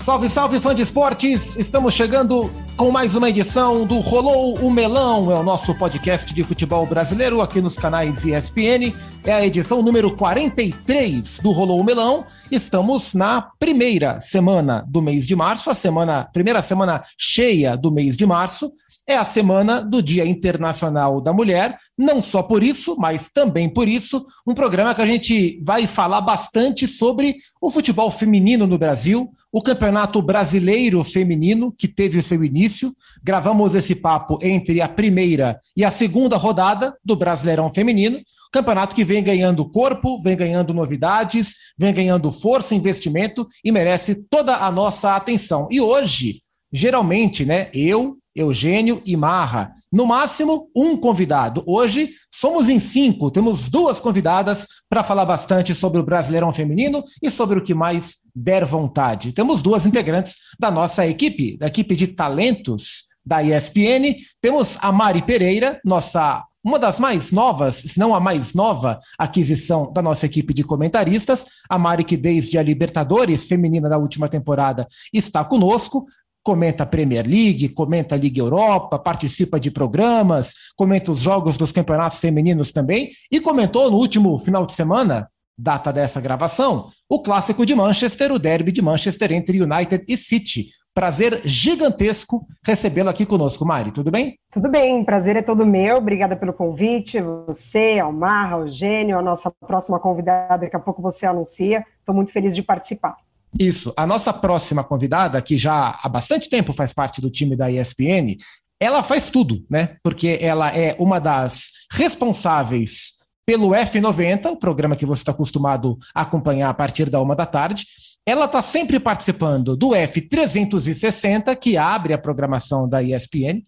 Salve, 0.00 0.30
salve, 0.30 0.58
fã 0.60 0.74
de 0.74 0.80
esportes! 0.80 1.56
Estamos 1.56 1.92
chegando 1.92 2.50
com 2.74 2.90
mais 2.90 3.14
uma 3.14 3.28
edição 3.28 3.84
do 3.84 4.00
Rolou 4.00 4.54
o 4.54 4.70
Melão, 4.70 5.30
é 5.30 5.34
o 5.38 5.42
nosso 5.42 5.74
podcast 5.74 6.32
de 6.32 6.42
futebol 6.42 6.86
brasileiro 6.86 7.42
aqui 7.42 7.60
nos 7.60 7.76
canais 7.76 8.24
ESPN. 8.24 8.94
É 9.22 9.34
a 9.34 9.44
edição 9.44 9.82
número 9.82 10.16
43 10.16 11.40
do 11.40 11.50
Rolou 11.50 11.78
o 11.78 11.84
Melão. 11.84 12.24
Estamos 12.50 13.12
na 13.12 13.42
primeira 13.42 14.18
semana 14.20 14.82
do 14.88 15.02
mês 15.02 15.26
de 15.26 15.36
março, 15.36 15.68
a 15.68 15.74
semana, 15.74 16.24
primeira 16.32 16.62
semana 16.62 17.04
cheia 17.18 17.76
do 17.76 17.92
mês 17.92 18.16
de 18.16 18.24
março 18.24 18.72
é 19.06 19.16
a 19.16 19.24
semana 19.24 19.82
do 19.82 20.02
Dia 20.02 20.24
Internacional 20.24 21.20
da 21.20 21.32
Mulher. 21.32 21.78
Não 21.96 22.22
só 22.22 22.42
por 22.42 22.62
isso, 22.62 22.96
mas 22.98 23.28
também 23.28 23.68
por 23.68 23.88
isso, 23.88 24.24
um 24.46 24.54
programa 24.54 24.94
que 24.94 25.02
a 25.02 25.06
gente 25.06 25.60
vai 25.64 25.86
falar 25.86 26.20
bastante 26.20 26.86
sobre 26.86 27.36
o 27.60 27.70
futebol 27.70 28.10
feminino 28.10 28.66
no 28.66 28.78
Brasil, 28.78 29.30
o 29.52 29.62
Campeonato 29.62 30.22
Brasileiro 30.22 31.02
Feminino, 31.02 31.74
que 31.76 31.88
teve 31.88 32.18
o 32.18 32.22
seu 32.22 32.44
início. 32.44 32.92
Gravamos 33.22 33.74
esse 33.74 33.94
papo 33.94 34.38
entre 34.42 34.80
a 34.80 34.88
primeira 34.88 35.60
e 35.76 35.84
a 35.84 35.90
segunda 35.90 36.36
rodada 36.36 36.96
do 37.04 37.16
Brasileirão 37.16 37.72
Feminino. 37.72 38.20
Campeonato 38.52 38.96
que 38.96 39.04
vem 39.04 39.22
ganhando 39.22 39.68
corpo, 39.68 40.20
vem 40.22 40.36
ganhando 40.36 40.74
novidades, 40.74 41.54
vem 41.78 41.94
ganhando 41.94 42.32
força, 42.32 42.74
investimento 42.74 43.46
e 43.64 43.70
merece 43.70 44.24
toda 44.28 44.56
a 44.56 44.70
nossa 44.72 45.14
atenção. 45.14 45.68
E 45.70 45.80
hoje, 45.80 46.42
geralmente, 46.72 47.44
né, 47.44 47.70
eu, 47.72 48.16
Eugênio 48.34 49.02
e 49.04 49.16
Marra. 49.16 49.74
No 49.92 50.06
máximo, 50.06 50.70
um 50.74 50.96
convidado. 50.96 51.62
Hoje, 51.66 52.10
somos 52.32 52.68
em 52.68 52.78
cinco. 52.78 53.30
Temos 53.30 53.68
duas 53.68 53.98
convidadas 53.98 54.66
para 54.88 55.02
falar 55.02 55.24
bastante 55.24 55.74
sobre 55.74 56.00
o 56.00 56.04
Brasileirão 56.04 56.52
Feminino 56.52 57.02
e 57.20 57.30
sobre 57.30 57.58
o 57.58 57.62
que 57.62 57.74
mais 57.74 58.18
der 58.34 58.64
vontade. 58.64 59.32
Temos 59.32 59.62
duas 59.62 59.84
integrantes 59.84 60.36
da 60.58 60.70
nossa 60.70 61.06
equipe, 61.06 61.56
da 61.58 61.66
equipe 61.66 61.96
de 61.96 62.06
talentos 62.06 63.04
da 63.24 63.42
ESPN. 63.42 64.16
Temos 64.40 64.78
a 64.80 64.92
Mari 64.92 65.22
Pereira, 65.22 65.80
nossa 65.84 66.44
uma 66.62 66.78
das 66.78 66.98
mais 66.98 67.32
novas, 67.32 67.76
se 67.76 67.98
não 67.98 68.14
a 68.14 68.20
mais 68.20 68.52
nova 68.52 69.00
aquisição 69.18 69.90
da 69.90 70.02
nossa 70.02 70.26
equipe 70.26 70.52
de 70.52 70.62
comentaristas, 70.62 71.46
a 71.68 71.78
Mari 71.78 72.04
que 72.04 72.18
desde 72.18 72.58
a 72.58 72.62
Libertadores 72.62 73.46
feminina 73.46 73.88
da 73.88 73.96
última 73.96 74.28
temporada 74.28 74.86
está 75.12 75.42
conosco, 75.42 76.06
comenta 76.50 76.82
a 76.82 76.86
Premier 76.86 77.24
League, 77.24 77.68
comenta 77.68 78.16
a 78.16 78.18
Liga 78.18 78.40
Europa, 78.40 78.98
participa 78.98 79.60
de 79.60 79.70
programas, 79.70 80.52
comenta 80.76 81.12
os 81.12 81.20
jogos 81.20 81.56
dos 81.56 81.70
campeonatos 81.70 82.18
femininos 82.18 82.72
também 82.72 83.12
e 83.30 83.38
comentou 83.38 83.88
no 83.88 83.96
último 83.96 84.36
final 84.36 84.66
de 84.66 84.72
semana, 84.72 85.28
data 85.56 85.92
dessa 85.92 86.20
gravação, 86.20 86.88
o 87.08 87.22
clássico 87.22 87.64
de 87.64 87.72
Manchester, 87.72 88.32
o 88.32 88.38
derby 88.38 88.72
de 88.72 88.82
Manchester 88.82 89.30
entre 89.30 89.62
United 89.62 90.04
e 90.08 90.16
City. 90.16 90.70
Prazer 90.92 91.40
gigantesco 91.44 92.44
recebê-la 92.64 93.12
aqui 93.12 93.24
conosco, 93.24 93.64
Mari. 93.64 93.92
Tudo 93.92 94.10
bem? 94.10 94.34
Tudo 94.50 94.68
bem, 94.68 95.04
prazer 95.04 95.36
é 95.36 95.42
todo 95.42 95.64
meu. 95.64 95.98
Obrigada 95.98 96.34
pelo 96.34 96.52
convite. 96.52 97.20
Você, 97.46 98.00
Almar, 98.02 98.54
Eugênio, 98.54 99.16
a 99.16 99.22
nossa 99.22 99.52
próxima 99.52 100.00
convidada, 100.00 100.64
daqui 100.64 100.74
a 100.74 100.80
pouco 100.80 101.00
você 101.00 101.26
anuncia. 101.26 101.86
Estou 102.00 102.12
muito 102.12 102.32
feliz 102.32 102.56
de 102.56 102.62
participar. 102.64 103.14
Isso. 103.58 103.92
A 103.96 104.06
nossa 104.06 104.32
próxima 104.32 104.84
convidada, 104.84 105.40
que 105.42 105.56
já 105.56 105.98
há 106.02 106.08
bastante 106.08 106.48
tempo 106.48 106.72
faz 106.72 106.92
parte 106.92 107.20
do 107.20 107.30
time 107.30 107.56
da 107.56 107.70
ESPN, 107.70 108.36
ela 108.80 109.02
faz 109.02 109.28
tudo, 109.28 109.64
né? 109.68 109.96
Porque 110.02 110.38
ela 110.40 110.74
é 110.74 110.96
uma 110.98 111.18
das 111.18 111.70
responsáveis 111.92 113.20
pelo 113.44 113.70
F90, 113.70 114.46
o 114.46 114.56
programa 114.56 114.96
que 114.96 115.04
você 115.04 115.22
está 115.22 115.32
acostumado 115.32 115.98
a 116.14 116.22
acompanhar 116.22 116.70
a 116.70 116.74
partir 116.74 117.10
da 117.10 117.20
uma 117.20 117.34
da 117.34 117.44
tarde. 117.44 117.84
Ela 118.24 118.44
está 118.44 118.62
sempre 118.62 119.00
participando 119.00 119.76
do 119.76 119.88
F360, 119.88 121.56
que 121.56 121.76
abre 121.76 122.12
a 122.12 122.18
programação 122.18 122.88
da 122.88 123.02
ESPN. 123.02 123.62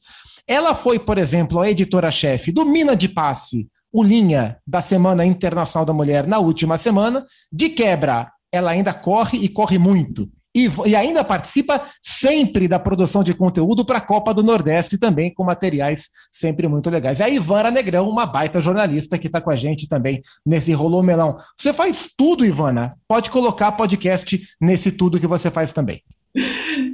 Ela 0.47 0.75
foi, 0.75 0.99
por 0.99 1.19
exemplo, 1.19 1.61
a 1.61 1.69
editora-chefe 1.69 2.53
do 2.53 2.65
Mina 2.65 2.95
de 2.95 3.09
Passe, 3.09 3.69
o 3.93 4.03
Linha 4.03 4.57
da 4.67 4.81
Semana 4.81 5.27
Internacional 5.27 5.85
da 5.85 5.93
Mulher 5.93 6.27
na 6.27 6.39
última 6.39 6.79
semana. 6.79 7.27
De 7.53 7.69
quebra, 7.69 8.31
ela 8.53 8.71
ainda 8.71 8.93
corre 8.93 9.39
e 9.39 9.49
corre 9.49 9.79
muito. 9.79 10.29
E, 10.55 10.71
e, 10.85 10.95
ainda 10.95 11.25
participa 11.25 11.81
sempre 12.03 12.69
da 12.69 12.79
produção 12.79 13.25
de 13.25 13.33
conteúdo 13.33 13.87
para 13.87 13.97
a 13.99 14.03
Copa 14.03 14.35
do 14.35 14.43
Nordeste 14.43 14.99
também, 14.99 15.33
com 15.33 15.43
materiais 15.43 16.11
sempre 16.31 16.69
muito 16.69 16.91
legais. 16.91 17.21
E 17.21 17.23
a 17.23 17.29
Ivana 17.29 17.71
Negrão, 17.71 18.07
uma 18.07 18.27
baita 18.27 18.61
jornalista 18.61 19.19
que 19.19 19.29
está 19.29 19.41
com 19.41 19.51
a 19.51 19.57
gente 19.57 19.89
também 19.89 20.23
nesse 20.45 20.75
Rolô 20.75 21.03
Melão. 21.03 21.39
Você 21.59 21.73
faz 21.73 22.07
tudo, 22.15 22.45
Ivana. 22.45 22.95
Pode 23.09 23.31
colocar 23.31 23.73
podcast 23.73 24.43
nesse 24.61 24.93
tudo 24.93 25.19
que 25.19 25.27
você 25.27 25.51
faz 25.51 25.73
também. 25.73 26.03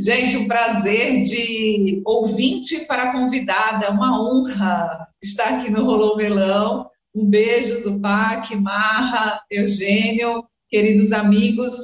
Gente, 0.00 0.36
um 0.36 0.46
prazer 0.46 1.20
de 1.22 2.00
ouvinte 2.04 2.86
para 2.86 3.10
convidada, 3.10 3.90
uma 3.90 4.20
honra 4.22 5.08
estar 5.22 5.58
aqui 5.58 5.70
no 5.70 5.84
Rolô 5.84 6.14
Melão. 6.14 6.88
Um 7.12 7.24
beijo 7.24 7.82
do 7.82 7.98
PAC, 7.98 8.54
Marra, 8.54 9.40
Eugênio 9.50 10.44
queridos 10.68 11.12
amigos, 11.12 11.74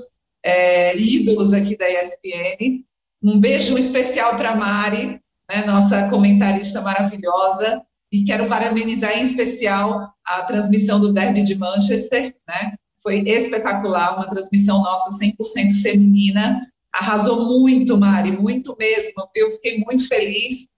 é, 0.45 0.97
ídolos 0.97 1.53
aqui 1.53 1.77
da 1.77 1.87
ESPN. 1.89 2.85
Um 3.23 3.41
beijo 3.41 3.79
especial 3.79 4.37
para 4.37 4.55
Mari, 4.55 5.21
né, 5.51 5.65
nossa 5.67 6.09
comentarista 6.09 6.81
maravilhosa, 6.81 7.83
e 8.13 8.23
quero 8.25 8.49
parabenizar 8.49 9.19
em 9.19 9.23
especial 9.23 10.15
a 10.25 10.43
transmissão 10.43 11.01
do 11.01 11.13
Derby 11.13 11.43
de 11.43 11.57
Manchester, 11.57 12.35
né? 12.47 12.75
Foi 13.03 13.19
espetacular, 13.29 14.17
uma 14.17 14.29
transmissão 14.29 14.83
nossa 14.83 15.11
100% 15.19 15.83
feminina. 15.83 16.67
Arrasou 16.93 17.45
muito, 17.45 17.99
Mari, 17.99 18.31
muito 18.31 18.77
mesmo. 18.79 19.29
Eu 19.35 19.53
fiquei 19.53 19.79
muito 19.81 20.07
feliz. 20.07 20.69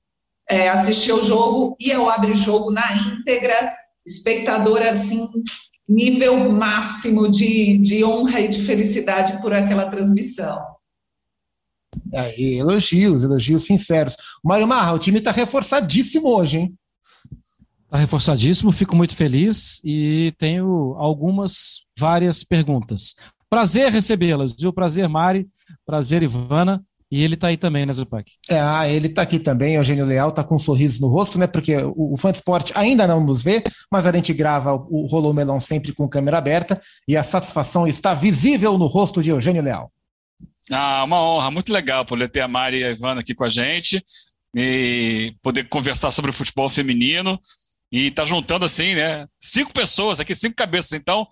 É, 0.48 0.68
assistir 0.68 1.12
o 1.12 1.22
jogo 1.24 1.76
e 1.78 1.90
eu 1.90 2.08
abri 2.08 2.32
jogo 2.34 2.70
na 2.70 2.84
íntegra, 2.92 3.74
espectadora 4.06 4.92
assim 4.92 5.28
nível 5.88 6.50
máximo 6.50 7.30
de, 7.30 7.78
de 7.78 8.04
honra 8.04 8.40
e 8.40 8.48
de 8.48 8.62
felicidade 8.62 9.40
por 9.40 9.52
aquela 9.52 9.86
transmissão. 9.86 10.58
É, 12.12 12.40
elogios, 12.40 13.22
elogios 13.22 13.64
sinceros. 13.64 14.16
Mário 14.44 14.66
Marra, 14.66 14.92
o 14.92 14.98
time 14.98 15.18
está 15.18 15.30
reforçadíssimo 15.30 16.28
hoje, 16.28 16.58
hein? 16.58 16.74
Está 17.84 17.98
reforçadíssimo, 17.98 18.72
fico 18.72 18.96
muito 18.96 19.14
feliz 19.14 19.80
e 19.84 20.34
tenho 20.38 20.94
algumas, 20.98 21.84
várias 21.96 22.42
perguntas. 22.42 23.14
Prazer 23.48 23.92
recebê-las, 23.92 24.56
viu? 24.58 24.72
Prazer, 24.72 25.08
Mari. 25.08 25.48
Prazer, 25.86 26.22
Ivana. 26.22 26.84
E 27.10 27.22
ele 27.22 27.36
tá 27.36 27.48
aí 27.48 27.56
também, 27.56 27.86
né, 27.86 27.92
Zupac? 27.92 28.32
É, 28.48 28.58
ah, 28.58 28.88
ele 28.88 29.08
tá 29.08 29.22
aqui 29.22 29.38
também, 29.38 29.74
Eugênio 29.74 30.04
Leal, 30.04 30.32
tá 30.32 30.42
com 30.42 30.56
um 30.56 30.58
sorriso 30.58 31.00
no 31.00 31.06
rosto, 31.06 31.38
né? 31.38 31.46
Porque 31.46 31.76
o, 31.76 32.14
o 32.14 32.16
fã 32.16 32.32
de 32.32 32.38
esporte 32.38 32.72
ainda 32.74 33.06
não 33.06 33.22
nos 33.22 33.42
vê, 33.42 33.62
mas 33.90 34.06
a 34.06 34.12
gente 34.12 34.34
grava 34.34 34.74
o, 34.74 35.04
o 35.04 35.06
Rolô 35.06 35.32
Melão 35.32 35.60
sempre 35.60 35.92
com 35.92 36.08
câmera 36.08 36.38
aberta 36.38 36.80
e 37.06 37.16
a 37.16 37.22
satisfação 37.22 37.86
está 37.86 38.12
visível 38.12 38.76
no 38.76 38.86
rosto 38.86 39.22
de 39.22 39.30
Eugênio 39.30 39.62
Leal. 39.62 39.92
Ah, 40.70 41.04
uma 41.04 41.22
honra, 41.22 41.50
muito 41.50 41.72
legal 41.72 42.04
poder 42.04 42.28
ter 42.28 42.40
a 42.40 42.48
Mari 42.48 42.78
e 42.78 42.84
a 42.84 42.90
Ivana 42.90 43.20
aqui 43.20 43.34
com 43.34 43.44
a 43.44 43.48
gente 43.48 44.04
e 44.54 45.32
poder 45.42 45.68
conversar 45.68 46.10
sobre 46.10 46.30
o 46.30 46.34
futebol 46.34 46.68
feminino 46.68 47.38
e 47.92 48.10
tá 48.10 48.24
juntando 48.24 48.64
assim, 48.64 48.96
né? 48.96 49.26
Cinco 49.40 49.72
pessoas 49.72 50.18
aqui, 50.18 50.34
cinco 50.34 50.56
cabeças, 50.56 50.92
então 50.92 51.24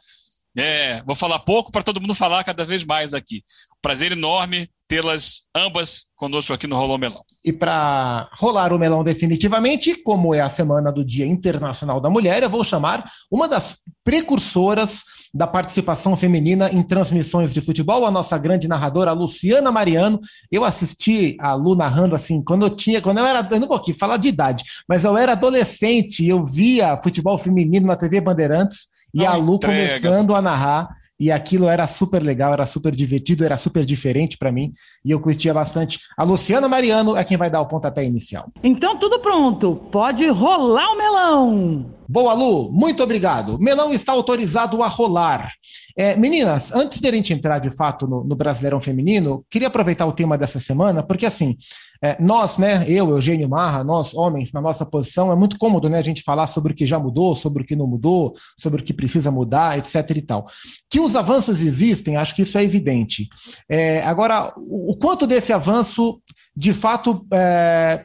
é, 0.57 1.03
vou 1.03 1.17
falar 1.17 1.41
pouco 1.41 1.73
para 1.73 1.83
todo 1.83 2.01
mundo 2.01 2.15
falar 2.15 2.45
cada 2.45 2.65
vez 2.65 2.85
mais 2.85 3.13
aqui. 3.13 3.43
Prazer 3.85 4.13
enorme 4.13 4.71
tê-las 4.89 5.43
ambas 5.55 6.07
conosco 6.17 6.55
aqui 6.55 6.67
no 6.67 6.75
Rolou 6.75 6.97
Melão. 6.97 7.23
E 7.45 7.53
para 7.53 8.31
rolar 8.33 8.73
o 8.73 8.79
melão 8.79 9.05
definitivamente, 9.05 9.95
como 10.03 10.35
é 10.35 10.41
a 10.41 10.49
semana 10.49 10.91
do 10.91 11.05
Dia 11.05 11.27
Internacional 11.27 12.01
da 12.01 12.09
Mulher, 12.09 12.43
eu 12.43 12.49
vou 12.49 12.65
chamar 12.65 13.05
uma 13.31 13.47
das 13.47 13.77
precursoras 14.03 15.03
da 15.35 15.47
participação 15.47 16.17
feminina 16.17 16.71
em 16.73 16.83
transmissões 16.83 17.53
de 17.53 17.61
futebol, 17.61 18.07
a 18.07 18.11
nossa 18.11 18.39
grande 18.39 18.67
narradora 18.67 19.13
Luciana 19.13 19.71
Mariano. 19.71 20.19
Eu 20.51 20.65
assisti 20.65 21.37
a 21.39 21.53
Lu 21.53 21.77
narrando 21.77 22.15
assim, 22.15 22.43
quando 22.43 22.65
eu 22.65 22.71
tinha, 22.71 23.03
quando 23.03 23.19
eu 23.19 23.27
era, 23.27 23.47
eu 23.51 23.61
não 23.61 23.69
vou 23.69 23.77
aqui 23.77 23.93
falar 23.93 24.17
de 24.17 24.29
idade, 24.29 24.65
mas 24.89 25.05
eu 25.05 25.15
era 25.15 25.33
adolescente, 25.33 26.27
eu 26.27 26.47
via 26.47 26.99
futebol 27.03 27.37
feminino 27.37 27.87
na 27.87 27.97
TV 27.97 28.19
Bandeirantes 28.23 28.87
e 29.13 29.19
não 29.19 29.29
a 29.29 29.37
Lu 29.37 29.57
entrega, 29.57 30.01
começando 30.01 30.35
a 30.35 30.41
narrar 30.41 31.04
e 31.19 31.31
aquilo 31.31 31.69
era 31.69 31.87
super 31.87 32.23
legal, 32.23 32.53
era 32.53 32.67
super 32.67 32.95
divertido, 32.95 33.45
era 33.45 33.57
super 33.57 33.85
diferente 33.85 34.37
para 34.37 34.53
mim 34.53 34.73
e 35.05 35.11
eu 35.11 35.21
curtia 35.21 35.55
bastante. 35.55 35.99
A 36.17 36.25
Luciana 36.25 36.69
Mariano 36.69 37.17
é 37.17 37.25
quem 37.25 37.37
vai 37.37 37.51
dar 37.51 37.61
o 37.61 37.67
pontapé 37.67 38.05
inicial. 38.05 38.51
Então 38.63 38.99
tudo 38.99 39.21
pronto, 39.21 39.77
pode 39.91 40.27
rolar 40.29 40.93
o 40.93 40.99
melão. 40.99 41.95
Boa, 42.09 42.35
Lu, 42.35 42.71
muito 42.71 43.03
obrigado. 43.03 43.59
Melão 43.59 43.93
está 43.93 44.13
autorizado 44.13 44.83
a 44.83 44.89
rolar. 44.89 45.53
É, 45.97 46.17
meninas, 46.17 46.73
antes 46.73 47.01
de 47.01 47.09
a 47.09 47.13
gente 47.13 47.33
entrar 47.33 47.59
de 47.59 47.71
fato 47.71 48.07
no, 48.07 48.25
no, 48.25 48.35
Brasileirão 48.35 48.81
Feminino, 48.81 49.45
queria 49.49 49.69
aproveitar 49.69 50.05
o 50.07 50.13
tema 50.13 50.37
dessa 50.37 50.59
semana, 50.59 51.03
porque 51.03 51.25
assim, 51.25 51.57
é, 52.05 52.19
nós, 52.21 52.59
né, 52.59 52.85
eu, 52.87 53.09
Eugênio 53.09 53.49
Marra, 53.49 53.83
nós 53.83 54.13
homens, 54.13 54.53
na 54.53 54.61
nossa 54.61 54.85
posição, 54.85 55.33
é 55.33 55.35
muito 55.35 55.57
cômodo 55.57 55.89
né, 55.89 55.97
a 55.97 56.03
gente 56.03 56.23
falar 56.23 56.47
sobre 56.47 56.75
o 56.75 56.77
que 56.77 56.87
já 56.87 56.99
mudou, 56.99 57.35
sobre 57.35 57.63
o 57.63 57.67
que 57.67 57.75
não 57.75 57.87
mudou, 57.87 58.35
sobre 58.59 58.83
o 58.83 58.85
que 58.85 58.93
precisa 58.93 59.31
mudar, 59.31 59.79
etc. 59.79 60.11
e 60.11 60.21
tal. 60.21 60.47
Que 60.91 61.01
os 61.01 61.17
avanços 61.17 61.63
existem, 61.63 62.19
acho 62.19 62.35
que 62.35 62.43
isso 62.43 62.59
é 62.59 62.63
evidente. 62.63 63.27
É, 63.67 64.03
agora, 64.03 64.53
o, 64.55 64.93
o, 64.93 64.97
quanto 64.99 65.27
desse 65.27 65.51
avanço, 65.51 66.21
de 66.55 66.75
fato, 66.75 67.27
é, 67.33 68.05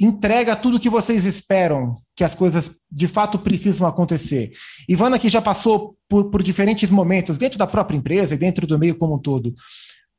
entrega 0.00 0.56
tudo 0.56 0.78
o 0.78 0.80
que 0.80 0.88
vocês 0.88 1.26
esperam 1.26 1.96
que 2.16 2.24
as 2.24 2.34
coisas 2.34 2.70
de 2.90 3.06
fato 3.06 3.38
precisam 3.38 3.86
acontecer. 3.86 4.52
Ivana, 4.88 5.18
que 5.18 5.28
já 5.28 5.42
passou 5.42 5.98
por, 6.08 6.30
por 6.30 6.42
diferentes 6.42 6.90
momentos 6.90 7.36
dentro 7.36 7.58
da 7.58 7.66
própria 7.66 7.98
empresa 7.98 8.34
e 8.34 8.38
dentro 8.38 8.66
do 8.66 8.78
meio 8.78 8.96
como 8.96 9.16
um 9.16 9.18
todo, 9.18 9.54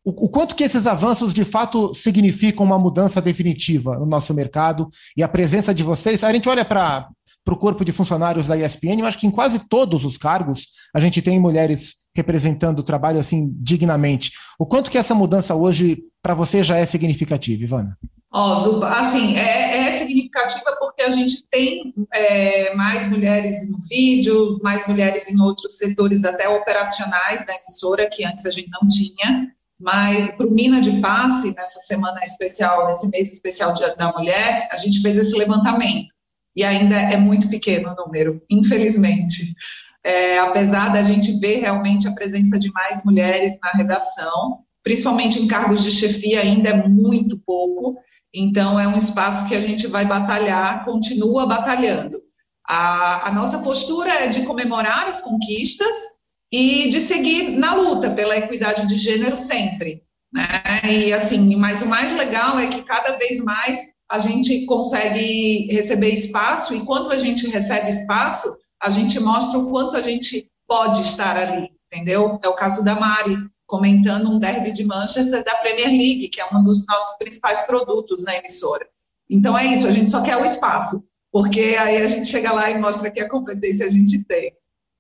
o, 0.10 0.30
quanto 0.30 0.56
que 0.56 0.64
esses 0.64 0.88
avanços 0.88 1.34
de 1.34 1.44
fato 1.44 1.94
significam 1.94 2.66
uma 2.66 2.80
mudança 2.80 3.22
definitiva 3.22 3.98
no 3.98 4.06
nosso 4.06 4.34
mercado 4.34 4.88
e 5.18 5.22
a 5.22 5.28
presença 5.28 5.74
de 5.74 5.84
vocês? 5.84 6.24
A 6.24 6.32
gente 6.32 6.48
olha 6.48 6.64
para 6.64 7.10
o 7.46 7.58
corpo 7.58 7.84
de 7.84 7.92
funcionários 7.92 8.48
da 8.48 8.58
ESPN, 8.58 9.00
eu 9.00 9.06
acho 9.06 9.18
que 9.18 9.28
em 9.28 9.32
quase 9.32 9.60
todos 9.60 10.06
os 10.06 10.18
cargos 10.18 10.68
a 10.96 11.02
gente 11.02 11.22
tem 11.22 11.38
mulheres 11.40 11.96
representando 12.16 12.80
o 12.80 12.84
trabalho 12.84 13.20
assim 13.20 13.52
dignamente. 13.56 14.32
O 14.58 14.66
quanto 14.66 14.90
que 14.90 14.98
essa 14.98 15.14
mudança 15.14 15.54
hoje 15.54 16.04
para 16.22 16.34
você 16.34 16.64
já 16.64 16.78
é 16.78 16.86
significativa, 16.86 17.62
Ivana? 17.62 17.98
Ó, 18.32 18.80
oh, 18.80 18.86
assim, 18.86 19.38
é, 19.38 19.90
é, 19.90 19.98
significativa 19.98 20.76
porque 20.80 21.02
a 21.02 21.10
gente 21.10 21.46
tem 21.50 21.94
é, 22.14 22.74
mais 22.76 23.10
mulheres 23.10 23.70
no 23.70 23.80
vídeo, 23.90 24.58
mais 24.64 24.88
mulheres 24.88 25.30
em 25.30 25.40
outros 25.42 25.78
setores, 25.78 26.24
até 26.24 26.48
operacionais 26.48 27.46
da 27.46 27.54
emissora, 27.56 28.10
que 28.10 28.26
antes 28.26 28.46
a 28.46 28.52
gente 28.52 28.70
não 28.70 28.88
tinha. 28.88 29.57
Mas 29.80 30.32
para 30.32 30.48
o 30.48 30.52
Mina 30.52 30.82
de 30.82 31.00
Passe, 31.00 31.54
nessa 31.56 31.80
semana 31.82 32.20
especial, 32.24 32.88
nesse 32.88 33.08
mês 33.10 33.32
especial 33.32 33.76
da 33.76 34.12
mulher, 34.14 34.68
a 34.72 34.76
gente 34.76 35.02
fez 35.02 35.18
esse 35.18 35.38
levantamento. 35.38 36.12
E 36.56 36.64
ainda 36.64 36.96
é 36.96 37.18
muito 37.18 37.48
pequeno 37.50 37.92
o 37.92 37.96
número, 37.96 38.42
infelizmente. 38.50 39.54
É, 40.04 40.40
apesar 40.40 40.92
da 40.92 41.04
gente 41.04 41.40
ver 41.40 41.60
realmente 41.60 42.08
a 42.08 42.14
presença 42.14 42.58
de 42.58 42.72
mais 42.72 43.04
mulheres 43.04 43.58
na 43.62 43.72
redação, 43.72 44.60
principalmente 44.84 45.40
em 45.40 45.48
cargos 45.48 45.84
de 45.84 45.92
chefia, 45.92 46.42
ainda 46.42 46.70
é 46.70 46.88
muito 46.88 47.38
pouco. 47.46 47.98
Então, 48.34 48.80
é 48.80 48.88
um 48.88 48.98
espaço 48.98 49.48
que 49.48 49.56
a 49.56 49.62
gente 49.62 49.86
vai 49.86 50.06
batalhar, 50.06 50.84
continua 50.84 51.46
batalhando. 51.46 52.20
A, 52.68 53.30
a 53.30 53.32
nossa 53.32 53.60
postura 53.60 54.10
é 54.10 54.28
de 54.28 54.42
comemorar 54.42 55.08
as 55.08 55.22
conquistas 55.22 55.96
e 56.52 56.90
de 56.90 57.02
seguir 57.02 57.50
na 57.52 57.74
luta 57.74 58.12
pela 58.12 58.38
equidade 58.38 58.88
de 58.88 58.98
gênero 58.98 59.36
sempre. 59.36 60.04
Né? 60.32 60.48
E 60.84 61.14
assim, 61.14 61.56
mas 61.56 61.82
o 61.82 61.88
mais 61.88 62.14
legal 62.14 62.58
é 62.60 62.68
que 62.68 62.84
cada 62.84 63.18
vez 63.18 63.40
mais 63.42 63.80
a 64.10 64.20
gente 64.20 64.66
consegue 64.66 65.68
receber 65.72 66.10
espaço 66.10 66.74
e 66.74 66.86
quando 66.86 67.12
a 67.12 67.20
gente 67.20 67.48
recebe 67.48 67.90
espaço, 67.90 68.56
a 68.82 68.90
gente 68.90 69.20
mostra 69.20 69.58
o 69.60 69.70
quanto 69.70 69.98
a 69.98 70.02
gente 70.02 70.50
pode 70.68 71.02
estar 71.02 71.36
ali, 71.36 71.70
entendeu? 71.92 72.40
É 72.44 72.48
o 72.48 72.54
caso 72.54 72.84
da 72.84 72.96
Mari, 72.96 73.38
comentando 73.66 74.30
um 74.30 74.40
derby 74.40 74.72
de 74.72 74.86
Manchester 74.86 75.44
da 75.44 75.56
Premier 75.56 75.90
League, 75.90 76.30
que 76.30 76.40
é 76.40 76.46
um 76.54 76.64
dos 76.64 76.86
nossos 76.88 77.18
principais 77.18 77.62
produtos 77.62 78.24
na 78.24 78.36
emissora. 78.36 78.88
Então 79.30 79.58
é 79.58 79.66
isso, 79.66 79.88
a 79.88 79.92
gente 79.92 80.10
só 80.10 80.22
quer 80.22 80.38
o 80.38 80.46
espaço, 80.46 81.04
porque 81.32 81.76
aí 81.78 81.98
a 81.98 82.08
gente 82.08 82.28
chega 82.28 82.54
lá 82.54 82.70
e 82.70 82.80
mostra 82.80 83.12
que 83.12 83.20
a 83.20 83.30
competência 83.30 83.86
a 83.86 83.90
gente 83.90 84.24
tem. 84.24 84.54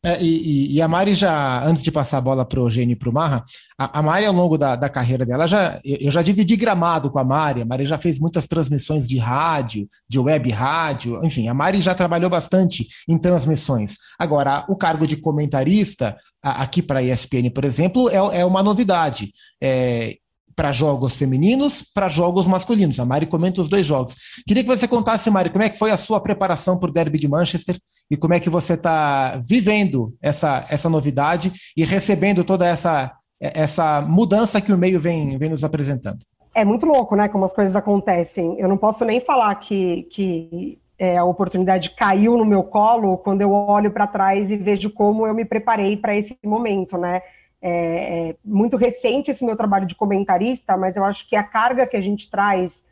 É, 0.07 0.24
e, 0.24 0.75
e, 0.75 0.81
a 0.81 0.88
Mari 0.88 1.13
já, 1.13 1.65
antes 1.65 1.83
de 1.83 1.92
passar 1.92 2.19
a 2.19 2.21
bola 2.21 2.45
para 2.45 2.62
o 2.62 2.69
Gênio 2.69 2.94
e 2.94 2.95
para 2.95 3.09
o 3.09 3.13
Marra, 3.13 3.44
a, 3.77 4.00
a, 4.00 4.01
Mari, 4.01 4.25
ao 4.25 4.33
longo 4.33 4.57
da, 4.57 4.77
da 4.77 4.88
carreira 4.88 5.25
dela, 5.25 5.45
já, 5.48 5.81
eu 5.83 6.09
já 6.09 6.21
dividi 6.21 6.56
gramado 6.56 7.12
com 7.12 7.19
a 7.19 7.25
Mari. 7.25 7.62
A 7.62 7.65
Mari 7.65 7.86
já 7.86 7.98
fez 7.98 8.18
muitas 8.18 8.48
transmissões 8.48 9.06
de 9.06 9.18
rádio, 9.18 9.86
de 10.07 10.18
web 10.18 10.50
rádio, 10.50 11.19
enfim, 11.25 11.50
a 11.50 11.54
Mari 11.54 11.81
já 11.81 11.94
trabalhou 11.94 12.30
bastante 12.30 12.88
em 13.06 13.18
transmissões. 13.18 13.98
Agora, 14.18 14.63
o 14.69 14.77
cargo 14.77 15.06
de 15.06 15.18
comentarista, 15.18 16.15
aqui 16.42 16.81
para 16.81 17.00
a 17.00 17.03
ESPN, 17.03 17.50
por 17.53 17.65
exemplo, 17.65 18.10
é, 18.10 18.39
é 18.39 18.45
uma 18.45 18.63
novidade. 18.63 19.33
É, 19.62 20.15
para 20.57 20.71
jogos 20.71 21.15
femininos, 21.15 21.83
para 21.83 22.09
jogos 22.09 22.48
masculinos. 22.48 23.00
A 23.00 23.06
Mari 23.06 23.27
comenta 23.27 23.62
os 23.62 23.69
dois 23.69 23.86
jogos. 23.86 24.15
Queria 24.48 24.63
que 24.63 24.69
você 24.69 24.88
contasse, 24.88 25.30
Mari, 25.30 25.51
como 25.51 25.63
é 25.63 25.69
que 25.69 25.77
foi 25.77 25.92
a 25.92 25.98
sua 25.98 26.19
preparação 26.19 26.80
para 26.80 26.89
o 26.89 26.92
Derby 26.92 27.19
de 27.19 27.27
Manchester 27.27 27.80
e 28.09 28.18
como 28.18 28.33
é 28.33 28.39
que 28.39 28.50
você 28.50 28.74
está 28.74 29.39
vivendo 29.48 30.15
essa, 30.19 30.65
essa 30.68 30.89
novidade 30.89 31.54
e 31.77 31.86
recebendo 31.86 32.44
toda 32.44 32.65
essa, 32.65 33.13
essa 33.39 34.01
mudança 34.01 34.59
que 34.59 34.74
o 34.74 34.77
meio 34.77 35.00
vem, 35.00 35.38
vem 35.38 35.51
nos 35.51 35.63
apresentando. 35.63 36.25
É 36.56 36.65
muito 36.65 36.88
louco, 36.88 37.15
né, 37.15 37.27
como 37.27 37.45
as 37.45 37.53
coisas 37.53 37.75
acontecem. 37.75 38.60
Eu 38.60 38.68
não 38.68 38.77
posso 38.77 39.06
nem 39.06 39.21
falar 39.21 39.53
que, 39.56 40.07
que 40.12 40.80
é, 40.98 41.18
a 41.18 41.24
oportunidade 41.24 41.92
caiu 41.92 42.36
no 42.36 42.44
meu 42.44 42.63
colo 42.63 43.19
quando 43.19 43.42
eu 43.42 43.51
olho 43.51 43.92
para 43.92 44.07
trás 44.07 44.50
e 44.50 44.57
vejo 44.57 44.89
como 44.89 45.27
eu 45.27 45.36
me 45.36 45.45
preparei 45.45 45.95
para 45.95 46.15
esse 46.15 46.36
momento, 46.44 46.98
né? 46.98 47.21
É, 47.59 48.30
é, 48.30 48.36
muito 48.45 48.77
recente 48.77 49.31
esse 49.31 49.44
meu 49.44 49.56
trabalho 49.56 49.88
de 49.88 49.95
comentarista, 49.95 50.77
mas 50.77 50.95
eu 50.95 51.04
acho 51.04 51.27
que 51.27 51.36
a 51.36 51.44
carga 51.44 51.88
que 51.88 51.98
a 51.98 52.01
gente 52.01 52.30
traz 52.30 52.86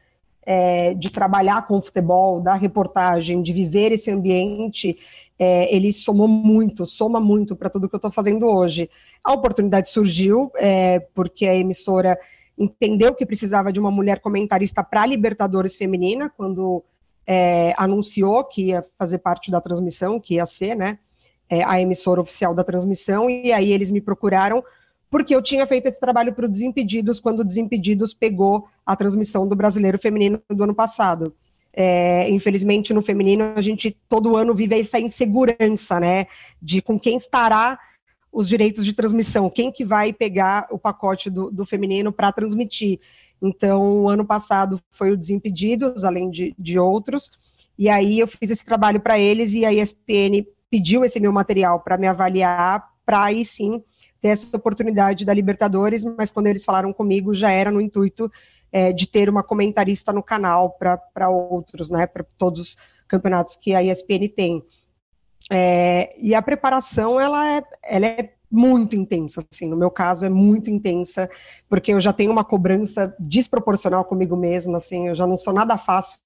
é, 0.45 0.93
de 0.93 1.09
trabalhar 1.09 1.67
com 1.67 1.77
o 1.77 1.81
futebol, 1.81 2.39
da 2.39 2.53
reportagem, 2.53 3.41
de 3.41 3.51
viver 3.51 3.91
esse 3.91 4.11
ambiente, 4.11 4.97
é, 5.37 5.73
ele 5.75 5.91
somou 5.91 6.27
muito, 6.27 6.85
soma 6.85 7.19
muito 7.19 7.55
para 7.55 7.69
tudo 7.69 7.89
que 7.89 7.95
eu 7.95 7.97
estou 7.97 8.11
fazendo 8.11 8.45
hoje. 8.45 8.89
A 9.23 9.33
oportunidade 9.33 9.89
surgiu 9.89 10.51
é, 10.55 10.99
porque 11.13 11.47
a 11.47 11.55
emissora 11.55 12.17
entendeu 12.57 13.13
que 13.13 13.25
precisava 13.25 13.71
de 13.71 13.79
uma 13.79 13.91
mulher 13.91 14.19
comentarista 14.19 14.83
para 14.83 15.05
Libertadores 15.05 15.75
feminina, 15.75 16.31
quando 16.35 16.83
é, 17.27 17.73
anunciou 17.75 18.43
que 18.45 18.67
ia 18.67 18.85
fazer 18.97 19.17
parte 19.17 19.51
da 19.51 19.59
transmissão, 19.59 20.19
que 20.19 20.35
ia 20.35 20.45
ser, 20.45 20.75
né? 20.75 20.99
É, 21.49 21.63
a 21.63 21.79
emissora 21.79 22.21
oficial 22.21 22.53
da 22.53 22.63
transmissão, 22.63 23.29
e 23.29 23.51
aí 23.51 23.71
eles 23.71 23.91
me 23.91 24.01
procuraram 24.01 24.63
porque 25.09 25.33
eu 25.33 25.41
tinha 25.41 25.65
feito 25.65 25.87
esse 25.87 25.99
trabalho 25.99 26.33
para 26.33 26.45
o 26.45 26.49
Desimpedidos, 26.49 27.19
quando 27.19 27.39
o 27.39 27.43
Desimpedidos 27.43 28.13
pegou 28.13 28.67
a 28.85 28.95
transmissão 28.95 29.47
do 29.47 29.55
Brasileiro 29.55 29.97
Feminino 29.97 30.41
do 30.49 30.63
ano 30.63 30.75
passado. 30.75 31.33
É, 31.71 32.29
infelizmente, 32.29 32.93
no 32.93 33.01
feminino, 33.01 33.53
a 33.55 33.61
gente 33.61 33.95
todo 34.07 34.35
ano 34.35 34.53
vive 34.53 34.79
essa 34.79 34.99
insegurança, 34.99 35.99
né, 35.99 36.27
de 36.61 36.81
com 36.81 36.99
quem 36.99 37.17
estará 37.17 37.77
os 38.31 38.47
direitos 38.47 38.85
de 38.85 38.93
transmissão, 38.93 39.49
quem 39.49 39.71
que 39.71 39.85
vai 39.85 40.11
pegar 40.11 40.67
o 40.69 40.77
pacote 40.77 41.29
do, 41.29 41.49
do 41.49 41.65
feminino 41.65 42.11
para 42.11 42.31
transmitir. 42.31 42.99
Então, 43.41 44.03
o 44.03 44.09
ano 44.09 44.25
passado 44.25 44.81
foi 44.91 45.11
o 45.11 45.17
Desimpedidos, 45.17 46.03
além 46.03 46.29
de, 46.29 46.53
de 46.57 46.79
outros, 46.79 47.31
e 47.77 47.89
aí 47.89 48.19
eu 48.19 48.27
fiz 48.27 48.49
esse 48.49 48.65
trabalho 48.65 48.99
para 48.99 49.19
eles 49.19 49.53
e 49.53 49.65
a 49.65 49.73
ESPN 49.73 50.45
pediu 50.69 51.05
esse 51.05 51.19
meu 51.19 51.31
material 51.31 51.79
para 51.79 51.97
me 51.97 52.07
avaliar, 52.07 52.87
para 53.05 53.25
aí 53.25 53.45
sim 53.45 53.83
ter 54.21 54.29
essa 54.29 54.57
oportunidade 54.57 55.23
da 55.23 55.33
Libertadores, 55.33 56.03
mas 56.03 56.31
quando 56.31 56.47
eles 56.47 56.65
falaram 56.65 56.91
comigo 56.91 57.33
já 57.33 57.51
era 57.51 57.69
no 57.69 57.79
intuito 57.79 58.31
é, 58.71 58.91
de 58.91 59.07
ter 59.07 59.29
uma 59.29 59.43
comentarista 59.43 60.11
no 60.11 60.23
canal 60.23 60.71
para 60.71 61.29
outros, 61.29 61.89
né, 61.89 62.07
para 62.07 62.25
todos 62.37 62.59
os 62.59 62.77
campeonatos 63.07 63.55
que 63.55 63.75
a 63.75 63.83
ESPN 63.83 64.27
tem. 64.35 64.63
É, 65.51 66.15
e 66.19 66.33
a 66.33 66.41
preparação, 66.41 67.19
ela 67.19 67.57
é, 67.57 67.63
ela 67.83 68.07
é 68.07 68.33
muito 68.49 68.95
intensa, 68.95 69.45
assim, 69.51 69.67
no 69.67 69.75
meu 69.75 69.91
caso 69.91 70.25
é 70.25 70.29
muito 70.29 70.69
intensa, 70.69 71.29
porque 71.69 71.93
eu 71.93 71.99
já 71.99 72.11
tenho 72.11 72.31
uma 72.31 72.43
cobrança 72.43 73.13
desproporcional 73.19 74.05
comigo 74.05 74.35
mesma, 74.35 74.77
assim, 74.77 75.09
eu 75.09 75.15
já 75.15 75.27
não 75.27 75.37
sou 75.37 75.53
nada 75.53 75.77
fácil 75.77 76.19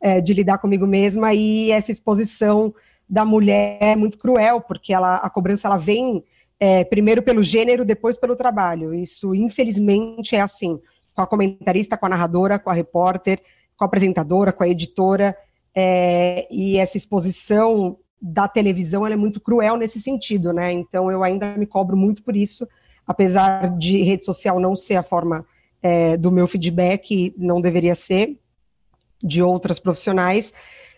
é, 0.00 0.20
de 0.20 0.34
lidar 0.34 0.58
comigo 0.58 0.86
mesma, 0.86 1.34
e 1.34 1.70
essa 1.72 1.90
exposição 1.90 2.74
da 3.12 3.26
mulher 3.26 3.76
é 3.78 3.94
muito 3.94 4.16
cruel, 4.16 4.58
porque 4.62 4.90
ela, 4.90 5.16
a 5.16 5.28
cobrança 5.28 5.68
ela 5.68 5.76
vem 5.76 6.24
é, 6.58 6.82
primeiro 6.82 7.22
pelo 7.22 7.42
gênero, 7.42 7.84
depois 7.84 8.16
pelo 8.16 8.34
trabalho. 8.34 8.94
Isso, 8.94 9.34
infelizmente, 9.34 10.34
é 10.34 10.40
assim. 10.40 10.80
Com 11.14 11.20
a 11.20 11.26
comentarista, 11.26 11.94
com 11.94 12.06
a 12.06 12.08
narradora, 12.08 12.58
com 12.58 12.70
a 12.70 12.72
repórter, 12.72 13.38
com 13.76 13.84
a 13.84 13.86
apresentadora, 13.86 14.50
com 14.50 14.64
a 14.64 14.68
editora. 14.68 15.36
É, 15.74 16.48
e 16.50 16.78
essa 16.78 16.96
exposição 16.96 17.98
da 18.18 18.48
televisão 18.48 19.06
é 19.06 19.14
muito 19.14 19.42
cruel 19.42 19.76
nesse 19.76 20.00
sentido, 20.00 20.50
né? 20.50 20.72
Então 20.72 21.10
eu 21.10 21.22
ainda 21.22 21.54
me 21.54 21.66
cobro 21.66 21.94
muito 21.94 22.22
por 22.22 22.34
isso, 22.34 22.66
apesar 23.06 23.76
de 23.76 24.02
rede 24.02 24.24
social 24.24 24.58
não 24.58 24.74
ser 24.74 24.96
a 24.96 25.02
forma 25.02 25.44
é, 25.82 26.16
do 26.16 26.32
meu 26.32 26.48
feedback, 26.48 27.34
não 27.36 27.60
deveria 27.60 27.94
ser, 27.94 28.38
de 29.22 29.42
outras 29.42 29.78
profissionais. 29.78 30.50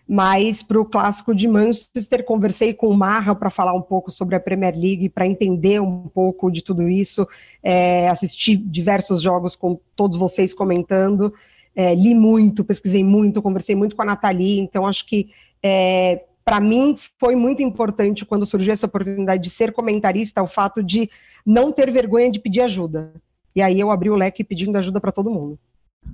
Mas 0.06 0.62
para 0.62 0.78
o 0.78 0.84
clássico 0.84 1.34
de 1.34 1.48
Manchester, 1.48 2.24
conversei 2.24 2.74
com 2.74 2.88
o 2.88 2.96
Marra 2.96 3.34
para 3.34 3.48
falar 3.48 3.72
um 3.72 3.80
pouco 3.80 4.10
sobre 4.10 4.36
a 4.36 4.40
Premier 4.40 4.74
League, 4.74 5.08
para 5.08 5.26
entender 5.26 5.80
um 5.80 6.08
pouco 6.08 6.50
de 6.50 6.62
tudo 6.62 6.88
isso. 6.88 7.26
É, 7.62 8.08
assisti 8.08 8.54
diversos 8.54 9.22
jogos 9.22 9.56
com 9.56 9.80
todos 9.96 10.18
vocês 10.18 10.52
comentando. 10.52 11.32
É, 11.74 11.94
li 11.94 12.14
muito, 12.14 12.64
pesquisei 12.64 13.02
muito, 13.02 13.40
conversei 13.40 13.74
muito 13.74 13.96
com 13.96 14.02
a 14.02 14.04
Nathalie, 14.04 14.60
então 14.60 14.86
acho 14.86 15.04
que 15.06 15.30
é, 15.62 16.24
para 16.44 16.60
mim 16.60 16.96
foi 17.18 17.34
muito 17.34 17.62
importante 17.62 18.24
quando 18.24 18.46
surgiu 18.46 18.72
essa 18.72 18.86
oportunidade 18.86 19.42
de 19.42 19.50
ser 19.50 19.72
comentarista, 19.72 20.42
o 20.42 20.46
fato 20.46 20.82
de 20.82 21.10
não 21.44 21.72
ter 21.72 21.90
vergonha 21.90 22.30
de 22.30 22.38
pedir 22.38 22.60
ajuda. 22.60 23.12
E 23.56 23.62
aí 23.62 23.80
eu 23.80 23.90
abri 23.90 24.10
o 24.10 24.16
leque 24.16 24.44
pedindo 24.44 24.76
ajuda 24.76 25.00
para 25.00 25.10
todo 25.10 25.30
mundo. 25.30 25.58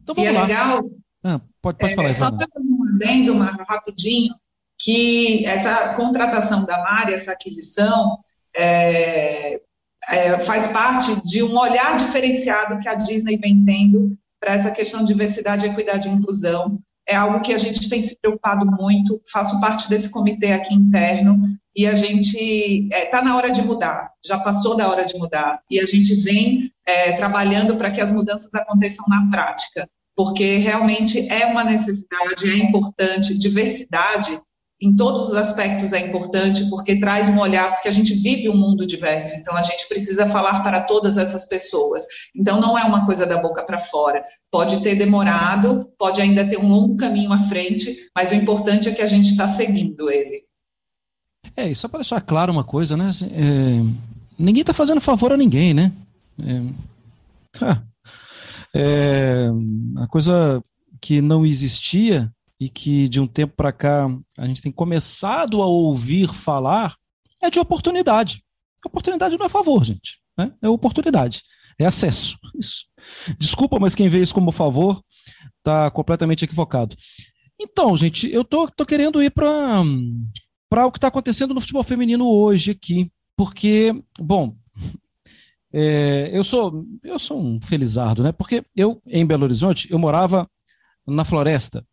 Então 0.03 0.15
vamos 0.15 0.31
e 0.31 0.35
é 0.35 0.39
lá. 0.39 0.47
legal. 0.47 0.91
Ah, 1.23 1.41
pode, 1.61 1.79
pode 1.79 1.93
é, 1.93 1.97
falar, 1.97 2.13
Só 2.15 2.31
para 2.31 2.47
um 2.91 3.43
adendo 3.43 3.65
rapidinho, 3.69 4.35
que 4.79 5.45
essa 5.47 5.95
contratação 5.95 6.65
da 6.65 6.79
Mari, 6.83 7.13
essa 7.13 7.33
aquisição, 7.33 8.19
é, 8.57 9.61
é, 10.09 10.39
faz 10.41 10.69
parte 10.69 11.21
de 11.27 11.43
um 11.43 11.57
olhar 11.57 11.97
diferenciado 11.97 12.79
que 12.79 12.89
a 12.89 12.95
Disney 12.95 13.37
vem 13.37 13.63
tendo 13.65 14.17
para 14.41 14.55
essa 14.55 14.71
questão 14.71 15.01
de 15.01 15.09
diversidade, 15.09 15.67
equidade 15.67 16.09
e 16.09 16.13
inclusão. 16.13 16.79
É 17.07 17.15
algo 17.15 17.41
que 17.41 17.53
a 17.53 17.59
gente 17.59 17.89
tem 17.89 18.01
se 18.01 18.17
preocupado 18.17 18.65
muito. 18.65 19.21
Faço 19.31 19.61
parte 19.61 19.89
desse 19.89 20.09
comitê 20.11 20.53
aqui 20.53 20.73
interno 20.73 21.39
e 21.77 21.87
a 21.87 21.95
gente 21.95 22.37
está 22.39 22.97
é, 22.97 23.07
tá 23.07 23.23
na 23.23 23.37
hora 23.37 23.51
de 23.51 23.63
mudar. 23.63 24.11
Já 24.25 24.39
passou 24.39 24.77
da 24.77 24.89
hora 24.89 25.05
de 25.05 25.17
mudar 25.19 25.61
e 25.71 25.79
a 25.81 25.87
gente 25.87 26.15
vem 26.15 26.73
é, 26.87 27.13
trabalhando 27.13 27.77
para 27.77 27.91
que 27.91 28.01
as 28.01 28.13
mudanças 28.13 28.55
aconteçam 28.55 29.05
na 29.09 29.29
prática, 29.29 29.89
porque 30.21 30.59
realmente 30.59 31.27
é 31.31 31.47
uma 31.47 31.65
necessidade, 31.65 32.47
é 32.47 32.57
importante. 32.59 33.35
Diversidade 33.39 34.39
em 34.79 34.95
todos 34.95 35.31
os 35.31 35.35
aspectos 35.35 35.95
é 35.95 36.01
importante, 36.01 36.69
porque 36.69 37.01
traz 37.01 37.31
um 37.31 37.39
olhar, 37.39 37.73
porque 37.73 37.89
a 37.89 37.91
gente 37.91 38.13
vive 38.13 38.47
um 38.47 38.55
mundo 38.55 38.87
diverso, 38.87 39.35
então 39.37 39.57
a 39.57 39.63
gente 39.63 39.89
precisa 39.89 40.27
falar 40.27 40.63
para 40.63 40.83
todas 40.83 41.17
essas 41.17 41.47
pessoas. 41.47 42.05
Então 42.37 42.61
não 42.61 42.77
é 42.77 42.85
uma 42.85 43.07
coisa 43.07 43.25
da 43.25 43.41
boca 43.41 43.65
para 43.65 43.79
fora. 43.79 44.23
Pode 44.51 44.83
ter 44.83 44.95
demorado, 44.95 45.91
pode 45.99 46.21
ainda 46.21 46.47
ter 46.47 46.59
um 46.59 46.69
longo 46.69 46.99
caminho 46.99 47.33
à 47.33 47.39
frente, 47.39 47.97
mas 48.15 48.31
o 48.31 48.35
importante 48.35 48.91
é 48.91 48.93
que 48.93 49.01
a 49.01 49.07
gente 49.07 49.29
está 49.29 49.49
seguindo 49.49 50.11
ele. 50.11 50.45
É, 51.57 51.67
e 51.67 51.75
só 51.75 51.89
para 51.89 52.01
deixar 52.01 52.21
claro 52.21 52.53
uma 52.53 52.65
coisa, 52.65 52.95
né? 52.95 53.09
É, 53.23 53.81
ninguém 54.39 54.61
está 54.61 54.75
fazendo 54.75 55.01
favor 55.01 55.33
a 55.33 55.37
ninguém, 55.39 55.73
né? 55.73 55.91
É, 56.43 56.61
tá. 57.59 57.90
É, 58.75 59.49
a 59.99 60.07
coisa 60.07 60.63
que 61.01 61.21
não 61.21 61.45
existia 61.45 62.31
e 62.59 62.69
que 62.69 63.09
de 63.09 63.21
um 63.21 63.27
tempo 63.27 63.55
para 63.57 63.73
cá 63.73 64.07
a 64.39 64.47
gente 64.47 64.63
tem 64.63 64.71
começado 64.71 65.63
a 65.63 65.67
ouvir 65.67 66.29
falar 66.29 66.95
é 67.43 67.49
de 67.51 67.59
oportunidade. 67.59 68.45
Oportunidade 68.85 69.37
não 69.39 69.47
é 69.47 69.49
favor, 69.49 69.85
gente. 69.85 70.21
Né? 70.37 70.53
É 70.63 70.69
oportunidade. 70.69 71.43
É 71.79 71.87
acesso. 71.87 72.37
Isso. 72.59 72.87
Desculpa, 73.39 73.79
mas 73.79 73.95
quem 73.95 74.09
vê 74.09 74.21
isso 74.21 74.35
como 74.35 74.53
favor 74.53 75.03
está 75.59 75.91
completamente 75.91 76.45
equivocado. 76.45 76.95
Então, 77.59 77.97
gente, 77.97 78.31
eu 78.31 78.45
tô, 78.45 78.69
tô 78.69 78.85
querendo 78.85 79.23
ir 79.23 79.31
para 79.31 79.83
para 80.69 80.87
o 80.87 80.93
que 80.93 80.99
está 80.99 81.09
acontecendo 81.09 81.53
no 81.53 81.61
futebol 81.61 81.83
feminino 81.83 82.31
hoje 82.31 82.71
aqui, 82.71 83.11
porque, 83.37 83.93
bom, 84.21 84.55
é, 85.73 86.31
eu 86.33 86.43
sou 86.43 86.85
eu 87.03 87.19
sou 87.19 87.41
um 87.41 87.61
felizardo, 87.61 88.23
né? 88.23 88.33
Porque 88.33 88.65
eu 88.75 89.01
em 89.07 89.27
Belo 89.27 89.45
Horizonte 89.45 89.91
eu 89.91 89.99
morava 89.99 90.49
na 91.07 91.25
floresta 91.25 91.85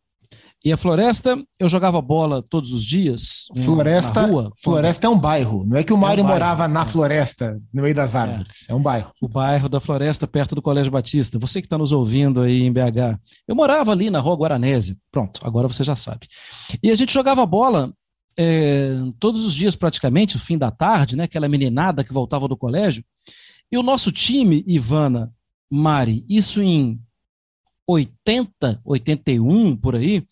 e 0.66 0.72
a 0.74 0.76
Floresta, 0.78 1.42
eu 1.60 1.70
jogava 1.70 2.02
bola 2.02 2.42
todos 2.42 2.74
os 2.74 2.84
dias. 2.84 3.46
Floresta, 3.64 4.24
na 4.24 4.28
rua. 4.28 4.52
Floresta 4.62 5.06
é 5.06 5.10
um 5.10 5.18
bairro. 5.18 5.64
Não 5.66 5.78
é 5.78 5.84
que 5.84 5.94
o 5.94 5.98
Mário 5.98 6.22
é 6.22 6.24
um 6.26 6.28
morava 6.28 6.68
na 6.68 6.82
é. 6.82 6.86
floresta, 6.86 7.62
no 7.72 7.84
meio 7.84 7.94
das 7.94 8.16
árvores. 8.16 8.66
É. 8.68 8.72
é. 8.74 8.76
um 8.76 8.82
bairro. 8.82 9.12
O 9.22 9.28
bairro 9.28 9.70
da 9.70 9.80
Floresta, 9.80 10.28
perto 10.28 10.56
do 10.56 10.62
Colégio 10.62 10.92
Batista. 10.92 11.38
Você 11.38 11.62
que 11.62 11.68
está 11.68 11.78
nos 11.78 11.92
ouvindo 11.92 12.42
aí 12.42 12.64
em 12.64 12.74
BH. 12.74 13.20
Eu 13.48 13.56
morava 13.56 13.92
ali 13.92 14.10
na 14.10 14.20
rua 14.20 14.36
Guaranésia. 14.36 14.98
Pronto, 15.12 15.40
agora 15.44 15.68
você 15.68 15.84
já 15.84 15.96
sabe. 15.96 16.28
E 16.82 16.90
a 16.90 16.96
gente 16.96 17.14
jogava 17.14 17.46
bola 17.46 17.94
é, 18.38 18.94
todos 19.20 19.46
os 19.46 19.54
dias, 19.54 19.76
praticamente, 19.76 20.38
o 20.38 20.40
fim 20.40 20.58
da 20.58 20.72
tarde, 20.72 21.16
né? 21.16 21.26
Aquela 21.26 21.48
meninada 21.48 22.04
que 22.04 22.12
voltava 22.12 22.48
do 22.48 22.58
colégio. 22.58 23.06
E 23.72 23.78
o 23.78 23.84
nosso 23.84 24.12
time, 24.12 24.64
Ivana, 24.68 25.34
Mari, 25.70 26.26
isso 26.30 26.62
em 26.62 27.00
80, 27.88 28.82
81, 28.84 29.76
por 29.76 29.96
aí 29.96 30.26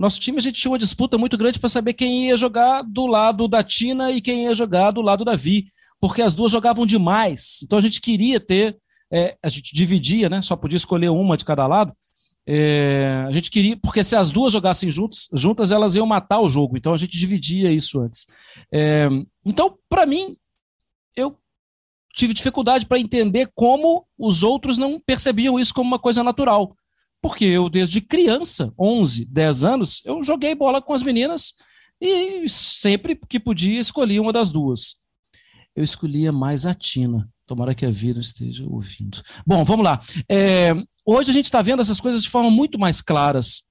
nosso 0.00 0.18
time 0.18 0.38
a 0.38 0.40
gente 0.40 0.58
tinha 0.58 0.70
uma 0.70 0.78
disputa 0.78 1.18
muito 1.18 1.36
grande 1.36 1.58
para 1.58 1.68
saber 1.68 1.92
quem 1.92 2.28
ia 2.28 2.36
jogar 2.36 2.82
do 2.82 3.06
lado 3.06 3.46
da 3.46 3.62
Tina 3.62 4.10
e 4.10 4.22
quem 4.22 4.44
ia 4.44 4.54
jogar 4.54 4.92
do 4.92 5.02
lado 5.02 5.26
da 5.26 5.36
Vi, 5.36 5.66
porque 6.00 6.22
as 6.22 6.34
duas 6.34 6.50
jogavam 6.50 6.86
demais. 6.86 7.60
Então 7.62 7.78
a 7.78 7.82
gente 7.82 8.00
queria 8.00 8.40
ter, 8.40 8.78
é, 9.12 9.36
a 9.42 9.48
gente 9.50 9.74
dividia, 9.74 10.30
né? 10.30 10.40
Só 10.40 10.56
podia 10.56 10.78
escolher 10.78 11.10
uma 11.10 11.36
de 11.36 11.44
cada 11.44 11.66
lado. 11.66 11.92
É, 12.46 13.26
a 13.28 13.30
gente 13.30 13.50
queria, 13.50 13.76
porque 13.76 14.02
se 14.02 14.16
as 14.16 14.30
duas 14.30 14.54
jogassem 14.54 14.90
juntos, 14.90 15.28
juntas, 15.34 15.70
elas 15.70 15.94
iam 15.96 16.06
matar 16.06 16.40
o 16.40 16.48
jogo. 16.48 16.78
Então 16.78 16.94
a 16.94 16.96
gente 16.96 17.18
dividia 17.18 17.70
isso 17.70 18.00
antes. 18.00 18.26
É, 18.72 19.06
então, 19.44 19.76
para 19.86 20.06
mim, 20.06 20.34
eu 21.14 21.36
tive 22.14 22.34
dificuldade 22.34 22.86
para 22.86 22.98
entender 22.98 23.50
como 23.54 24.06
os 24.18 24.42
outros 24.42 24.78
não 24.78 25.00
percebiam 25.00 25.58
isso 25.58 25.74
como 25.74 25.88
uma 25.88 25.98
coisa 25.98 26.22
natural. 26.22 26.76
Porque 27.22 27.44
eu, 27.44 27.68
desde 27.68 28.00
criança, 28.00 28.72
11, 28.78 29.26
10 29.26 29.64
anos, 29.64 30.02
eu 30.04 30.22
joguei 30.22 30.54
bola 30.54 30.80
com 30.80 30.92
as 30.92 31.02
meninas 31.02 31.54
e 32.00 32.48
sempre 32.48 33.18
que 33.28 33.38
podia 33.38 33.78
escolhia 33.78 34.22
uma 34.22 34.32
das 34.32 34.50
duas. 34.50 34.96
Eu 35.76 35.84
escolhia 35.84 36.32
mais 36.32 36.64
a 36.66 36.74
Tina. 36.74 37.28
Tomara 37.46 37.74
que 37.74 37.84
a 37.84 37.90
vida 37.90 38.20
esteja 38.20 38.64
ouvindo. 38.66 39.22
Bom, 39.46 39.64
vamos 39.64 39.84
lá. 39.84 40.00
É, 40.28 40.72
hoje 41.04 41.30
a 41.30 41.34
gente 41.34 41.46
está 41.46 41.60
vendo 41.60 41.82
essas 41.82 42.00
coisas 42.00 42.22
de 42.22 42.30
forma 42.30 42.50
muito 42.50 42.78
mais 42.78 43.02
claras. 43.02 43.64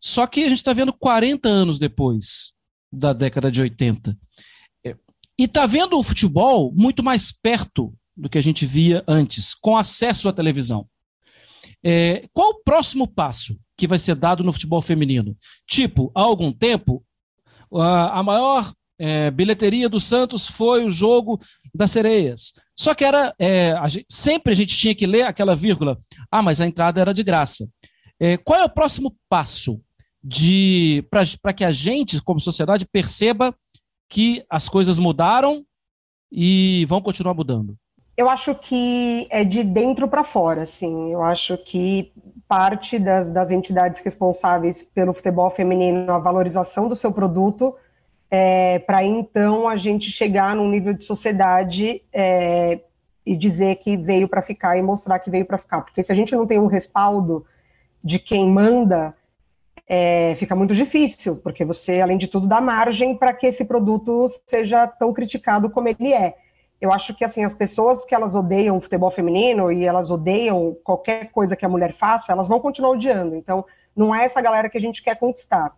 Só 0.00 0.26
que 0.26 0.44
a 0.44 0.48
gente 0.48 0.58
está 0.58 0.72
vendo 0.72 0.92
40 0.92 1.48
anos 1.48 1.78
depois 1.78 2.52
da 2.92 3.12
década 3.12 3.50
de 3.50 3.60
80. 3.62 4.16
E 5.38 5.44
está 5.44 5.66
vendo 5.66 5.98
o 5.98 6.02
futebol 6.02 6.72
muito 6.74 7.02
mais 7.02 7.30
perto 7.30 7.92
do 8.16 8.28
que 8.28 8.38
a 8.38 8.42
gente 8.42 8.64
via 8.64 9.04
antes, 9.06 9.54
com 9.54 9.76
acesso 9.76 10.28
à 10.28 10.32
televisão. 10.32 10.86
É, 11.84 12.26
qual 12.32 12.50
o 12.50 12.62
próximo 12.62 13.06
passo 13.06 13.58
que 13.76 13.86
vai 13.86 13.98
ser 13.98 14.14
dado 14.14 14.42
no 14.42 14.52
futebol 14.52 14.80
feminino? 14.80 15.36
Tipo, 15.68 16.10
há 16.14 16.22
algum 16.22 16.50
tempo, 16.50 17.04
a, 17.74 18.18
a 18.18 18.22
maior 18.22 18.72
é, 18.98 19.30
bilheteria 19.30 19.88
do 19.88 20.00
Santos 20.00 20.46
foi 20.46 20.84
o 20.84 20.90
jogo 20.90 21.38
das 21.74 21.90
sereias. 21.90 22.54
Só 22.74 22.94
que 22.94 23.04
era 23.04 23.34
é, 23.38 23.72
a 23.72 23.86
gente, 23.88 24.06
sempre 24.08 24.52
a 24.52 24.56
gente 24.56 24.76
tinha 24.76 24.94
que 24.94 25.06
ler 25.06 25.26
aquela 25.26 25.54
vírgula. 25.54 25.98
Ah, 26.30 26.42
mas 26.42 26.60
a 26.60 26.66
entrada 26.66 27.00
era 27.00 27.12
de 27.12 27.22
graça. 27.22 27.68
É, 28.18 28.38
qual 28.38 28.58
é 28.58 28.64
o 28.64 28.70
próximo 28.70 29.14
passo 29.28 29.80
de 30.24 31.04
para 31.10 31.52
que 31.52 31.64
a 31.64 31.70
gente, 31.70 32.20
como 32.22 32.40
sociedade, 32.40 32.86
perceba 32.90 33.54
que 34.08 34.44
as 34.48 34.68
coisas 34.68 34.98
mudaram 34.98 35.64
e 36.30 36.84
vão 36.86 37.00
continuar 37.00 37.34
mudando? 37.34 37.76
Eu 38.16 38.30
acho 38.30 38.54
que 38.54 39.26
é 39.30 39.44
de 39.44 39.62
dentro 39.62 40.08
para 40.08 40.24
fora, 40.24 40.62
assim. 40.62 41.12
Eu 41.12 41.22
acho 41.22 41.58
que 41.58 42.12
parte 42.48 42.98
das, 42.98 43.28
das 43.28 43.50
entidades 43.50 44.00
responsáveis 44.00 44.82
pelo 44.82 45.12
futebol 45.12 45.50
feminino, 45.50 46.10
a 46.10 46.18
valorização 46.18 46.88
do 46.88 46.96
seu 46.96 47.12
produto, 47.12 47.74
é, 48.30 48.78
para 48.80 49.04
então 49.04 49.68
a 49.68 49.76
gente 49.76 50.10
chegar 50.10 50.56
num 50.56 50.70
nível 50.70 50.94
de 50.94 51.04
sociedade 51.04 52.02
é, 52.12 52.80
e 53.24 53.36
dizer 53.36 53.76
que 53.76 53.96
veio 53.96 54.28
para 54.28 54.40
ficar 54.40 54.78
e 54.78 54.82
mostrar 54.82 55.18
que 55.18 55.30
veio 55.30 55.44
para 55.44 55.58
ficar. 55.58 55.82
Porque 55.82 56.02
se 56.02 56.10
a 56.10 56.14
gente 56.14 56.34
não 56.34 56.46
tem 56.46 56.58
um 56.58 56.66
respaldo 56.66 57.44
de 58.02 58.18
quem 58.18 58.48
manda, 58.48 59.14
é, 59.88 60.36
fica 60.38 60.54
muito 60.54 60.74
difícil, 60.74 61.36
porque 61.36 61.64
você, 61.64 62.00
além 62.00 62.18
de 62.18 62.26
tudo, 62.26 62.46
dá 62.46 62.60
margem 62.60 63.16
para 63.16 63.32
que 63.32 63.46
esse 63.46 63.64
produto 63.64 64.26
seja 64.46 64.86
tão 64.86 65.12
criticado 65.12 65.70
como 65.70 65.88
ele 65.88 66.12
é 66.12 66.34
eu 66.80 66.92
acho 66.92 67.14
que 67.14 67.24
assim 67.24 67.44
as 67.44 67.54
pessoas 67.54 68.04
que 68.04 68.14
elas 68.14 68.34
odeiam 68.34 68.76
o 68.76 68.80
futebol 68.80 69.10
feminino 69.10 69.72
e 69.72 69.84
elas 69.84 70.10
odeiam 70.10 70.76
qualquer 70.84 71.30
coisa 71.30 71.56
que 71.56 71.64
a 71.64 71.68
mulher 71.68 71.94
faça, 71.94 72.32
elas 72.32 72.48
vão 72.48 72.60
continuar 72.60 72.90
odiando. 72.90 73.34
Então, 73.34 73.64
não 73.94 74.14
é 74.14 74.24
essa 74.24 74.40
galera 74.42 74.68
que 74.68 74.76
a 74.76 74.80
gente 74.80 75.02
quer 75.02 75.16
conquistar. 75.16 75.74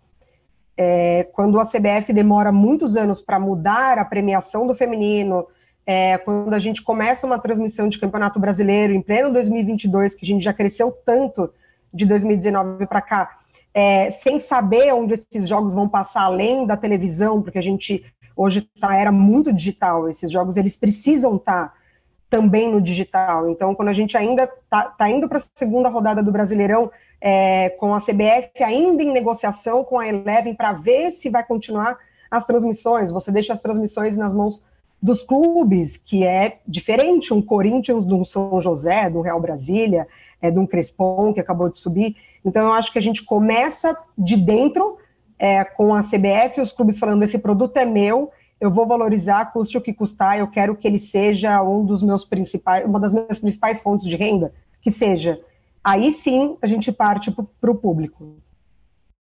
É, 0.76 1.24
quando 1.32 1.58
a 1.60 1.64
CBF 1.64 2.12
demora 2.12 2.50
muitos 2.50 2.96
anos 2.96 3.20
para 3.20 3.38
mudar 3.38 3.98
a 3.98 4.04
premiação 4.04 4.66
do 4.66 4.74
feminino, 4.74 5.46
é, 5.86 6.18
quando 6.18 6.52
a 6.52 6.58
gente 6.58 6.82
começa 6.82 7.26
uma 7.26 7.38
transmissão 7.38 7.88
de 7.88 7.98
campeonato 7.98 8.38
brasileiro 8.38 8.92
em 8.92 9.00
pleno 9.00 9.32
2022, 9.32 10.14
que 10.14 10.24
a 10.24 10.28
gente 10.28 10.42
já 10.42 10.52
cresceu 10.52 10.92
tanto 11.04 11.52
de 11.94 12.04
2019 12.06 12.86
para 12.86 13.00
cá, 13.00 13.38
é, 13.72 14.10
sem 14.10 14.40
saber 14.40 14.92
onde 14.92 15.14
esses 15.14 15.48
jogos 15.48 15.74
vão 15.74 15.88
passar 15.88 16.22
além 16.22 16.66
da 16.66 16.76
televisão, 16.76 17.42
porque 17.42 17.58
a 17.58 17.62
gente 17.62 18.04
Hoje 18.38 18.70
tá 18.80 18.94
era 18.94 19.10
muito 19.10 19.52
digital, 19.52 20.08
esses 20.08 20.30
jogos 20.30 20.56
eles 20.56 20.76
precisam 20.76 21.34
estar 21.34 21.70
tá 21.70 21.74
também 22.30 22.70
no 22.70 22.80
digital. 22.80 23.50
Então, 23.50 23.74
quando 23.74 23.88
a 23.88 23.92
gente 23.92 24.16
ainda 24.16 24.44
está 24.44 24.84
tá 24.84 25.10
indo 25.10 25.28
para 25.28 25.38
a 25.38 25.42
segunda 25.56 25.88
rodada 25.88 26.22
do 26.22 26.30
Brasileirão, 26.30 26.88
é, 27.20 27.70
com 27.70 27.92
a 27.92 27.98
CBF 27.98 28.62
ainda 28.62 29.02
em 29.02 29.10
negociação 29.10 29.82
com 29.82 29.98
a 29.98 30.06
Eleven 30.06 30.54
para 30.54 30.72
ver 30.72 31.10
se 31.10 31.28
vai 31.28 31.42
continuar 31.44 31.98
as 32.30 32.44
transmissões, 32.44 33.10
você 33.10 33.32
deixa 33.32 33.52
as 33.52 33.60
transmissões 33.60 34.16
nas 34.16 34.32
mãos 34.32 34.62
dos 35.02 35.20
clubes, 35.20 35.96
que 35.96 36.24
é 36.24 36.60
diferente 36.64 37.34
um 37.34 37.42
Corinthians 37.42 38.04
do 38.04 38.24
São 38.24 38.60
José, 38.60 39.10
do 39.10 39.20
Real 39.20 39.40
Brasília, 39.40 40.06
é, 40.40 40.48
de 40.48 40.60
um 40.60 40.66
Crespon 40.66 41.34
que 41.34 41.40
acabou 41.40 41.68
de 41.68 41.78
subir. 41.80 42.14
Então, 42.44 42.66
eu 42.66 42.72
acho 42.72 42.92
que 42.92 42.98
a 42.98 43.02
gente 43.02 43.24
começa 43.24 43.96
de 44.16 44.36
dentro 44.36 44.98
é, 45.38 45.64
com 45.64 45.94
a 45.94 46.00
CBF, 46.00 46.60
os 46.60 46.72
clubes 46.72 46.98
falando 46.98 47.22
esse 47.22 47.38
produto 47.38 47.76
é 47.76 47.84
meu, 47.84 48.30
eu 48.60 48.70
vou 48.70 48.86
valorizar, 48.86 49.52
custe 49.52 49.78
o 49.78 49.80
que 49.80 49.92
custar, 49.92 50.38
eu 50.38 50.48
quero 50.48 50.76
que 50.76 50.86
ele 50.86 50.98
seja 50.98 51.62
um 51.62 51.84
dos 51.84 52.02
meus 52.02 52.24
principais, 52.24 52.84
uma 52.84 52.98
das 52.98 53.12
minhas 53.12 53.38
principais 53.38 53.80
fontes 53.80 54.08
de 54.08 54.16
renda, 54.16 54.52
que 54.82 54.90
seja. 54.90 55.40
Aí 55.82 56.12
sim 56.12 56.56
a 56.60 56.66
gente 56.66 56.90
parte 56.90 57.30
para 57.30 57.70
o 57.70 57.74
público. 57.74 58.36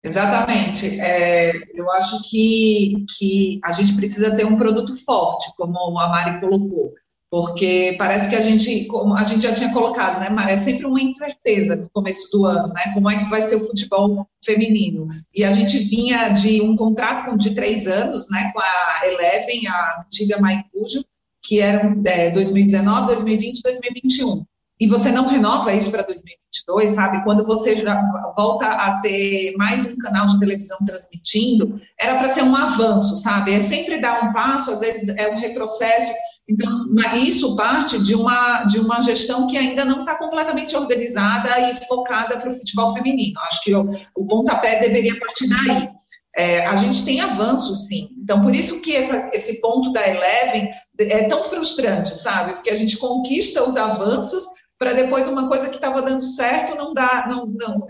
Exatamente. 0.01 0.99
É, 1.01 1.51
eu 1.73 1.91
acho 1.91 2.29
que, 2.29 3.05
que 3.17 3.59
a 3.63 3.71
gente 3.71 3.95
precisa 3.95 4.35
ter 4.35 4.45
um 4.45 4.55
produto 4.55 4.95
forte, 5.03 5.51
como 5.57 5.99
a 5.99 6.07
Mari 6.07 6.39
colocou 6.39 6.93
porque 7.29 7.95
parece 7.97 8.29
que 8.29 8.35
a 8.35 8.41
gente, 8.41 8.85
como 8.85 9.15
a 9.15 9.23
gente 9.23 9.43
já 9.43 9.53
tinha 9.53 9.73
colocado, 9.73 10.19
né, 10.19 10.29
Mara, 10.29 10.51
é 10.51 10.57
sempre 10.57 10.85
uma 10.85 11.01
incerteza 11.01 11.75
no 11.75 11.89
começo 11.91 12.29
do 12.31 12.45
ano, 12.45 12.69
né, 12.69 12.91
como 12.93 13.09
é 13.09 13.17
que 13.17 13.29
vai 13.29 13.41
ser 13.41 13.57
o 13.57 13.67
futebol 13.67 14.27
feminino. 14.43 15.07
E 15.33 15.43
a 15.43 15.51
gente 15.51 15.79
vinha 15.79 16.29
de 16.29 16.61
um 16.61 16.75
contrato 16.75 17.37
de 17.37 17.53
três 17.53 17.87
anos, 17.87 18.29
né, 18.29 18.51
com 18.53 18.59
a 18.59 19.01
Eleven, 19.07 19.67
a 19.67 20.03
antiga 20.05 20.39
Maicujo, 20.39 21.03
que 21.41 21.59
eram 21.59 22.01
é, 22.05 22.31
2019, 22.31 23.07
2020 23.07 23.61
2021. 23.61 24.45
E 24.79 24.87
você 24.87 25.09
não 25.09 25.27
renova 25.27 25.73
isso 25.73 25.89
para 25.89 26.03
2022, 26.03 26.91
sabe? 26.91 27.23
Quando 27.23 27.45
você 27.45 27.77
já 27.77 28.01
volta 28.35 28.67
a 28.67 28.99
ter 28.99 29.53
mais 29.57 29.87
um 29.87 29.97
canal 29.97 30.25
de 30.25 30.37
televisão 30.37 30.77
transmitindo, 30.85 31.79
era 31.99 32.17
para 32.17 32.27
ser 32.27 32.43
um 32.43 32.55
avanço, 32.55 33.15
sabe? 33.15 33.53
É 33.53 33.61
sempre 33.61 34.01
dar 34.01 34.21
um 34.23 34.33
passo, 34.33 34.71
às 34.71 34.81
vezes 34.81 35.07
é 35.17 35.29
um 35.29 35.39
retrocesso. 35.39 36.11
Então, 36.47 36.85
isso 37.15 37.55
parte 37.55 37.97
de 38.03 38.13
uma, 38.13 38.65
de 38.65 38.79
uma 38.79 39.01
gestão 39.01 39.47
que 39.47 39.57
ainda 39.57 39.85
não 39.85 40.01
está 40.01 40.17
completamente 40.17 40.75
organizada 40.75 41.71
e 41.71 41.75
focada 41.87 42.37
para 42.37 42.49
o 42.49 42.53
futebol 42.53 42.93
feminino. 42.93 43.39
Acho 43.47 43.63
que 43.63 43.73
o, 43.73 43.89
o 44.13 44.27
pontapé 44.27 44.79
deveria 44.79 45.17
partir 45.17 45.47
daí. 45.47 45.89
É, 46.37 46.65
a 46.65 46.75
gente 46.75 47.05
tem 47.05 47.21
avanços, 47.21 47.87
sim. 47.87 48.09
Então, 48.21 48.41
por 48.41 48.53
isso 48.53 48.81
que 48.81 48.93
essa, 48.93 49.29
esse 49.31 49.61
ponto 49.61 49.93
da 49.93 50.05
Eleven 50.05 50.69
é 50.99 51.23
tão 51.23 51.41
frustrante, 51.45 52.09
sabe? 52.09 52.55
Porque 52.55 52.69
a 52.69 52.75
gente 52.75 52.97
conquista 52.97 53.63
os 53.63 53.77
avanços 53.77 54.43
para 54.77 54.93
depois 54.93 55.27
uma 55.27 55.47
coisa 55.47 55.69
que 55.69 55.75
estava 55.75 56.01
dando 56.01 56.25
certo 56.25 56.75
não 56.75 56.93
dá, 56.93 57.25
não, 57.29 57.47
não 57.47 57.83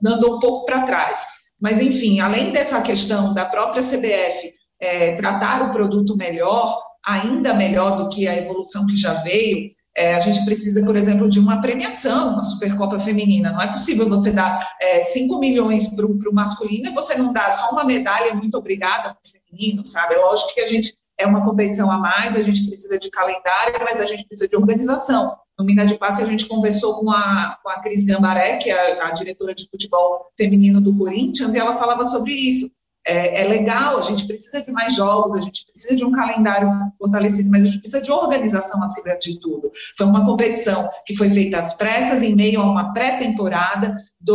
dando 0.00 0.36
um 0.36 0.40
pouco 0.40 0.66
para 0.66 0.82
trás. 0.82 1.24
Mas, 1.60 1.80
enfim, 1.80 2.20
além 2.20 2.52
dessa 2.52 2.80
questão 2.82 3.32
da 3.32 3.46
própria 3.46 3.82
CBF 3.82 4.52
é, 4.78 5.14
tratar 5.14 5.62
o 5.62 5.72
produto 5.72 6.16
melhor, 6.16 6.78
ainda 7.04 7.54
melhor 7.54 7.96
do 7.96 8.08
que 8.08 8.28
a 8.28 8.36
evolução 8.36 8.86
que 8.86 8.96
já 8.96 9.14
veio, 9.14 9.70
é, 9.96 10.14
a 10.14 10.18
gente 10.18 10.44
precisa, 10.44 10.84
por 10.84 10.94
exemplo, 10.94 11.26
de 11.30 11.40
uma 11.40 11.62
premiação, 11.62 12.32
uma 12.32 12.42
Supercopa 12.42 13.00
Feminina. 13.00 13.50
Não 13.50 13.62
é 13.62 13.72
possível 13.72 14.06
você 14.06 14.30
dar 14.30 14.62
é, 14.78 15.02
5 15.02 15.38
milhões 15.38 15.88
para 15.88 16.04
o 16.04 16.34
masculino 16.34 16.90
e 16.90 16.94
você 16.94 17.14
não 17.14 17.32
dá 17.32 17.50
só 17.52 17.70
uma 17.70 17.82
medalha, 17.82 18.34
muito 18.34 18.58
obrigada, 18.58 19.14
para 19.14 19.18
o 19.24 19.30
feminino, 19.30 19.86
sabe? 19.86 20.14
É 20.14 20.18
lógico 20.18 20.52
que 20.52 20.60
a 20.60 20.66
gente 20.66 20.94
é 21.18 21.26
uma 21.26 21.42
competição 21.42 21.90
a 21.90 21.96
mais, 21.96 22.36
a 22.36 22.42
gente 22.42 22.66
precisa 22.66 22.98
de 22.98 23.10
calendário, 23.10 23.80
mas 23.80 23.98
a 23.98 24.06
gente 24.06 24.26
precisa 24.26 24.46
de 24.46 24.56
organização. 24.56 25.34
No 25.58 25.64
Minas 25.64 25.88
de 25.88 25.98
Passe, 25.98 26.22
a 26.22 26.26
gente 26.26 26.46
conversou 26.46 27.00
com 27.00 27.10
a, 27.10 27.58
com 27.62 27.68
a 27.70 27.80
Cris 27.80 28.04
Gambaré, 28.04 28.56
que 28.56 28.70
é 28.70 29.00
a, 29.00 29.08
a 29.08 29.10
diretora 29.12 29.54
de 29.54 29.68
futebol 29.70 30.26
feminino 30.36 30.80
do 30.80 30.96
Corinthians, 30.96 31.54
e 31.54 31.58
ela 31.58 31.74
falava 31.74 32.04
sobre 32.04 32.32
isso 32.32 32.70
é, 33.06 33.42
é, 33.42 33.44
legal, 33.46 33.96
a 33.96 34.02
gente 34.02 34.26
precisa 34.26 34.60
de 34.60 34.72
mais 34.72 34.96
jogos, 34.96 35.36
a 35.36 35.40
gente 35.40 35.64
precisa 35.64 35.94
de 35.94 36.04
um 36.04 36.10
calendário 36.10 36.68
fortalecido, 36.98 37.48
mas 37.48 37.62
a 37.62 37.66
gente 37.66 37.78
precisa 37.78 38.02
de 38.02 38.10
organização 38.10 38.82
acima 38.82 39.16
de 39.16 39.38
tudo. 39.38 39.70
Foi 39.96 40.06
uma 40.06 40.26
competição 40.26 40.88
que 41.06 41.14
foi 41.14 41.30
feita 41.30 41.58
às 41.58 41.72
pressas, 41.74 42.24
em 42.24 42.34
meio 42.34 42.60
a 42.60 42.64
uma 42.64 42.92
pré-temporada, 42.92 43.94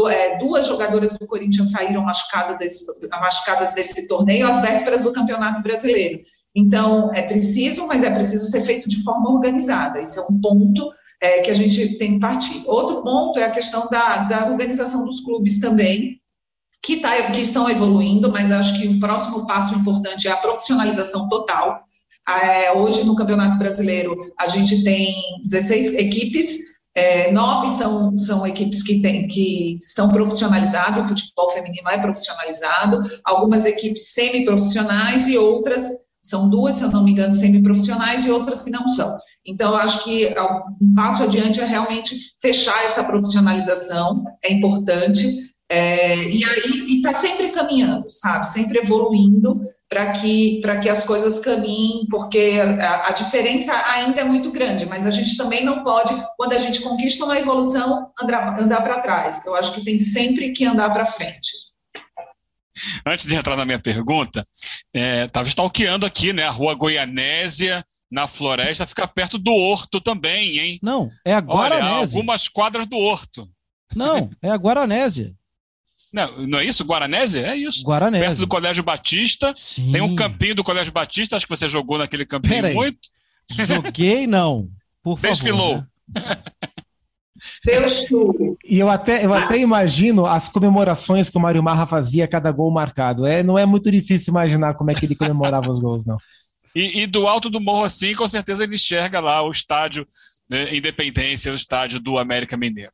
é, 0.10 0.38
duas 0.38 0.68
jogadoras 0.68 1.12
do 1.12 1.28
Corinthians 1.28 1.72
saíram 1.72 2.04
machucadas 2.04 2.58
desse, 2.58 2.86
machucadas 3.10 3.74
desse 3.74 4.08
torneio 4.08 4.50
às 4.50 4.62
vésperas 4.62 5.04
do 5.04 5.12
Campeonato 5.12 5.62
Brasileiro. 5.62 6.22
Então, 6.56 7.12
é 7.14 7.24
preciso, 7.24 7.86
mas 7.88 8.04
é 8.04 8.10
preciso 8.10 8.46
ser 8.48 8.62
feito 8.62 8.88
de 8.88 9.04
forma 9.04 9.30
organizada. 9.30 10.02
Isso 10.02 10.18
é 10.18 10.24
um 10.24 10.40
ponto 10.40 10.92
é, 11.22 11.40
que 11.42 11.52
a 11.52 11.54
gente 11.54 11.98
tem 11.98 12.16
que 12.16 12.20
partir. 12.20 12.64
Outro 12.66 13.04
ponto 13.04 13.40
é 13.40 13.44
a 13.44 13.52
questão 13.52 13.88
da, 13.90 14.18
da 14.18 14.48
organização 14.48 15.06
dos 15.06 15.22
clubes 15.22 15.60
também, 15.60 16.20
que, 16.82 16.98
tá, 16.98 17.30
que 17.32 17.40
estão 17.40 17.70
evoluindo, 17.70 18.32
mas 18.32 18.52
acho 18.52 18.80
que 18.80 18.88
o 18.88 19.00
próximo 19.00 19.46
passo 19.46 19.76
importante 19.76 20.28
é 20.28 20.32
a 20.32 20.38
profissionalização 20.38 21.30
total. 21.30 21.84
É, 22.28 22.74
hoje, 22.74 23.04
no 23.04 23.16
Campeonato 23.16 23.58
Brasileiro, 23.58 24.34
a 24.40 24.48
gente 24.48 24.84
tem 24.84 25.14
16 25.46 25.94
equipes, 25.96 26.58
é, 26.94 27.32
nove 27.32 27.70
são, 27.70 28.18
são 28.18 28.46
equipes 28.46 28.84
que, 28.84 29.02
tem, 29.02 29.28
que 29.28 29.78
estão 29.78 30.10
profissionalizadas, 30.10 31.06
o 31.06 31.08
futebol 31.08 31.50
feminino 31.52 31.90
é 31.90 31.98
profissionalizado, 31.98 33.00
algumas 33.24 33.66
equipes 33.66 34.14
semi-profissionais 34.14 35.28
e 35.28 35.38
outras, 35.38 35.86
são 36.22 36.50
duas, 36.50 36.76
se 36.76 36.84
eu 36.84 36.90
não 36.92 37.04
me 37.04 37.12
engano, 37.12 37.34
semi-profissionais 37.34 38.26
e 38.26 38.32
outras 38.32 38.64
que 38.64 38.70
não 38.70 38.88
são. 38.90 39.18
Então, 39.46 39.76
acho 39.76 40.04
que 40.04 40.34
um 40.80 40.94
passo 40.94 41.24
adiante 41.24 41.60
é 41.60 41.66
realmente 41.66 42.16
fechar 42.42 42.84
essa 42.86 43.04
profissionalização, 43.04 44.24
é 44.44 44.52
importante, 44.52 45.52
é, 45.72 46.16
e 46.26 46.44
aí 46.44 46.98
está 46.98 47.14
sempre 47.14 47.50
caminhando, 47.50 48.12
sabe? 48.12 48.46
Sempre 48.50 48.80
evoluindo 48.80 49.62
para 49.88 50.12
que, 50.12 50.62
que 50.82 50.90
as 50.90 51.04
coisas 51.06 51.40
caminhem, 51.40 52.06
porque 52.10 52.60
a, 52.62 53.08
a, 53.08 53.12
diferença 53.12 53.74
ainda 53.88 54.20
é 54.20 54.24
muito 54.26 54.52
grande, 54.52 54.86
mas 54.86 55.08
a 55.08 55.12
gente 55.12 55.38
também 55.38 55.64
não 55.64 55.82
pode, 55.82 56.14
quando 56.36 56.52
a 56.52 56.60
gente 56.60 56.82
conquista 56.82 57.24
uma 57.24 57.40
evolução, 57.40 58.12
andar, 58.22 58.60
andar 58.60 58.82
para 58.82 59.00
trás. 59.00 59.42
Eu 59.46 59.56
acho 59.56 59.74
que 59.74 59.84
tem 59.84 59.98
sempre 59.98 60.52
que 60.52 60.66
andar 60.66 60.90
para 60.92 61.06
frente. 61.06 61.50
Antes 63.06 63.28
de 63.28 63.36
entrar 63.36 63.56
na 63.56 63.66
minha 63.66 63.80
pergunta, 63.80 64.46
estava 64.94 65.48
é, 65.48 65.50
stalkeando 65.50 66.06
aqui, 66.06 66.34
né? 66.34 66.44
A 66.44 66.52
rua 66.52 66.74
Goianésia, 66.74 67.86
na 68.12 68.28
floresta, 68.28 68.86
fica 68.86 69.08
perto 69.08 69.38
do 69.38 69.54
Horto 69.54 70.02
também, 70.02 70.60
hein? 70.60 70.80
Não, 70.84 71.10
é 71.24 71.34
a 71.34 71.40
Guaranésia. 71.40 71.86
Olha, 71.86 72.00
algumas 72.02 72.50
quadras 72.50 72.86
do 72.86 72.98
Horto. 72.98 73.50
Não, 73.96 74.30
é 74.42 74.50
a 74.50 74.56
Guaranésia. 74.56 75.34
Não, 76.12 76.46
não 76.46 76.60
é 76.60 76.66
isso? 76.66 76.84
Guaranésia? 76.84 77.48
É 77.48 77.56
isso. 77.56 77.84
Guaranésia. 77.86 78.28
Perto 78.28 78.40
do 78.40 78.48
Colégio 78.48 78.84
Batista. 78.84 79.54
Sim. 79.56 79.94
Tem 79.94 80.02
um 80.02 80.14
campinho 80.14 80.54
do 80.54 80.64
Colégio 80.64 80.92
Batista, 80.92 81.38
acho 81.38 81.48
que 81.48 81.56
você 81.56 81.70
jogou 81.70 81.98
naquele 81.98 82.26
campinho 82.26 82.56
Pera 82.62 82.74
muito. 82.74 83.10
Joguei, 83.50 84.28
não. 84.28 84.68
Por 85.02 85.18
favor. 85.18 85.32
Desfilou. 85.32 85.78
Né? 85.78 85.86
Deus 87.66 88.08
E 88.66 88.78
eu 88.78 88.90
até, 88.90 89.26
eu 89.26 89.34
até 89.34 89.58
imagino 89.58 90.26
as 90.26 90.48
comemorações 90.48 91.30
que 91.30 91.38
o 91.38 91.42
Mário 91.42 91.64
Marra 91.64 91.88
fazia 91.88 92.26
a 92.26 92.28
cada 92.28 92.52
gol 92.52 92.70
marcado. 92.70 93.26
É, 93.26 93.42
não 93.42 93.58
é 93.58 93.66
muito 93.66 93.90
difícil 93.90 94.32
imaginar 94.32 94.76
como 94.76 94.92
é 94.92 94.94
que 94.94 95.06
ele 95.06 95.16
comemorava 95.16 95.72
os 95.72 95.80
gols, 95.80 96.06
não. 96.06 96.18
E, 96.76 97.02
e, 97.02 97.08
do 97.08 97.28
alto 97.28 97.50
do 97.50 97.60
morro, 97.60 97.84
assim, 97.84 98.14
com 98.14 98.28
certeza 98.28 98.64
ele 98.64 98.76
enxerga 98.76 99.20
lá 99.20 99.42
o 99.42 99.52
estádio 99.52 100.08
né, 100.50 100.76
Independência, 100.76 101.52
o 101.52 101.56
estádio 101.56 102.00
do 102.00 102.18
América 102.18 102.58
Mineiro. 102.58 102.92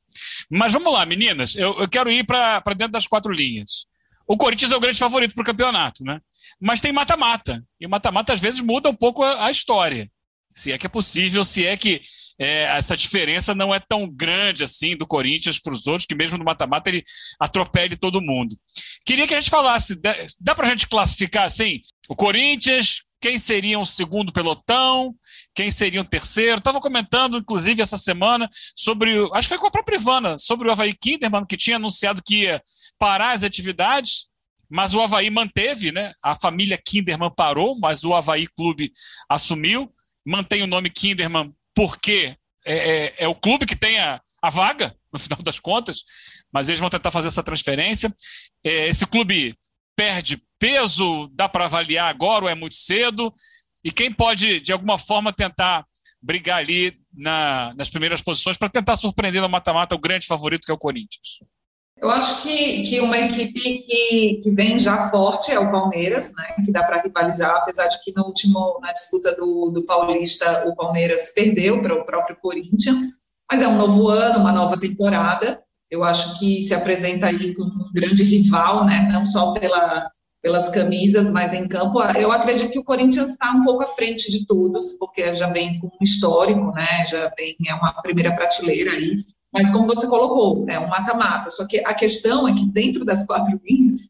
Mas 0.49 0.73
vamos 0.73 0.93
lá, 0.93 1.05
meninas, 1.05 1.55
eu, 1.55 1.79
eu 1.79 1.89
quero 1.89 2.11
ir 2.11 2.23
para 2.23 2.61
dentro 2.75 2.93
das 2.93 3.07
quatro 3.07 3.31
linhas. 3.31 3.87
O 4.27 4.37
Corinthians 4.37 4.71
é 4.71 4.77
o 4.77 4.79
grande 4.79 4.99
favorito 4.99 5.33
para 5.33 5.41
o 5.41 5.45
campeonato, 5.45 6.03
né? 6.03 6.19
Mas 6.59 6.81
tem 6.81 6.91
mata-mata. 6.91 7.63
E 7.79 7.87
mata-mata 7.87 8.33
às 8.33 8.39
vezes 8.39 8.59
muda 8.59 8.89
um 8.89 8.93
pouco 8.93 9.23
a, 9.23 9.45
a, 9.45 9.51
história. 9.51 10.07
Se 10.53 10.71
é 10.71 10.77
que 10.77 10.85
é 10.85 10.89
possível, 10.89 11.43
se 11.45 11.65
é 11.65 11.77
que 11.77 12.01
é, 12.37 12.63
essa 12.77 12.95
diferença 12.95 13.55
não 13.55 13.73
é 13.73 13.79
tão 13.79 14.07
grande 14.07 14.63
assim 14.63 14.97
do 14.97 15.07
Corinthians 15.07 15.59
para 15.59 15.73
os 15.73 15.87
outros, 15.87 16.05
que 16.05 16.13
mesmo 16.13 16.37
no 16.37 16.43
mata-mata 16.43 16.89
ele 16.89 17.03
atropele 17.39 17.95
todo 17.95 18.21
mundo. 18.21 18.55
Queria 19.05 19.25
que 19.25 19.33
a 19.33 19.39
gente 19.39 19.49
falasse, 19.49 19.99
dá, 19.99 20.15
dá 20.39 20.53
para 20.53 20.67
a 20.67 20.69
gente 20.69 20.87
classificar 20.87 21.45
assim? 21.45 21.81
O 22.09 22.15
Corinthians, 22.15 23.01
quem 23.19 23.37
seria 23.37 23.79
um 23.79 23.85
segundo 23.85 24.31
pelotão, 24.31 25.15
quem 25.55 25.71
seria 25.71 26.01
um 26.01 26.05
terceiro. 26.05 26.59
Estava 26.59 26.79
comentando, 26.79 27.37
inclusive, 27.37 27.81
essa 27.81 27.97
semana 27.97 28.49
sobre, 28.75 29.17
acho 29.33 29.47
que 29.47 29.55
foi 29.55 29.57
com 29.57 29.67
a 29.67 29.71
própria 29.71 29.95
Ivana, 29.95 30.37
sobre 30.37 30.67
o 30.67 30.71
Havaí 30.71 30.93
Kinderman, 30.93 31.45
que 31.45 31.57
tinha 31.57 31.77
anunciado 31.77 32.21
que 32.23 32.43
ia 32.43 32.61
parar 32.99 33.31
as 33.31 33.43
atividades, 33.43 34.27
mas 34.69 34.93
o 34.93 35.01
Havaí 35.01 35.29
manteve, 35.29 35.91
né? 35.91 36.13
A 36.21 36.35
família 36.35 36.77
Kinderman 36.77 37.33
parou, 37.35 37.77
mas 37.79 38.03
o 38.03 38.13
Havaí 38.13 38.47
Clube 38.47 38.91
assumiu, 39.29 39.91
mantém 40.25 40.61
o 40.61 40.67
nome 40.67 40.89
Kinderman 40.89 41.53
porque 41.73 42.35
é, 42.65 42.75
é, 42.75 43.13
é 43.19 43.27
o 43.27 43.35
clube 43.35 43.65
que 43.65 43.75
tem 43.75 43.99
a, 43.99 44.21
a 44.41 44.49
vaga, 44.49 44.95
no 45.11 45.19
final 45.19 45.39
das 45.41 45.59
contas, 45.59 46.03
mas 46.51 46.69
eles 46.69 46.81
vão 46.81 46.89
tentar 46.89 47.11
fazer 47.11 47.27
essa 47.27 47.43
transferência. 47.43 48.13
É, 48.63 48.87
esse 48.87 49.05
clube 49.05 49.57
perde 49.95 50.41
peso, 50.59 51.29
dá 51.33 51.47
para 51.47 51.65
avaliar 51.65 52.09
agora 52.09 52.45
ou 52.45 52.49
é 52.49 52.55
muito 52.55 52.75
cedo? 52.75 53.33
E 53.83 53.91
quem 53.91 54.11
pode, 54.11 54.59
de 54.59 54.73
alguma 54.73 54.97
forma, 54.97 55.31
tentar 55.31 55.85
brigar 56.21 56.57
ali 56.57 56.97
na, 57.13 57.73
nas 57.75 57.89
primeiras 57.89 58.21
posições 58.21 58.57
para 58.57 58.69
tentar 58.69 58.95
surpreender 58.95 59.41
no 59.41 59.49
mata-mata 59.49 59.95
o 59.95 59.99
grande 59.99 60.27
favorito 60.27 60.65
que 60.65 60.71
é 60.71 60.73
o 60.73 60.77
Corinthians? 60.77 61.39
Eu 61.99 62.11
acho 62.11 62.43
que, 62.43 62.83
que 62.83 62.99
uma 62.99 63.17
equipe 63.17 63.79
que, 63.79 64.39
que 64.43 64.51
vem 64.51 64.79
já 64.79 65.09
forte 65.09 65.51
é 65.51 65.59
o 65.59 65.71
Palmeiras, 65.71 66.31
né, 66.33 66.63
que 66.63 66.71
dá 66.71 66.83
para 66.83 67.01
rivalizar, 67.01 67.55
apesar 67.55 67.87
de 67.87 67.99
que 68.03 68.13
no 68.15 68.25
último, 68.25 68.79
na 68.81 68.91
disputa 68.91 69.35
do, 69.35 69.71
do 69.71 69.83
Paulista, 69.83 70.67
o 70.67 70.75
Palmeiras 70.75 71.31
perdeu 71.33 71.81
para 71.81 71.95
o 71.95 72.05
próprio 72.05 72.37
Corinthians, 72.39 73.01
mas 73.51 73.63
é 73.63 73.67
um 73.67 73.77
novo 73.77 74.09
ano, 74.09 74.39
uma 74.39 74.51
nova 74.51 74.77
temporada. 74.77 75.59
Eu 75.89 76.03
acho 76.03 76.37
que 76.37 76.61
se 76.61 76.73
apresenta 76.73 77.27
aí 77.27 77.55
como 77.55 77.71
um 77.71 77.91
grande 77.91 78.21
rival, 78.21 78.85
né, 78.85 79.07
não 79.11 79.25
só 79.25 79.53
pela, 79.53 80.11
pelas 80.47 80.69
camisas, 80.69 81.29
mas 81.29 81.53
em 81.53 81.67
campo, 81.67 82.01
eu 82.01 82.31
acredito 82.31 82.71
que 82.71 82.79
o 82.79 82.83
Corinthians 82.83 83.31
está 83.31 83.51
um 83.51 83.65
pouco 83.65 83.83
à 83.83 83.87
frente 83.87 84.31
de 84.31 84.47
todos, 84.47 84.93
porque 84.93 85.35
já 85.35 85.49
vem 85.49 85.77
com 85.77 85.87
um 85.87 85.97
histórico, 86.01 86.71
né? 86.71 87.05
Já 87.05 87.29
vem, 87.37 87.53
é 87.67 87.73
uma 87.73 87.91
primeira 88.01 88.33
prateleira 88.33 88.91
aí. 88.91 89.25
Mas 89.51 89.69
como 89.69 89.85
você 89.85 90.07
colocou, 90.07 90.65
é 90.69 90.79
um 90.79 90.87
mata-mata. 90.87 91.49
Só 91.49 91.67
que 91.67 91.79
a 91.79 91.93
questão 91.93 92.47
é 92.47 92.53
que 92.53 92.65
dentro 92.65 93.03
das 93.03 93.25
quatro 93.25 93.59
linhas, 93.65 94.07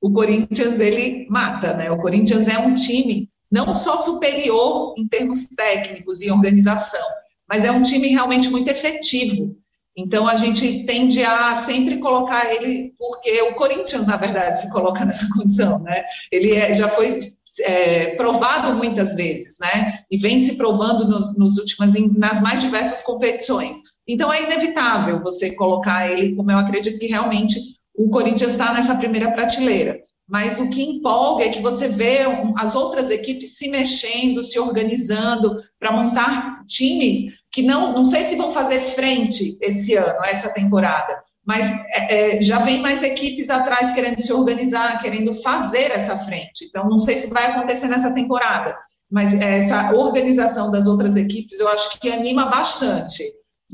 o 0.00 0.12
Corinthians 0.12 0.78
ele 0.78 1.26
mata, 1.28 1.74
né? 1.74 1.90
O 1.90 1.98
Corinthians 1.98 2.46
é 2.46 2.58
um 2.60 2.74
time 2.74 3.28
não 3.50 3.74
só 3.74 3.96
superior 3.96 4.94
em 4.96 5.08
termos 5.08 5.48
técnicos 5.48 6.22
e 6.22 6.30
organização, 6.30 7.08
mas 7.48 7.64
é 7.64 7.72
um 7.72 7.82
time 7.82 8.06
realmente 8.06 8.48
muito 8.48 8.70
efetivo. 8.70 9.56
Então 9.96 10.26
a 10.26 10.36
gente 10.36 10.84
tende 10.84 11.22
a 11.22 11.54
sempre 11.56 11.98
colocar 11.98 12.50
ele, 12.52 12.94
porque 12.98 13.42
o 13.42 13.54
Corinthians, 13.54 14.06
na 14.06 14.16
verdade, 14.16 14.60
se 14.60 14.70
coloca 14.70 15.04
nessa 15.04 15.28
condição, 15.34 15.78
né? 15.80 16.04
Ele 16.30 16.52
é, 16.54 16.72
já 16.72 16.88
foi 16.88 17.20
é, 17.60 18.14
provado 18.16 18.74
muitas 18.74 19.14
vezes, 19.14 19.58
né? 19.60 20.00
E 20.10 20.16
vem 20.16 20.40
se 20.40 20.56
provando 20.56 21.06
nos, 21.06 21.36
nos 21.36 21.58
últimas, 21.58 21.94
nas 22.16 22.40
mais 22.40 22.60
diversas 22.60 23.02
competições. 23.02 23.78
Então 24.08 24.32
é 24.32 24.42
inevitável 24.42 25.22
você 25.22 25.54
colocar 25.54 26.10
ele, 26.10 26.34
como 26.34 26.50
eu 26.50 26.58
acredito 26.58 26.98
que 26.98 27.06
realmente 27.06 27.60
o 27.94 28.08
Corinthians 28.08 28.52
está 28.52 28.72
nessa 28.72 28.96
primeira 28.96 29.30
prateleira. 29.32 30.00
Mas 30.28 30.58
o 30.60 30.70
que 30.70 30.82
empolga 30.82 31.44
é 31.44 31.50
que 31.50 31.60
você 31.60 31.88
vê 31.88 32.20
as 32.56 32.74
outras 32.74 33.10
equipes 33.10 33.56
se 33.56 33.68
mexendo, 33.68 34.42
se 34.42 34.58
organizando 34.58 35.58
para 35.78 35.92
montar 35.92 36.64
times 36.66 37.32
que 37.52 37.62
não, 37.62 37.92
não 37.92 38.04
sei 38.06 38.24
se 38.24 38.36
vão 38.36 38.50
fazer 38.50 38.80
frente 38.80 39.58
esse 39.60 39.94
ano, 39.94 40.24
essa 40.24 40.48
temporada, 40.54 41.22
mas 41.44 41.70
é, 41.70 42.38
é, 42.38 42.42
já 42.42 42.60
vem 42.60 42.80
mais 42.80 43.02
equipes 43.02 43.50
atrás 43.50 43.90
querendo 43.90 44.20
se 44.22 44.32
organizar, 44.32 44.98
querendo 45.00 45.34
fazer 45.34 45.90
essa 45.90 46.16
frente. 46.16 46.64
Então, 46.64 46.88
não 46.88 46.98
sei 46.98 47.16
se 47.16 47.28
vai 47.28 47.46
acontecer 47.46 47.88
nessa 47.88 48.14
temporada, 48.14 48.74
mas 49.10 49.34
essa 49.34 49.92
organização 49.92 50.70
das 50.70 50.86
outras 50.86 51.14
equipes 51.14 51.60
eu 51.60 51.68
acho 51.68 52.00
que 52.00 52.10
anima 52.10 52.46
bastante. 52.46 53.22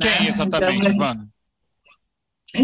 Quem 0.00 0.22
né? 0.22 0.28
exatamente, 0.28 0.88
então, 0.88 0.92
Ivana? 0.92 1.20
Então, 1.20 1.37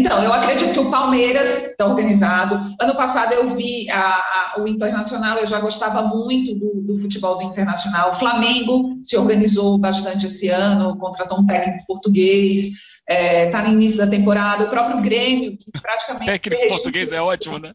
eu 0.03 0.33
acredito 0.33 0.73
que 0.73 0.79
o 0.79 0.91
Palmeiras 0.91 1.67
está 1.67 1.85
organizado. 1.85 2.75
Ano 2.79 2.95
passado 2.95 3.33
eu 3.33 3.49
vi 3.55 3.89
a, 3.89 3.99
a, 3.99 4.55
o 4.59 4.67
Internacional, 4.67 5.37
eu 5.37 5.47
já 5.47 5.59
gostava 5.59 6.03
muito 6.03 6.53
do, 6.55 6.81
do, 6.81 6.97
futebol 6.97 7.37
do 7.37 7.43
Internacional. 7.43 8.09
O 8.09 8.15
Flamengo 8.15 8.99
se 9.03 9.15
organizou 9.15 9.77
bastante 9.77 10.25
esse 10.25 10.49
ano, 10.49 10.97
contratou 10.97 11.39
um 11.39 11.45
técnico 11.45 11.85
português, 11.85 12.65
está 12.65 12.73
é, 13.07 13.49
tá 13.49 13.61
no 13.61 13.73
início 13.73 13.97
da 13.97 14.07
temporada. 14.07 14.65
O 14.65 14.69
próprio 14.69 15.01
Grêmio, 15.01 15.57
que 15.57 15.71
praticamente. 15.79 16.25
Técnico 16.25 16.67
português 16.67 17.11
é 17.11 17.21
ótimo, 17.21 17.59
né? 17.59 17.73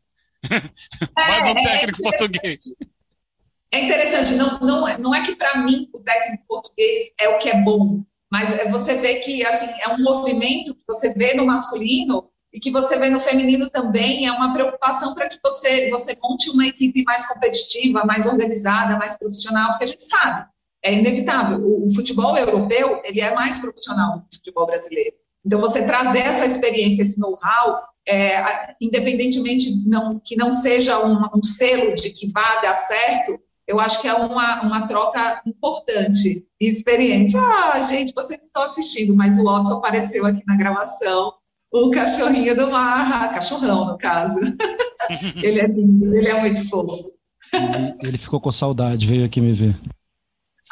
É, 0.51 0.61
Mais 1.29 1.47
um 1.47 1.59
é 1.59 1.63
técnico 1.63 2.01
é 2.01 2.11
português. 2.11 2.59
É 3.73 3.85
interessante, 3.85 4.35
não, 4.35 4.59
não, 4.59 4.89
é, 4.89 4.99
não 4.99 5.15
é 5.15 5.25
que 5.25 5.37
para 5.37 5.59
mim 5.59 5.89
o 5.93 6.01
técnico 6.01 6.45
português 6.49 7.13
é 7.21 7.29
o 7.29 7.39
que 7.39 7.49
é 7.49 7.57
bom, 7.63 8.03
mas 8.31 8.53
é, 8.53 8.71
você 8.71 8.95
vê 8.95 9.17
que 9.17 9.45
assim 9.45 9.69
é 9.83 9.89
um 9.89 10.03
movimento 10.03 10.75
que 10.75 10.85
você 10.87 11.13
vê 11.13 11.35
no 11.35 11.45
masculino 11.45 12.31
e 12.53 12.61
que 12.61 12.71
você 12.71 12.99
vê 12.99 13.11
no 13.11 13.21
feminino 13.21 13.71
também, 13.71 14.27
é 14.27 14.33
uma 14.33 14.53
preocupação 14.53 15.15
para 15.15 15.29
que 15.29 15.39
você, 15.45 15.89
você 15.91 16.17
monte 16.21 16.51
uma 16.51 16.67
equipe 16.67 17.03
mais 17.05 17.27
competitiva, 17.27 18.05
mais 18.05 18.27
organizada, 18.27 18.99
mais 18.99 19.17
profissional, 19.17 19.71
porque 19.71 19.85
a 19.85 19.89
gente 19.89 20.07
sabe, 20.07 20.47
é 20.83 20.93
inevitável, 20.93 21.59
o, 21.59 21.87
o 21.87 21.95
futebol 21.95 22.37
europeu, 22.37 23.01
ele 23.05 23.21
é 23.21 23.33
mais 23.35 23.59
profissional 23.59 24.19
do 24.19 24.21
que 24.23 24.35
o 24.35 24.37
futebol 24.37 24.67
brasileiro. 24.67 25.15
Então, 25.45 25.61
você 25.61 25.83
trazer 25.85 26.21
essa 26.21 26.45
experiência, 26.45 27.03
esse 27.03 27.19
know-how, 27.19 27.81
é, 28.07 28.75
independentemente 28.81 29.71
não, 29.87 30.19
que 30.19 30.37
não 30.37 30.53
seja 30.53 30.99
um, 31.05 31.21
um 31.35 31.43
selo 31.43 31.95
de 31.95 32.11
que 32.11 32.31
vá 32.31 32.61
dar 32.61 32.75
certo, 32.75 33.39
eu 33.71 33.79
acho 33.79 34.03
que 34.03 34.09
é 34.09 34.15
uma, 34.15 34.63
uma 34.63 34.89
troca 34.89 35.41
importante 35.47 36.45
e 36.61 36.69
experiente. 36.69 37.37
Ah, 37.37 37.87
gente, 37.89 38.13
vocês 38.13 38.41
não 38.41 38.47
estão 38.49 38.63
assistindo, 38.65 39.15
mas 39.15 39.39
o 39.39 39.47
Otto 39.47 39.75
apareceu 39.75 40.27
aqui 40.27 40.43
na 40.45 40.57
gravação, 40.57 41.35
o 41.73 41.89
cachorrinho 41.93 42.57
do 42.57 42.69
Marra, 42.69 43.29
cachorrão, 43.29 43.87
no 43.87 43.97
caso. 43.97 44.41
ele 45.41 45.61
é 45.61 45.69
lindo, 45.69 46.17
ele 46.17 46.29
é 46.29 46.41
muito 46.41 46.69
fofo. 46.69 47.13
Ele, 47.53 48.09
ele 48.09 48.19
ficou 48.19 48.41
com 48.41 48.51
saudade, 48.51 49.07
veio 49.07 49.25
aqui 49.25 49.41
me 49.41 49.53
ver. 49.53 49.79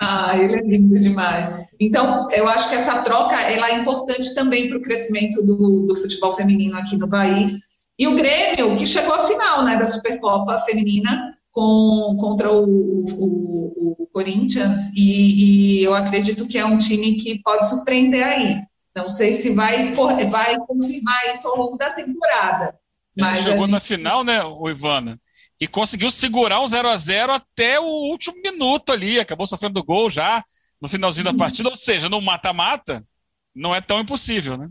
Ah, 0.00 0.36
ele 0.36 0.56
é 0.56 0.60
lindo 0.60 0.98
demais. 0.98 1.68
Então, 1.78 2.26
eu 2.32 2.48
acho 2.48 2.68
que 2.68 2.74
essa 2.74 3.02
troca 3.02 3.40
ela 3.42 3.70
é 3.70 3.74
importante 3.74 4.34
também 4.34 4.68
para 4.68 4.78
o 4.78 4.82
crescimento 4.82 5.40
do, 5.40 5.86
do 5.86 5.96
futebol 5.96 6.32
feminino 6.32 6.76
aqui 6.76 6.96
no 6.96 7.08
país. 7.08 7.60
E 7.96 8.08
o 8.08 8.16
Grêmio, 8.16 8.76
que 8.76 8.86
chegou 8.86 9.14
à 9.14 9.28
final 9.28 9.64
né, 9.64 9.76
da 9.76 9.86
Supercopa 9.86 10.58
Feminina, 10.60 11.37
com, 11.52 12.16
contra 12.18 12.52
o, 12.52 12.64
o, 12.64 14.02
o 14.02 14.06
Corinthians 14.12 14.78
e, 14.94 15.80
e, 15.80 15.84
eu 15.84 15.94
acredito 15.94 16.46
que 16.46 16.58
é 16.58 16.64
um 16.64 16.76
time 16.76 17.16
que 17.16 17.40
pode 17.42 17.68
surpreender 17.68 18.24
aí. 18.24 18.62
Não 18.94 19.08
sei 19.08 19.32
se 19.32 19.54
vai, 19.54 19.94
vai 19.94 20.56
confirmar 20.58 21.34
isso 21.34 21.46
ao 21.48 21.56
longo 21.56 21.76
da 21.76 21.90
temporada. 21.90 22.74
Mas 23.16 23.38
Ele 23.38 23.48
chegou 23.48 23.66
gente... 23.66 23.70
na 23.70 23.80
final, 23.80 24.24
né, 24.24 24.42
o 24.42 24.68
Ivana? 24.68 25.20
E 25.60 25.66
conseguiu 25.66 26.10
segurar 26.10 26.60
um 26.60 26.66
0 26.66 26.88
a 26.88 26.96
0 26.96 27.32
até 27.32 27.80
o 27.80 27.84
último 27.84 28.40
minuto 28.42 28.92
ali. 28.92 29.18
Acabou 29.18 29.46
sofrendo 29.46 29.82
gol 29.82 30.08
já 30.08 30.44
no 30.80 30.88
finalzinho 30.88 31.24
da 31.24 31.32
uhum. 31.32 31.36
partida. 31.36 31.68
Ou 31.68 31.76
seja, 31.76 32.08
no 32.08 32.20
mata-mata, 32.20 33.04
não 33.54 33.74
é 33.74 33.80
tão 33.80 34.00
impossível, 34.00 34.56
né? 34.56 34.68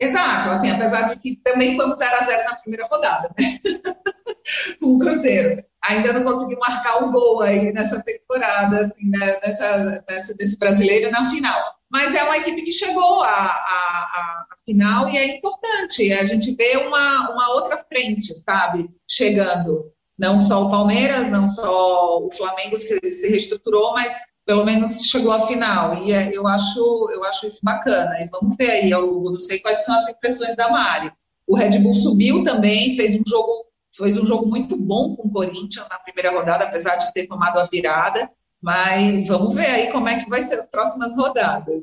Exato, 0.00 0.50
assim, 0.50 0.70
apesar 0.70 1.08
de 1.08 1.16
que 1.18 1.36
também 1.36 1.76
fomos 1.76 1.98
0 1.98 2.16
a 2.16 2.24
0 2.24 2.44
na 2.44 2.56
primeira 2.56 2.86
rodada, 2.86 3.30
né? 3.38 3.58
com 4.80 4.94
o 4.94 4.98
Cruzeiro. 4.98 5.62
Ainda 5.82 6.12
não 6.12 6.24
conseguiu 6.24 6.58
marcar 6.58 7.02
um 7.02 7.12
gol 7.12 7.42
aí 7.42 7.72
nessa 7.72 8.02
temporada, 8.02 8.86
assim, 8.86 9.08
né? 9.08 9.38
nessa, 9.42 10.04
nessa, 10.08 10.34
desse 10.34 10.58
brasileiro 10.58 11.10
na 11.10 11.30
final. 11.30 11.60
Mas 11.90 12.14
é 12.14 12.22
uma 12.22 12.36
equipe 12.36 12.62
que 12.62 12.72
chegou 12.72 13.22
à, 13.22 13.28
à, 13.28 14.46
à 14.50 14.56
final 14.64 15.08
e 15.08 15.16
é 15.16 15.36
importante. 15.36 16.12
A 16.12 16.24
gente 16.24 16.54
vê 16.54 16.76
uma, 16.76 17.30
uma 17.30 17.54
outra 17.54 17.78
frente, 17.78 18.36
sabe? 18.38 18.88
Chegando. 19.08 19.92
Não 20.18 20.38
só 20.38 20.66
o 20.66 20.70
Palmeiras, 20.70 21.30
não 21.30 21.48
só 21.48 22.26
o 22.26 22.30
Flamengo 22.32 22.76
que 22.76 23.10
se 23.10 23.28
reestruturou, 23.30 23.92
mas 23.94 24.20
pelo 24.48 24.64
menos 24.64 25.02
chegou 25.02 25.30
à 25.30 25.46
final. 25.46 26.06
E 26.06 26.10
é, 26.10 26.34
eu 26.34 26.46
acho, 26.46 27.10
eu 27.12 27.22
acho 27.24 27.46
isso 27.46 27.60
bacana. 27.62 28.18
E 28.18 28.26
vamos 28.28 28.56
ver 28.56 28.70
aí, 28.70 28.90
eu 28.90 29.22
não 29.22 29.38
sei 29.38 29.58
quais 29.58 29.84
são 29.84 29.98
as 29.98 30.08
impressões 30.08 30.56
da 30.56 30.70
Mari. 30.70 31.12
O 31.46 31.54
Red 31.54 31.78
Bull 31.78 31.94
subiu 31.94 32.42
também, 32.42 32.96
fez 32.96 33.14
um 33.14 33.22
jogo, 33.26 33.66
fez 33.94 34.16
um 34.16 34.24
jogo 34.24 34.46
muito 34.46 34.74
bom 34.74 35.14
com 35.14 35.28
o 35.28 35.30
Corinthians 35.30 35.86
na 35.90 35.98
primeira 35.98 36.34
rodada, 36.34 36.64
apesar 36.64 36.96
de 36.96 37.12
ter 37.12 37.26
tomado 37.26 37.58
a 37.58 37.64
virada. 37.64 38.30
Mas 38.58 39.28
vamos 39.28 39.54
ver 39.54 39.66
aí 39.66 39.92
como 39.92 40.08
é 40.08 40.24
que 40.24 40.30
vai 40.30 40.40
ser 40.40 40.58
as 40.58 40.66
próximas 40.66 41.14
rodadas. 41.14 41.82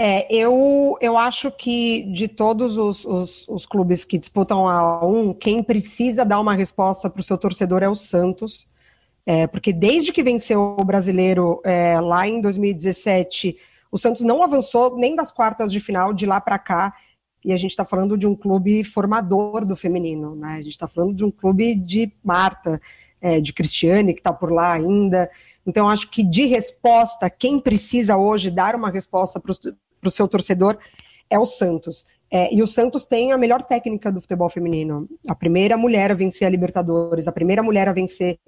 É, 0.00 0.26
eu, 0.28 0.98
eu 1.00 1.16
acho 1.16 1.52
que 1.52 2.02
de 2.12 2.26
todos 2.26 2.78
os, 2.78 3.04
os, 3.04 3.46
os 3.46 3.64
clubes 3.64 4.04
que 4.04 4.18
disputam 4.18 4.66
a 4.66 5.06
um, 5.06 5.32
quem 5.32 5.62
precisa 5.62 6.24
dar 6.24 6.40
uma 6.40 6.54
resposta 6.54 7.08
para 7.08 7.20
o 7.20 7.24
seu 7.24 7.38
torcedor 7.38 7.84
é 7.84 7.88
o 7.88 7.94
Santos. 7.94 8.66
É, 9.24 9.46
porque 9.46 9.72
desde 9.72 10.12
que 10.12 10.22
venceu 10.22 10.76
o 10.78 10.84
brasileiro 10.84 11.60
é, 11.64 12.00
lá 12.00 12.26
em 12.26 12.40
2017, 12.40 13.56
o 13.90 13.98
Santos 13.98 14.22
não 14.22 14.42
avançou 14.42 14.96
nem 14.96 15.14
das 15.14 15.30
quartas 15.30 15.70
de 15.70 15.78
final 15.78 16.12
de 16.12 16.26
lá 16.26 16.40
para 16.40 16.58
cá. 16.58 16.94
E 17.44 17.52
a 17.52 17.56
gente 17.56 17.70
está 17.70 17.84
falando 17.84 18.16
de 18.16 18.26
um 18.26 18.36
clube 18.36 18.84
formador 18.84 19.66
do 19.66 19.76
feminino, 19.76 20.36
né? 20.36 20.54
A 20.54 20.62
gente 20.62 20.70
está 20.70 20.86
falando 20.86 21.14
de 21.14 21.24
um 21.24 21.30
clube 21.30 21.74
de 21.74 22.12
Marta, 22.22 22.80
é, 23.20 23.40
de 23.40 23.52
Cristiane, 23.52 24.14
que 24.14 24.20
está 24.20 24.32
por 24.32 24.52
lá 24.52 24.72
ainda. 24.72 25.28
Então, 25.66 25.88
acho 25.88 26.08
que 26.08 26.22
de 26.22 26.46
resposta, 26.46 27.28
quem 27.28 27.58
precisa 27.58 28.16
hoje 28.16 28.50
dar 28.50 28.74
uma 28.74 28.90
resposta 28.90 29.40
para 29.40 29.52
o 30.04 30.10
seu 30.10 30.28
torcedor 30.28 30.78
é 31.28 31.38
o 31.38 31.44
Santos. 31.44 32.06
É, 32.30 32.52
e 32.54 32.62
o 32.62 32.66
Santos 32.66 33.04
tem 33.04 33.32
a 33.32 33.38
melhor 33.38 33.62
técnica 33.62 34.10
do 34.10 34.20
futebol 34.20 34.48
feminino. 34.48 35.08
A 35.28 35.34
primeira 35.34 35.76
mulher 35.76 36.10
a 36.10 36.14
vencer 36.14 36.46
a 36.46 36.50
Libertadores, 36.50 37.28
a 37.28 37.32
primeira 37.32 37.62
mulher 37.62 37.88
a 37.88 37.92
vencer 37.92 38.38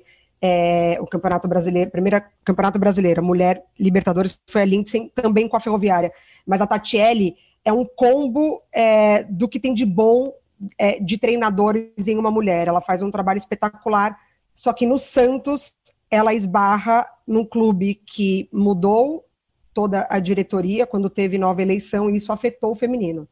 é, 0.46 0.98
o 1.00 1.06
Campeonato 1.06 1.48
Brasileiro, 1.48 1.90
primeira 1.90 2.20
Campeonato 2.44 2.78
Brasileiro, 2.78 3.24
mulher 3.24 3.64
Libertadores 3.80 4.38
foi 4.46 4.60
a 4.60 4.64
Lindsay, 4.66 5.10
também 5.14 5.48
com 5.48 5.56
a 5.56 5.60
Ferroviária. 5.60 6.12
Mas 6.46 6.60
a 6.60 6.66
Tatiele 6.66 7.34
é 7.64 7.72
um 7.72 7.86
combo 7.86 8.60
é, 8.70 9.24
do 9.24 9.48
que 9.48 9.58
tem 9.58 9.72
de 9.72 9.86
bom 9.86 10.34
é, 10.78 11.00
de 11.00 11.16
treinadores 11.16 12.06
em 12.06 12.18
uma 12.18 12.30
mulher. 12.30 12.68
Ela 12.68 12.82
faz 12.82 13.00
um 13.00 13.10
trabalho 13.10 13.38
espetacular, 13.38 14.18
só 14.54 14.70
que 14.74 14.84
no 14.84 14.98
Santos 14.98 15.74
ela 16.10 16.34
esbarra 16.34 17.08
num 17.26 17.46
clube 17.46 17.94
que 17.94 18.46
mudou 18.52 19.24
toda 19.72 20.06
a 20.10 20.18
diretoria 20.18 20.86
quando 20.86 21.08
teve 21.08 21.38
nova 21.38 21.62
eleição 21.62 22.10
e 22.10 22.16
isso 22.16 22.30
afetou 22.30 22.72
o 22.72 22.76
feminino. 22.76 23.26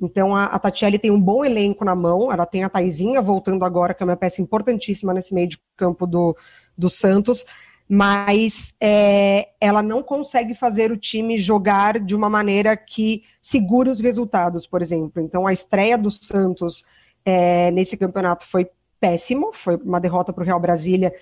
Então 0.00 0.34
a, 0.34 0.46
a 0.46 0.58
Tatiele 0.58 0.98
tem 0.98 1.10
um 1.10 1.20
bom 1.20 1.44
elenco 1.44 1.84
na 1.84 1.94
mão, 1.94 2.32
ela 2.32 2.46
tem 2.46 2.64
a 2.64 2.68
Taizinha 2.68 3.20
voltando 3.20 3.64
agora, 3.64 3.94
que 3.94 4.02
é 4.02 4.06
uma 4.06 4.16
peça 4.16 4.40
importantíssima 4.40 5.12
nesse 5.12 5.34
meio 5.34 5.48
de 5.48 5.58
campo 5.76 6.06
do, 6.06 6.36
do 6.76 6.90
Santos, 6.90 7.44
mas 7.88 8.72
é, 8.80 9.50
ela 9.60 9.82
não 9.82 10.02
consegue 10.02 10.54
fazer 10.54 10.90
o 10.90 10.96
time 10.96 11.36
jogar 11.36 12.00
de 12.00 12.14
uma 12.14 12.30
maneira 12.30 12.76
que 12.76 13.22
segure 13.40 13.90
os 13.90 14.00
resultados, 14.00 14.66
por 14.66 14.80
exemplo. 14.80 15.22
Então 15.22 15.46
a 15.46 15.52
estreia 15.52 15.98
do 15.98 16.10
Santos 16.10 16.84
é, 17.24 17.70
nesse 17.70 17.96
campeonato 17.96 18.46
foi 18.46 18.68
péssimo, 18.98 19.52
foi 19.52 19.76
uma 19.76 20.00
derrota 20.00 20.32
para 20.32 20.42
o 20.42 20.46
Real 20.46 20.60
Brasília, 20.60 21.12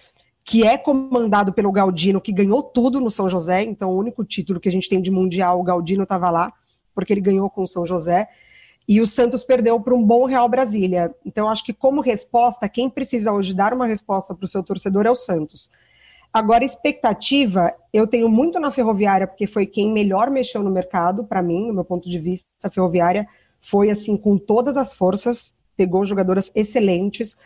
que 0.45 0.67
é 0.67 0.77
comandado 0.77 1.53
pelo 1.53 1.73
Galdino, 1.73 2.21
que 2.21 2.33
ganhou 2.33 2.63
tudo 2.63 3.01
no 3.01 3.11
São 3.11 3.29
José, 3.29 3.63
então 3.63 3.91
o 3.91 3.99
único 3.99 4.25
título 4.25 4.61
que 4.61 4.69
a 4.69 4.73
gente 4.73 4.89
tem 4.89 5.01
de 5.01 5.11
Mundial, 5.11 5.61
o 5.61 5.63
Galdino 5.63 6.05
estava 6.05 6.31
lá, 6.31 6.53
porque 6.95 7.13
ele 7.13 7.21
ganhou 7.21 7.49
com 7.49 7.63
o 7.63 7.67
São 7.67 7.87
José, 7.87 8.29
e 8.89 9.01
o 9.01 9.07
Santos 9.07 9.45
perdeu 9.45 9.81
para 9.81 9.95
um 9.95 10.03
bom 10.03 10.25
Real 10.27 10.49
Brasília. 10.49 11.15
Então, 11.25 11.49
acho 11.49 11.65
que 11.65 11.73
como 11.73 12.01
resposta, 12.01 12.69
quem 12.69 12.91
precisa 12.91 13.33
hoje 13.33 13.55
dar 13.55 13.73
uma 13.73 13.87
resposta 13.87 14.35
para 14.35 14.45
o 14.45 14.49
seu 14.49 14.63
torcedor 14.63 15.07
é 15.07 15.11
o 15.11 15.17
Santos. 15.17 15.71
Agora, 16.33 16.65
expectativa, 16.65 17.75
eu 17.93 18.07
tenho 18.07 18.29
muito 18.29 18.61
na 18.61 18.71
Ferroviária, 18.71 19.27
porque 19.27 19.47
foi 19.47 19.67
quem 19.67 19.93
melhor 19.93 20.31
mexeu 20.31 20.63
no 20.63 20.71
mercado, 20.71 21.25
para 21.25 21.43
mim, 21.43 21.67
no 21.69 21.75
meu 21.75 21.85
ponto 21.85 22.09
de 22.09 22.19
vista, 22.19 22.47
a 22.63 22.71
Ferroviária 22.71 23.27
foi 23.61 23.91
assim 23.91 24.17
com 24.17 24.39
todas 24.39 24.77
as 24.77 24.95
forças, 24.95 25.53
pegou 25.77 26.05
jogadoras 26.05 26.51
excelentes, 26.55 27.37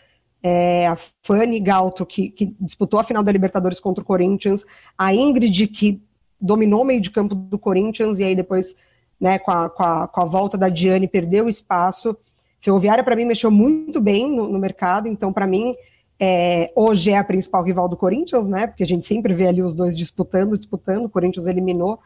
é, 0.43 0.87
a 0.87 0.99
Fanny 1.23 1.59
Galto, 1.59 2.05
que, 2.05 2.31
que, 2.31 2.55
disputou 2.61 3.01
a 3.01 3.05
final 3.05 3.23
da 3.23 3.33
Libertadores 3.33 3.81
contra 3.81 4.03
o 4.03 4.07
Corinthians, 4.07 4.67
a 4.97 5.15
Ingrid, 5.15 5.67
que 5.69 6.03
dominou 6.39 6.83
o 6.83 6.85
meio 6.85 7.01
de 7.01 7.11
campo 7.11 7.35
do 7.35 7.59
Corinthians, 7.59 8.19
e 8.19 8.25
aí 8.25 8.37
depois, 8.37 8.77
né, 9.25 9.39
com 9.39 9.51
a, 9.51 9.71
com 9.71 9.83
a, 9.83 10.07
com 10.07 10.21
a 10.21 10.25
volta 10.27 10.59
da 10.59 10.69
Diane, 10.69 11.09
perdeu 11.09 11.49
espaço. 11.49 12.15
Ferroviária, 12.61 13.03
para 13.03 13.17
mim, 13.17 13.25
mexeu 13.25 13.51
muito 13.51 13.99
bem 13.99 14.31
no, 14.31 14.47
no 14.47 14.59
mercado, 14.59 15.09
então, 15.09 15.33
para 15.33 15.47
mim, 15.47 15.75
é, 16.21 16.71
hoje 16.77 17.11
é 17.11 17.17
a 17.17 17.25
principal 17.25 17.63
rival 17.63 17.89
do 17.89 17.97
Corinthians, 17.97 18.47
né? 18.47 18.67
Porque 18.67 18.83
a 18.83 18.87
gente 18.87 19.07
sempre 19.07 19.33
vê 19.33 19.47
ali 19.47 19.63
os 19.63 19.75
dois 19.75 19.97
disputando, 19.97 20.59
disputando. 20.59 21.07
O 21.07 21.09
Corinthians 21.09 21.47
eliminou 21.47 22.01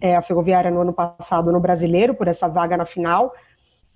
é, 0.00 0.14
a 0.14 0.22
Ferroviária 0.22 0.70
no 0.70 0.82
ano 0.82 0.92
passado 0.92 1.50
no 1.50 1.58
Brasileiro 1.58 2.14
por 2.14 2.28
essa 2.28 2.46
vaga 2.46 2.76
na 2.76 2.86
final. 2.86 3.34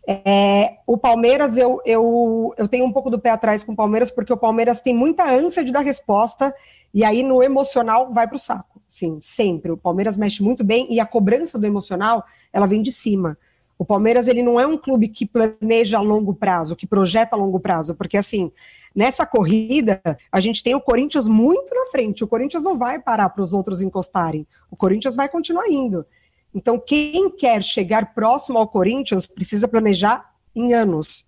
É, 0.04 0.78
o 0.84 0.98
Palmeiras, 0.98 1.56
eu, 1.56 1.80
eu, 1.86 2.52
eu 2.58 2.66
tenho 2.66 2.84
um 2.84 2.92
pouco 2.92 3.08
do 3.08 3.20
pé 3.20 3.30
atrás 3.30 3.62
com 3.62 3.70
o 3.70 3.76
Palmeiras, 3.76 4.10
porque 4.10 4.32
o 4.32 4.36
Palmeiras 4.36 4.80
tem 4.80 4.92
muita 4.92 5.30
ânsia 5.30 5.62
de 5.62 5.70
dar 5.70 5.84
resposta, 5.84 6.52
e 6.92 7.04
aí 7.04 7.22
no 7.22 7.40
emocional 7.40 8.12
vai 8.12 8.26
para 8.26 8.34
o 8.34 8.38
saco. 8.38 8.82
Sim, 8.88 9.20
sempre. 9.20 9.70
O 9.70 9.76
Palmeiras 9.76 10.16
mexe 10.16 10.42
muito 10.42 10.64
bem, 10.64 10.88
e 10.90 10.98
a 10.98 11.06
cobrança 11.06 11.56
do 11.56 11.66
emocional, 11.66 12.24
ela 12.52 12.66
vem 12.66 12.82
de 12.82 12.92
cima. 12.92 13.36
O 13.78 13.84
Palmeiras, 13.84 14.26
ele 14.26 14.42
não 14.42 14.58
é 14.58 14.66
um 14.66 14.76
clube 14.76 15.08
que 15.08 15.24
planeja 15.24 15.98
a 15.98 16.00
longo 16.00 16.34
prazo, 16.34 16.74
que 16.74 16.86
projeta 16.86 17.36
a 17.36 17.38
longo 17.38 17.60
prazo, 17.60 17.94
porque 17.94 18.16
assim, 18.16 18.50
nessa 18.94 19.24
corrida, 19.24 20.00
a 20.32 20.40
gente 20.40 20.62
tem 20.62 20.74
o 20.74 20.80
Corinthians 20.80 21.28
muito 21.28 21.72
na 21.74 21.86
frente. 21.86 22.24
O 22.24 22.28
Corinthians 22.28 22.62
não 22.62 22.76
vai 22.76 22.98
parar 22.98 23.28
para 23.28 23.42
os 23.42 23.54
outros 23.54 23.80
encostarem. 23.80 24.46
O 24.70 24.76
Corinthians 24.76 25.14
vai 25.14 25.28
continuar 25.28 25.68
indo. 25.68 26.04
Então, 26.52 26.78
quem 26.78 27.30
quer 27.30 27.62
chegar 27.62 28.14
próximo 28.14 28.58
ao 28.58 28.66
Corinthians 28.66 29.26
precisa 29.26 29.68
planejar 29.68 30.34
em 30.56 30.74
anos 30.74 31.24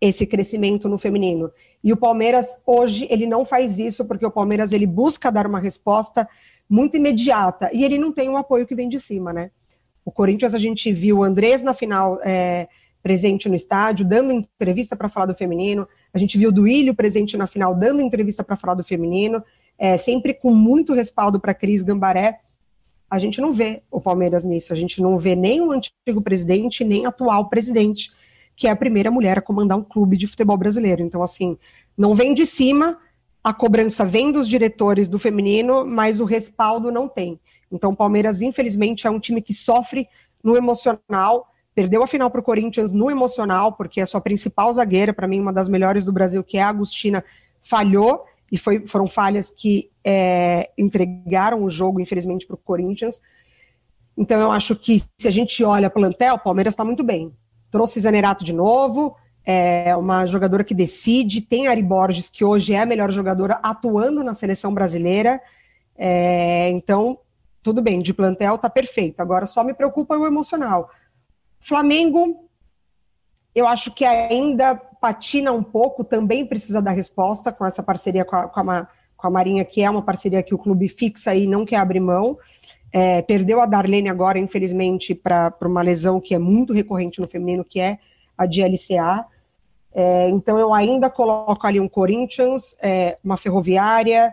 esse 0.00 0.26
crescimento 0.26 0.88
no 0.88 0.98
feminino. 0.98 1.50
E 1.82 1.92
o 1.92 1.96
Palmeiras 1.96 2.58
hoje 2.66 3.06
ele 3.10 3.26
não 3.26 3.44
faz 3.44 3.78
isso 3.78 4.04
porque 4.04 4.26
o 4.26 4.30
Palmeiras 4.30 4.72
ele 4.72 4.86
busca 4.86 5.30
dar 5.30 5.46
uma 5.46 5.60
resposta 5.60 6.28
muito 6.68 6.96
imediata 6.96 7.70
e 7.72 7.84
ele 7.84 7.98
não 7.98 8.12
tem 8.12 8.28
um 8.28 8.36
apoio 8.36 8.66
que 8.66 8.74
vem 8.74 8.88
de 8.88 8.98
cima, 8.98 9.32
né? 9.32 9.50
O 10.06 10.10
Corinthians 10.10 10.54
a 10.54 10.58
gente 10.58 10.90
viu 10.90 11.18
o 11.18 11.22
Andrés 11.22 11.60
na 11.60 11.74
final 11.74 12.18
é, 12.22 12.66
presente 13.02 13.48
no 13.48 13.54
estádio 13.54 14.06
dando 14.06 14.32
entrevista 14.32 14.96
para 14.96 15.10
falar 15.10 15.26
do 15.26 15.34
feminino. 15.34 15.86
A 16.14 16.18
gente 16.18 16.38
viu 16.38 16.48
o 16.48 16.52
Duílio 16.52 16.94
presente 16.94 17.36
na 17.36 17.46
final 17.46 17.74
dando 17.74 18.00
entrevista 18.00 18.42
para 18.42 18.56
falar 18.56 18.74
do 18.74 18.84
feminino, 18.84 19.44
é, 19.76 19.98
sempre 19.98 20.32
com 20.32 20.54
muito 20.54 20.94
respaldo 20.94 21.38
para 21.38 21.52
Cris 21.52 21.82
Gambaré 21.82 22.40
a 23.10 23.18
gente 23.18 23.40
não 23.40 23.52
vê 23.52 23.82
o 23.90 24.00
Palmeiras 24.00 24.42
nisso, 24.42 24.72
a 24.72 24.76
gente 24.76 25.00
não 25.00 25.18
vê 25.18 25.36
nem 25.36 25.60
o 25.60 25.70
antigo 25.70 26.20
presidente, 26.22 26.84
nem 26.84 27.06
atual 27.06 27.48
presidente, 27.48 28.10
que 28.54 28.66
é 28.66 28.70
a 28.70 28.76
primeira 28.76 29.10
mulher 29.10 29.38
a 29.38 29.42
comandar 29.42 29.78
um 29.78 29.84
clube 29.84 30.16
de 30.16 30.26
futebol 30.26 30.56
brasileiro. 30.56 31.02
Então, 31.02 31.22
assim, 31.22 31.56
não 31.96 32.14
vem 32.14 32.34
de 32.34 32.44
cima, 32.44 32.98
a 33.46 33.54
cobrança 33.54 34.04
vem 34.04 34.32
dos 34.32 34.48
diretores 34.48 35.06
do 35.06 35.20
feminino, 35.20 35.86
mas 35.86 36.18
o 36.18 36.24
respaldo 36.24 36.90
não 36.90 37.06
tem. 37.06 37.38
Então, 37.70 37.92
o 37.92 37.96
Palmeiras, 37.96 38.42
infelizmente, 38.42 39.06
é 39.06 39.10
um 39.10 39.20
time 39.20 39.40
que 39.40 39.54
sofre 39.54 40.08
no 40.42 40.56
emocional, 40.56 41.46
perdeu 41.72 42.02
a 42.02 42.08
final 42.08 42.28
para 42.28 42.40
o 42.40 42.42
Corinthians 42.42 42.90
no 42.90 43.08
emocional, 43.08 43.74
porque 43.74 44.00
a 44.00 44.06
sua 44.06 44.20
principal 44.20 44.72
zagueira, 44.72 45.14
para 45.14 45.28
mim, 45.28 45.38
uma 45.38 45.52
das 45.52 45.68
melhores 45.68 46.02
do 46.02 46.10
Brasil, 46.10 46.42
que 46.42 46.58
é 46.58 46.62
a 46.64 46.70
Agostina, 46.70 47.22
falhou, 47.62 48.24
e 48.50 48.58
foi, 48.58 48.84
foram 48.88 49.06
falhas 49.06 49.48
que 49.48 49.92
é, 50.02 50.68
entregaram 50.76 51.62
o 51.62 51.70
jogo, 51.70 52.00
infelizmente, 52.00 52.44
para 52.48 52.54
o 52.54 52.58
Corinthians. 52.58 53.22
Então, 54.18 54.40
eu 54.40 54.50
acho 54.50 54.74
que 54.74 55.04
se 55.18 55.28
a 55.28 55.30
gente 55.30 55.62
olha 55.62 55.88
plantel, 55.88 56.34
o 56.34 56.40
Palmeiras 56.40 56.72
está 56.72 56.84
muito 56.84 57.04
bem. 57.04 57.32
Trouxe 57.70 58.00
Zanerato 58.00 58.44
de 58.44 58.52
novo, 58.52 59.16
é 59.48 59.96
uma 59.96 60.26
jogadora 60.26 60.64
que 60.64 60.74
decide, 60.74 61.40
tem 61.40 61.68
Ari 61.68 61.82
Borges, 61.82 62.28
que 62.28 62.44
hoje 62.44 62.74
é 62.74 62.80
a 62.80 62.86
melhor 62.86 63.12
jogadora 63.12 63.60
atuando 63.62 64.24
na 64.24 64.34
seleção 64.34 64.74
brasileira. 64.74 65.40
É, 65.96 66.68
então, 66.70 67.16
tudo 67.62 67.80
bem, 67.80 68.02
de 68.02 68.12
plantel 68.12 68.56
está 68.56 68.68
perfeito. 68.68 69.20
Agora 69.20 69.46
só 69.46 69.62
me 69.62 69.72
preocupa 69.72 70.16
o 70.16 70.26
emocional. 70.26 70.90
Flamengo, 71.60 72.48
eu 73.54 73.68
acho 73.68 73.92
que 73.92 74.04
ainda 74.04 74.74
patina 74.74 75.52
um 75.52 75.62
pouco, 75.62 76.02
também 76.02 76.44
precisa 76.44 76.82
dar 76.82 76.90
resposta 76.90 77.52
com 77.52 77.64
essa 77.64 77.84
parceria 77.84 78.24
com 78.24 78.34
a, 78.34 78.48
com 78.48 78.70
a, 78.70 78.88
com 79.16 79.26
a 79.28 79.30
Marinha, 79.30 79.64
que 79.64 79.80
é 79.80 79.88
uma 79.88 80.02
parceria 80.02 80.42
que 80.42 80.54
o 80.54 80.58
clube 80.58 80.88
fixa 80.88 81.32
e 81.36 81.46
não 81.46 81.64
quer 81.64 81.76
abrir 81.76 82.00
mão. 82.00 82.36
É, 82.92 83.22
perdeu 83.22 83.60
a 83.60 83.66
Darlene 83.66 84.08
agora, 84.08 84.40
infelizmente, 84.40 85.14
para 85.14 85.54
uma 85.62 85.82
lesão 85.82 86.20
que 86.20 86.34
é 86.34 86.38
muito 86.38 86.72
recorrente 86.72 87.20
no 87.20 87.28
feminino, 87.28 87.64
que 87.64 87.78
é 87.78 87.98
a 88.36 88.44
de 88.44 88.62
LCA. 88.62 89.24
É, 89.98 90.28
então 90.28 90.58
eu 90.58 90.74
ainda 90.74 91.08
coloco 91.08 91.66
ali 91.66 91.80
um 91.80 91.88
Corinthians, 91.88 92.76
é, 92.82 93.16
uma 93.24 93.38
Ferroviária, 93.38 94.30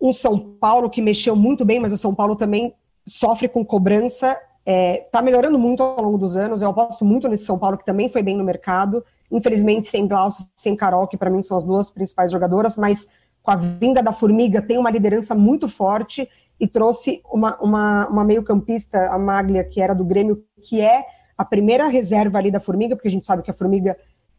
um 0.00 0.10
São 0.10 0.38
Paulo 0.58 0.88
que 0.88 1.02
mexeu 1.02 1.36
muito 1.36 1.66
bem, 1.66 1.78
mas 1.78 1.92
o 1.92 1.98
São 1.98 2.14
Paulo 2.14 2.34
também 2.34 2.74
sofre 3.06 3.46
com 3.46 3.62
cobrança. 3.62 4.30
Está 4.64 4.72
é, 4.72 5.06
tá 5.12 5.20
melhorando 5.20 5.58
muito 5.58 5.82
ao 5.82 6.02
longo 6.02 6.16
dos 6.16 6.34
anos. 6.34 6.62
Eu 6.62 6.70
aposto 6.70 7.04
muito 7.04 7.28
nesse 7.28 7.44
São 7.44 7.58
Paulo 7.58 7.76
que 7.76 7.84
também 7.84 8.08
foi 8.08 8.22
bem 8.22 8.38
no 8.38 8.42
mercado. 8.42 9.04
Infelizmente, 9.30 9.88
sem 9.88 10.08
Glaucio, 10.08 10.46
sem 10.56 10.74
Carol, 10.74 11.06
que 11.06 11.18
para 11.18 11.28
mim 11.28 11.42
são 11.42 11.54
as 11.54 11.62
duas 11.62 11.90
principais 11.90 12.32
jogadoras, 12.32 12.74
mas 12.74 13.06
com 13.42 13.50
a 13.50 13.56
vinda 13.56 14.02
da 14.02 14.14
Formiga 14.14 14.62
tem 14.62 14.78
uma 14.78 14.90
liderança 14.90 15.34
muito 15.34 15.68
forte 15.68 16.26
e 16.58 16.66
trouxe 16.66 17.20
uma, 17.30 17.54
uma, 17.58 18.08
uma 18.08 18.24
meio-campista, 18.24 19.08
a 19.08 19.18
Maglia, 19.18 19.62
que 19.62 19.78
era 19.78 19.94
do 19.94 20.06
Grêmio, 20.06 20.42
que 20.62 20.80
é 20.80 21.04
a 21.36 21.44
primeira 21.44 21.88
reserva 21.88 22.38
ali 22.38 22.50
da 22.50 22.60
Formiga, 22.60 22.96
porque 22.96 23.08
a 23.08 23.10
gente 23.10 23.26
sabe 23.26 23.42
que 23.42 23.50
a 23.50 23.54
Formiga, 23.54 23.96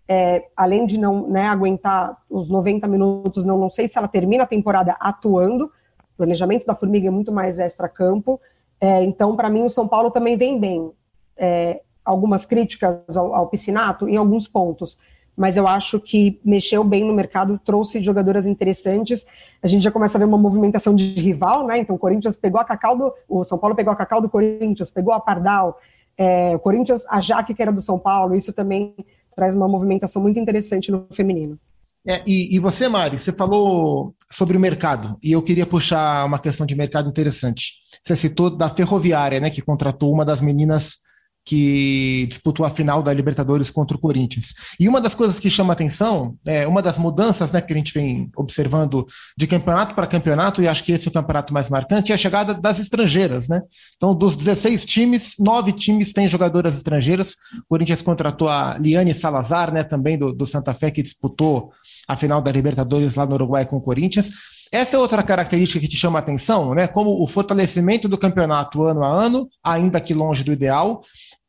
é, 0.07 0.47
além 0.55 0.85
de 0.85 0.97
não 0.97 1.27
né, 1.27 1.47
aguentar 1.47 2.17
os 2.29 2.49
90 2.49 2.87
minutos, 2.87 3.45
não, 3.45 3.57
não 3.57 3.69
sei 3.69 3.87
se 3.87 3.97
ela 3.97 4.07
termina 4.07 4.43
a 4.43 4.47
temporada 4.47 4.95
atuando, 4.99 5.65
o 5.65 6.17
planejamento 6.17 6.65
da 6.65 6.75
Formiga 6.75 7.07
é 7.07 7.11
muito 7.11 7.31
mais 7.31 7.59
extra-campo, 7.59 8.39
é, 8.79 9.03
então, 9.03 9.35
para 9.35 9.49
mim, 9.49 9.63
o 9.63 9.69
São 9.69 9.87
Paulo 9.87 10.11
também 10.11 10.37
vem 10.37 10.59
bem. 10.59 10.91
É, 11.35 11.81
algumas 12.03 12.45
críticas 12.45 13.17
ao, 13.17 13.35
ao 13.35 13.47
Piscinato 13.47 14.07
em 14.07 14.15
alguns 14.15 14.47
pontos, 14.47 14.97
mas 15.35 15.57
eu 15.57 15.67
acho 15.67 15.99
que 15.99 16.39
mexeu 16.43 16.83
bem 16.83 17.03
no 17.03 17.13
mercado, 17.13 17.59
trouxe 17.63 18.01
jogadoras 18.01 18.47
interessantes. 18.47 19.25
A 19.61 19.67
gente 19.67 19.83
já 19.83 19.91
começa 19.91 20.17
a 20.17 20.19
ver 20.19 20.25
uma 20.25 20.37
movimentação 20.37 20.95
de 20.95 21.13
rival, 21.13 21.67
né? 21.67 21.77
Então 21.77 21.95
o 21.95 21.99
Corinthians 21.99 22.35
pegou 22.35 22.59
a 22.59 22.63
Cacau 22.63 22.97
do. 22.97 23.13
O 23.27 23.43
São 23.43 23.57
Paulo 23.57 23.75
pegou 23.75 23.93
a 23.93 23.95
Cacau 23.95 24.21
do 24.21 24.29
Corinthians, 24.29 24.89
pegou 24.89 25.13
a 25.13 25.19
Pardal, 25.19 25.79
é, 26.17 26.55
o 26.55 26.59
Corinthians, 26.59 27.03
a 27.07 27.21
Jaque, 27.21 27.53
que 27.53 27.61
era 27.61 27.71
do 27.71 27.81
São 27.81 27.99
Paulo, 27.99 28.35
isso 28.35 28.51
também 28.51 28.95
traz 29.35 29.53
uma 29.53 29.67
movimentação 29.67 30.21
muito 30.21 30.39
interessante 30.39 30.91
no 30.91 31.07
feminino. 31.13 31.59
É, 32.07 32.23
e, 32.25 32.55
e, 32.55 32.59
você, 32.59 32.87
Mari, 32.87 33.19
você 33.19 33.33
falou 33.33 34.15
sobre 34.31 34.55
o 34.55 34.59
mercado, 34.59 35.17
e 35.21 35.33
eu 35.33 35.41
queria 35.41 35.65
puxar 35.65 36.25
uma 36.25 36.39
questão 36.39 36.65
de 36.65 36.73
mercado 36.73 37.09
interessante. 37.09 37.73
Você 38.01 38.15
citou 38.15 38.49
da 38.49 38.69
Ferroviária, 38.69 39.39
né, 39.39 39.49
que 39.49 39.61
contratou 39.61 40.11
uma 40.11 40.23
das 40.23 40.39
meninas 40.39 40.99
que 41.47 42.25
disputou 42.27 42.65
a 42.65 42.69
final 42.69 43.01
da 43.01 43.13
Libertadores 43.13 43.71
contra 43.71 43.95
o 43.95 43.99
Corinthians. 43.99 44.53
E 44.77 44.89
uma 44.89 44.99
das 44.99 45.15
coisas 45.15 45.39
que 45.39 45.49
chama 45.49 45.71
atenção, 45.71 46.35
é 46.45 46.67
uma 46.67 46.81
das 46.81 46.97
mudanças 46.97 47.53
né, 47.53 47.61
que 47.61 47.71
a 47.71 47.77
gente 47.77 47.93
vem 47.93 48.29
observando 48.35 49.07
de 49.37 49.47
campeonato 49.47 49.95
para 49.95 50.05
campeonato, 50.07 50.61
e 50.61 50.67
acho 50.67 50.83
que 50.83 50.91
esse 50.91 51.07
é 51.07 51.09
o 51.09 51.13
campeonato 51.13 51.53
mais 51.53 51.69
marcante, 51.69 52.11
é 52.11 52.15
a 52.15 52.17
chegada 52.17 52.53
das 52.53 52.79
estrangeiras. 52.79 53.47
Né? 53.47 53.61
Então, 53.95 54.13
dos 54.13 54.35
16 54.35 54.85
times, 54.85 55.35
nove 55.39 55.71
times 55.71 56.11
têm 56.11 56.27
jogadoras 56.27 56.75
estrangeiras. 56.75 57.37
O 57.61 57.69
Corinthians 57.69 58.01
contratou 58.01 58.49
a 58.49 58.77
Liane 58.77 59.13
Salazar, 59.13 59.73
né, 59.73 59.85
também 59.85 60.17
do, 60.17 60.33
do 60.33 60.45
Santa 60.45 60.73
Fé, 60.73 60.91
que 60.91 61.01
disputou 61.01 61.71
a 62.09 62.17
final 62.17 62.41
da 62.41 62.51
Libertadores 62.51 63.15
lá 63.15 63.25
no 63.25 63.35
Uruguai 63.35 63.65
com 63.65 63.77
o 63.77 63.81
Corinthians. 63.81 64.31
Essa 64.71 64.97
é 64.97 64.99
outra 64.99 65.23
característica 65.23 65.79
que 65.79 65.87
te 65.87 65.95
chama 65.95 66.19
a 66.19 66.21
atenção, 66.21 66.73
né? 66.73 66.87
Como 66.87 67.23
o 67.23 67.27
fortalecimento 67.27 68.07
do 68.07 68.17
campeonato 68.17 68.83
ano 68.83 69.03
a 69.03 69.07
ano, 69.07 69.47
ainda 69.63 69.99
que 70.01 70.13
longe 70.13 70.43
do 70.43 70.51
ideal, 70.51 71.01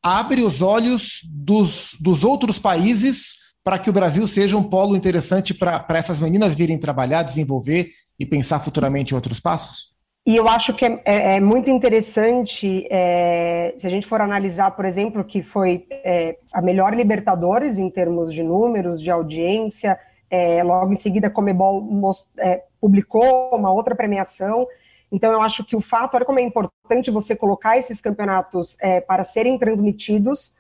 abre 0.03 0.43
os 0.43 0.63
olhos 0.63 1.21
dos, 1.31 1.97
dos 2.01 2.25
outros 2.25 2.59
países 2.59 3.35
para 3.65 3.79
que 3.79 3.91
o 3.91 3.93
Brasil 3.93 4.27
seja 4.27 4.57
um 4.57 4.63
polo 4.63 4.97
interessante 4.97 5.53
para 5.53 5.85
essas 5.91 6.19
meninas 6.19 6.55
virem 6.55 6.79
trabalhar, 6.79 7.23
desenvolver 7.23 7.91
e 8.19 8.25
pensar 8.25 8.61
futuramente 8.61 9.13
em 9.13 9.17
outros 9.17 9.41
passos? 9.41 9.97
E 10.27 10.37
eu 10.37 10.47
acho 10.47 10.75
que 10.75 10.85
é, 10.85 11.01
é, 11.05 11.37
é 11.37 11.41
muito 11.41 11.71
interessante, 11.71 12.87
é, 12.91 13.75
se 13.79 13.87
a 13.87 13.91
gente 13.91 14.07
for 14.07 14.21
analisar, 14.21 14.73
por 14.73 14.85
exemplo, 14.85 15.25
que 15.25 15.43
foi 15.43 15.87
é, 15.91 16.37
a 16.53 16.61
melhor 16.61 16.95
Libertadores 16.95 17.79
em 17.79 17.89
termos 17.89 18.35
de 18.35 18.43
números, 18.43 19.01
de 19.01 19.11
audiência, 19.11 19.99
é, 20.31 20.63
logo 20.63 20.93
em 20.93 20.97
seguida 20.97 21.29
a 21.29 21.31
Comebol 21.31 21.81
most, 21.81 22.27
é, 22.39 22.63
publicou 22.81 23.55
uma 23.55 23.73
outra 23.73 23.95
premiação, 23.95 24.67
então 25.11 25.33
eu 25.33 25.41
acho 25.41 25.65
que 25.65 25.77
o 25.77 25.81
fato, 25.81 26.15
olha 26.15 26.25
como 26.25 26.39
é 26.39 26.43
importante 26.43 27.11
você 27.11 27.35
colocar 27.35 27.79
esses 27.79 28.01
campeonatos 28.01 28.77
para 29.07 29.25
serem 29.25 29.59
transmitidos, 29.59 30.55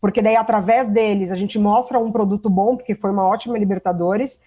porque 0.00 0.22
daí 0.22 0.36
através 0.36 0.88
deles 0.88 1.30
a 1.30 1.36
gente 1.36 1.58
mostra 1.58 1.98
um 1.98 2.12
produto 2.12 2.48
bom, 2.48 2.76
porque 2.76 2.94
foi 2.94 3.10
uma 3.10 3.26
ótima 3.26 3.58
Libertadores, 3.58 4.40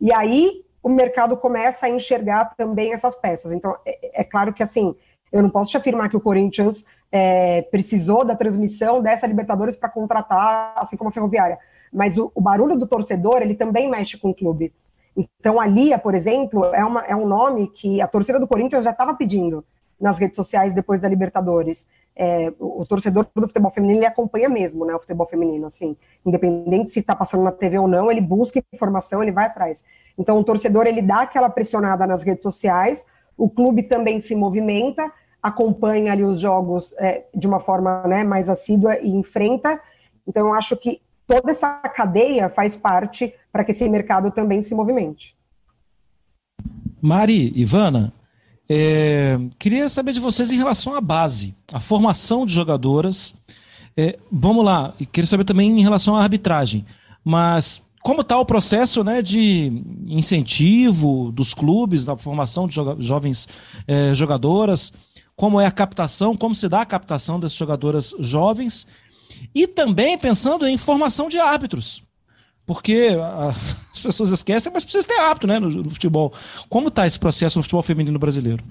e 0.00 0.12
aí 0.12 0.64
o 0.82 0.88
mercado 0.88 1.36
começa 1.36 1.86
a 1.86 1.90
enxergar 1.90 2.54
também 2.56 2.92
essas 2.92 3.16
peças. 3.16 3.52
Então, 3.52 3.76
é, 3.84 4.20
é 4.20 4.24
claro 4.24 4.52
que 4.52 4.62
assim, 4.62 4.94
eu 5.32 5.42
não 5.42 5.50
posso 5.50 5.72
te 5.72 5.76
afirmar 5.76 6.08
que 6.08 6.16
o 6.16 6.20
Corinthians 6.20 6.84
é, 7.10 7.62
precisou 7.62 8.24
da 8.24 8.36
transmissão 8.36 9.02
dessa 9.02 9.26
Libertadores 9.26 9.74
para 9.74 9.88
contratar, 9.88 10.74
assim 10.76 10.96
como 10.96 11.10
a 11.10 11.12
Ferroviária, 11.12 11.58
mas 11.92 12.16
o, 12.16 12.30
o, 12.34 12.40
barulho 12.40 12.78
do 12.78 12.86
torcedor, 12.86 13.42
ele 13.42 13.54
também 13.54 13.90
mexe 13.90 14.16
com 14.16 14.30
o 14.30 14.34
clube. 14.34 14.72
Então, 15.16 15.58
a 15.58 15.66
Lia, 15.66 15.98
por 15.98 16.14
exemplo, 16.14 16.66
é, 16.66 16.84
uma, 16.84 17.02
é 17.02 17.16
um 17.16 17.26
nome 17.26 17.68
que 17.68 18.00
a 18.00 18.06
torcida 18.06 18.38
do 18.38 18.46
Corinthians 18.46 18.84
já 18.84 18.90
estava 18.90 19.14
pedindo 19.14 19.64
nas 19.98 20.18
redes 20.18 20.36
sociais 20.36 20.74
depois 20.74 21.00
da 21.00 21.08
Libertadores. 21.08 21.86
É, 22.14 22.52
o, 22.58 22.82
o, 22.82 22.86
torcedor 22.86 23.26
do 23.34 23.46
futebol 23.46 23.70
feminino 23.70 24.00
ele 24.00 24.06
acompanha 24.06 24.48
mesmo, 24.48 24.84
né, 24.84 24.94
o 24.94 24.98
futebol 24.98 25.26
feminino, 25.26 25.66
assim, 25.66 25.96
independente 26.24 26.90
se 26.90 27.00
está 27.00 27.14
passando 27.14 27.42
na 27.42 27.52
TV 27.52 27.78
ou 27.78 27.88
não, 27.88 28.10
ele 28.10 28.20
busca 28.20 28.62
informação, 28.72 29.22
ele 29.22 29.32
vai 29.32 29.46
atrás. 29.46 29.82
Então, 30.18 30.38
o 30.38 30.44
torcedor 30.44 30.86
ele 30.86 31.02
dá 31.02 31.22
aquela 31.22 31.48
pressionada 31.48 32.06
nas 32.06 32.22
redes 32.22 32.42
sociais, 32.42 33.06
o 33.36 33.48
clube 33.48 33.82
também 33.82 34.20
se 34.20 34.34
movimenta, 34.34 35.10
acompanha 35.42 36.12
ali 36.12 36.24
os 36.24 36.40
jogos 36.40 36.94
é, 36.98 37.24
de 37.34 37.46
uma 37.46 37.60
forma 37.60 38.02
né, 38.06 38.24
mais 38.24 38.48
assídua 38.48 38.98
e 38.98 39.10
enfrenta. 39.10 39.80
Então, 40.26 40.48
eu 40.48 40.54
acho 40.54 40.76
que 40.76 41.02
toda 41.26 41.50
essa 41.50 41.76
cadeia 41.88 42.48
faz 42.48 42.76
parte 42.76 43.34
para 43.52 43.64
que 43.64 43.72
esse 43.72 43.88
mercado 43.88 44.30
também 44.30 44.62
se 44.62 44.74
movimente. 44.74 45.36
Mari, 47.00 47.52
Ivana, 47.54 48.12
é, 48.68 49.38
queria 49.58 49.88
saber 49.88 50.12
de 50.12 50.20
vocês 50.20 50.50
em 50.50 50.56
relação 50.56 50.94
à 50.94 51.00
base, 51.00 51.54
a 51.72 51.80
formação 51.80 52.44
de 52.44 52.52
jogadoras. 52.52 53.34
É, 53.96 54.18
vamos 54.30 54.64
lá, 54.64 54.94
queria 55.12 55.26
saber 55.26 55.44
também 55.44 55.78
em 55.78 55.82
relação 55.82 56.16
à 56.16 56.22
arbitragem. 56.22 56.84
Mas 57.24 57.82
como 58.02 58.20
está 58.20 58.38
o 58.38 58.44
processo 58.44 59.02
né, 59.02 59.20
de 59.20 59.82
incentivo 60.06 61.32
dos 61.32 61.52
clubes 61.52 62.06
na 62.06 62.16
formação 62.16 62.68
de 62.68 62.76
jo 62.76 62.96
jovens 63.00 63.48
é, 63.86 64.14
jogadoras? 64.14 64.92
Como 65.34 65.60
é 65.60 65.66
a 65.66 65.70
captação? 65.70 66.36
Como 66.36 66.54
se 66.54 66.68
dá 66.68 66.82
a 66.82 66.86
captação 66.86 67.38
dessas 67.38 67.58
jogadoras 67.58 68.14
jovens? 68.20 68.86
E 69.54 69.66
também 69.66 70.18
pensando 70.18 70.66
em 70.66 70.76
formação 70.76 71.28
de 71.28 71.38
árbitros. 71.38 72.02
Porque 72.66 73.16
a, 73.20 73.54
as 73.94 74.00
pessoas 74.00 74.32
esquecem, 74.32 74.72
mas 74.72 74.84
precisa 74.84 75.06
ter 75.06 75.18
árbitro 75.18 75.48
né, 75.48 75.58
no, 75.58 75.68
no 75.68 75.90
futebol. 75.90 76.32
Como 76.68 76.88
está 76.88 77.06
esse 77.06 77.18
processo 77.18 77.58
no 77.58 77.62
futebol 77.62 77.82
feminino 77.82 78.18
brasileiro? 78.18 78.64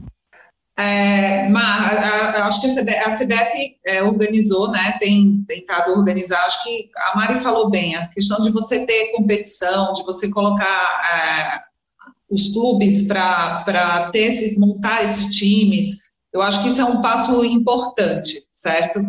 É, 0.77 1.47
a, 1.55 2.47
acho 2.47 2.59
que 2.59 2.67
a 2.67 2.75
CBF, 2.75 2.97
a 2.97 3.17
CBF 3.17 3.77
é, 3.85 4.03
organizou, 4.03 4.69
né, 4.71 4.97
tem 4.99 5.43
tentado 5.47 5.93
organizar, 5.93 6.43
acho 6.43 6.63
que 6.65 6.89
a 6.97 7.15
Mari 7.15 7.39
falou 7.39 7.69
bem, 7.69 7.95
a 7.95 8.07
questão 8.07 8.43
de 8.43 8.51
você 8.51 8.85
ter 8.85 9.13
competição, 9.13 9.93
de 9.93 10.03
você 10.03 10.29
colocar 10.29 10.65
é, 10.65 11.61
os 12.29 12.51
clubes 12.51 13.03
para 13.07 14.09
ter 14.11 14.59
montar 14.59 15.03
esses 15.03 15.33
times, 15.33 15.99
eu 16.33 16.41
acho 16.41 16.61
que 16.61 16.67
isso 16.67 16.81
é 16.81 16.85
um 16.85 17.01
passo 17.01 17.45
importante, 17.45 18.45
certo? 18.51 19.01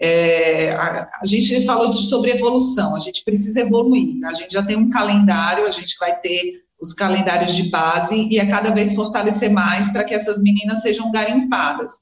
É, 0.00 0.70
a, 0.72 1.08
a, 1.22 1.26
gente 1.26 1.64
falou 1.66 1.90
de, 1.90 2.08
sobre 2.08 2.30
evolução, 2.30 2.94
a 2.94 3.00
gente 3.00 3.24
precisa 3.24 3.60
evoluir, 3.60 4.24
a 4.24 4.32
gente 4.32 4.52
já 4.52 4.62
tem 4.62 4.76
um 4.76 4.90
calendário, 4.90 5.66
a 5.66 5.70
gente 5.70 5.96
vai 5.98 6.18
ter 6.20 6.62
os 6.80 6.92
calendários 6.92 7.54
de 7.56 7.64
base 7.64 8.28
e 8.30 8.38
a 8.38 8.48
cada 8.48 8.70
vez 8.70 8.94
fortalecer 8.94 9.50
mais 9.50 9.88
para 9.88 10.04
que 10.04 10.14
essas 10.14 10.40
meninas 10.40 10.82
sejam 10.82 11.10
garimpadas. 11.10 11.92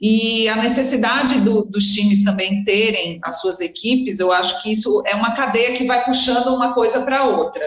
E 0.00 0.48
a 0.48 0.56
necessidade 0.56 1.40
do, 1.40 1.64
dos 1.64 1.84
times 1.94 2.24
também 2.24 2.64
terem 2.64 3.20
as 3.22 3.40
suas 3.40 3.60
equipes, 3.60 4.18
eu 4.18 4.32
acho 4.32 4.60
que 4.62 4.72
isso 4.72 5.02
é 5.06 5.14
uma 5.14 5.32
cadeia 5.32 5.72
que 5.74 5.86
vai 5.86 6.04
puxando 6.04 6.48
uma 6.48 6.74
coisa 6.74 7.02
para 7.02 7.24
outra. 7.24 7.64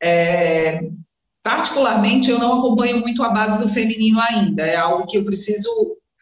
É, 0.00 0.88
particularmente, 1.42 2.30
eu 2.30 2.38
não 2.38 2.58
acompanho 2.58 3.00
muito 3.00 3.22
a 3.24 3.30
base 3.30 3.58
do 3.58 3.68
feminino 3.68 4.20
ainda, 4.20 4.64
é 4.64 4.76
algo 4.76 5.06
que 5.06 5.18
eu 5.18 5.24
preciso 5.24 5.68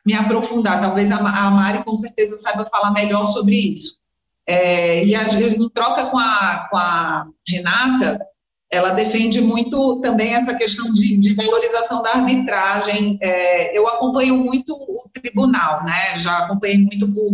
me 0.04 0.14
aprofundar. 0.14 0.80
Talvez 0.80 1.10
a, 1.12 1.20
Mari, 1.20 1.84
com 1.84 1.94
certeza, 1.96 2.36
saiba 2.36 2.64
falar 2.66 2.92
melhor 2.92 3.26
sobre 3.26 3.56
isso. 3.56 4.00
É, 4.46 5.04
e 5.04 5.14
a, 5.14 5.24
em 5.24 5.68
troca 5.70 6.06
com 6.06 6.18
a, 6.18 6.68
com 6.70 6.76
a 6.76 7.26
Renata, 7.46 8.20
ela 8.70 8.90
defende 8.90 9.40
muito 9.40 10.00
também 10.00 10.34
essa 10.34 10.54
questão 10.54 10.92
de, 10.92 11.16
de 11.16 11.34
valorização 11.34 12.02
da 12.02 12.14
arbitragem. 12.14 13.18
É, 13.20 13.76
eu 13.76 13.86
acompanho 13.86 14.36
muito 14.36 14.74
o 14.74 15.08
tribunal, 15.12 15.84
né? 15.84 16.18
Já 16.18 16.38
acompanhei 16.38 16.78
muito 16.78 17.06
por, 17.12 17.32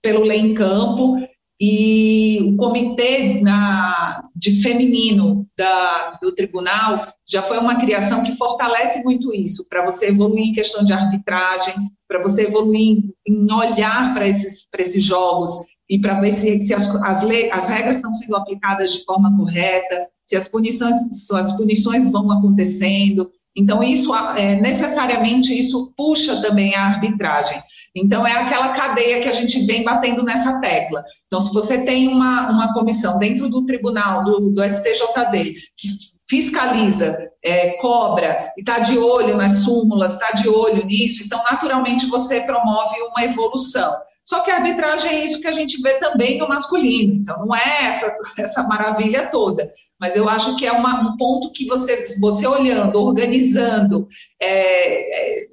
pelo 0.00 0.24
Lei 0.24 0.38
em 0.38 0.54
Campo 0.54 1.16
e 1.64 2.40
o 2.42 2.56
comitê 2.56 3.40
na, 3.40 4.28
de 4.34 4.60
feminino 4.60 5.46
da, 5.56 6.18
do 6.20 6.34
tribunal 6.34 7.06
já 7.24 7.40
foi 7.40 7.56
uma 7.56 7.76
criação 7.76 8.24
que 8.24 8.34
fortalece 8.34 9.04
muito 9.04 9.32
isso, 9.32 9.64
para 9.68 9.84
você 9.84 10.08
evoluir 10.08 10.46
em 10.46 10.52
questão 10.52 10.84
de 10.84 10.92
arbitragem, 10.92 11.72
para 12.08 12.20
você 12.20 12.46
evoluir 12.48 13.04
em, 13.24 13.52
olhar 13.52 14.12
para 14.12 14.26
esses, 14.26 14.68
esses 14.76 15.04
jogos 15.04 15.52
e 15.88 16.00
para 16.00 16.20
ver 16.20 16.32
se, 16.32 16.60
se 16.62 16.74
as, 16.74 16.92
as, 16.96 17.22
lei, 17.22 17.48
as 17.52 17.68
regras 17.68 17.96
estão 17.96 18.12
sendo 18.12 18.34
aplicadas 18.34 18.94
de 18.94 19.04
forma 19.04 19.36
correta, 19.36 20.08
se 20.24 20.34
as 20.34 20.48
punições, 20.48 20.96
se 21.12 21.36
as 21.36 21.52
punições 21.52 22.10
vão 22.10 22.28
acontecendo. 22.32 23.30
Então, 23.54 23.84
isso 23.84 24.12
é, 24.36 24.56
necessariamente 24.56 25.56
isso 25.56 25.92
puxa 25.96 26.42
também 26.42 26.74
a 26.74 26.86
arbitragem. 26.86 27.62
Então, 27.94 28.26
é 28.26 28.32
aquela 28.32 28.70
cadeia 28.70 29.20
que 29.20 29.28
a 29.28 29.32
gente 29.32 29.64
vem 29.66 29.84
batendo 29.84 30.22
nessa 30.22 30.60
tecla. 30.60 31.04
Então, 31.26 31.40
se 31.40 31.52
você 31.52 31.84
tem 31.84 32.08
uma, 32.08 32.48
uma 32.50 32.72
comissão 32.72 33.18
dentro 33.18 33.48
do 33.48 33.66
tribunal, 33.66 34.24
do, 34.24 34.50
do 34.50 34.62
STJD, 34.64 35.54
que 35.76 35.88
fiscaliza, 36.28 37.18
é, 37.44 37.72
cobra 37.72 38.52
e 38.56 38.60
está 38.60 38.78
de 38.78 38.96
olho 38.96 39.36
nas 39.36 39.64
súmulas, 39.64 40.14
está 40.14 40.32
de 40.32 40.48
olho 40.48 40.84
nisso, 40.86 41.22
então, 41.22 41.42
naturalmente, 41.50 42.06
você 42.06 42.40
promove 42.40 42.96
uma 43.02 43.24
evolução. 43.24 43.94
Só 44.24 44.40
que 44.40 44.50
a 44.50 44.56
arbitragem 44.56 45.10
é 45.10 45.24
isso 45.24 45.40
que 45.40 45.48
a 45.48 45.52
gente 45.52 45.80
vê 45.82 45.98
também 45.98 46.38
no 46.38 46.48
masculino, 46.48 47.14
então 47.14 47.44
não 47.44 47.54
é 47.54 47.86
essa, 47.86 48.16
essa 48.38 48.62
maravilha 48.62 49.28
toda, 49.28 49.70
mas 49.98 50.14
eu 50.14 50.28
acho 50.28 50.56
que 50.56 50.64
é 50.64 50.70
uma, 50.70 51.00
um 51.00 51.16
ponto 51.16 51.50
que 51.50 51.66
você, 51.66 52.06
você 52.20 52.46
olhando, 52.46 53.02
organizando, 53.02 54.06
é, 54.40 55.40
é, 55.40 55.51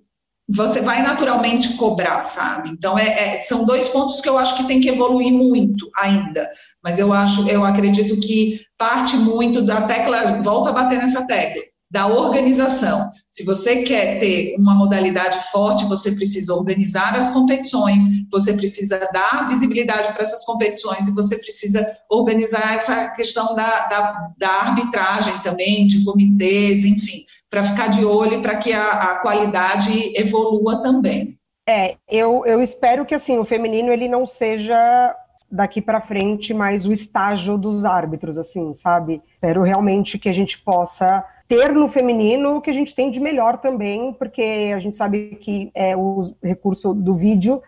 você 0.52 0.82
vai 0.82 1.04
naturalmente 1.04 1.76
cobrar, 1.76 2.24
sabe? 2.24 2.70
Então, 2.70 2.98
é, 2.98 3.08
é, 3.08 3.42
são 3.42 3.66
dois 3.66 3.88
pontos 3.90 4.20
que 4.20 4.28
eu 4.28 4.38
acho 4.38 4.58
que 4.58 4.64
tem 4.64 4.82
que 4.82 4.90
evoluir 4.90 5.32
muito 5.32 5.90
ainda, 5.96 6.50
mas 6.84 6.98
eu 6.98 7.14
acho, 7.14 7.48
eu 7.48 7.64
acredito 7.64 8.20
que 8.20 8.60
parte 8.78 9.16
muito 9.16 9.62
da 9.62 9.82
tecla, 9.82 10.42
volta 10.42 10.70
a 10.70 10.74
bater 10.74 10.98
nessa 10.98 11.26
tecla, 11.28 11.62
da 11.92 12.06
organização. 12.08 13.10
Se 13.30 13.44
você 13.44 13.82
quer 13.82 14.20
ter 14.20 14.56
uma 14.58 14.76
modalidade 14.76 15.40
forte, 15.52 15.86
você 15.86 16.12
precisa 16.12 16.54
organizar 16.54 17.16
as 17.16 17.32
competições, 17.32 18.04
você 18.32 18.54
precisa 18.54 19.00
dar 19.12 19.48
visibilidade 19.48 20.14
para 20.14 20.22
essas 20.22 20.46
competições 20.46 21.08
e 21.08 21.16
você 21.16 21.38
precisa 21.38 21.86
organizar 22.10 22.76
essa 22.76 23.10
questão 23.10 23.56
da, 23.56 23.88
da, 23.88 24.32
da 24.38 24.50
arbitragem 24.50 25.38
também, 25.40 25.88
de 25.88 26.04
comitês, 26.06 26.86
enfim, 26.86 27.26
para 27.50 27.64
ficar 27.64 27.88
de 27.88 28.06
olho 28.06 28.42
para 28.42 28.58
que 28.58 28.72
a, 28.72 28.92
a 28.92 29.20
qualidade 29.22 30.14
evolua 30.16 30.84
também. 30.84 31.40
É, 31.68 31.98
eu, 32.08 32.44
eu 32.46 32.62
espero 32.62 33.06
que 33.06 33.16
assim 33.16 33.38
o 33.38 33.46
feminino 33.46 33.92
ele 33.92 34.08
não 34.08 34.26
seja 34.26 35.16
daqui 35.52 35.82
para 35.82 36.02
frente 36.02 36.54
mais 36.54 36.86
o 36.86 36.92
estágio 36.92 37.58
dos 37.58 37.84
árbitros, 37.84 38.38
assim, 38.38 38.74
sabe? 38.76 39.22
Espero 39.34 39.64
realmente 39.64 40.20
que 40.20 40.30
a 40.30 40.34
gente 40.34 40.60
possa 40.60 41.26
ter 41.50 41.74
no 41.74 41.88
feminino 41.88 42.58
o 42.58 42.62
que 42.62 42.70
a 42.70 42.74
gente 42.74 42.94
tem 42.94 43.10
de 43.10 43.20
melhor 43.20 43.58
também, 43.58 44.14
porque 44.14 44.72
a 44.74 44.80
gente 44.80 44.96
sabe 44.96 45.36
que 45.42 45.72
é, 45.74 45.98
o 45.98 46.36
recurso 46.44 46.94
do 46.94 47.16
vídeo 47.16 47.62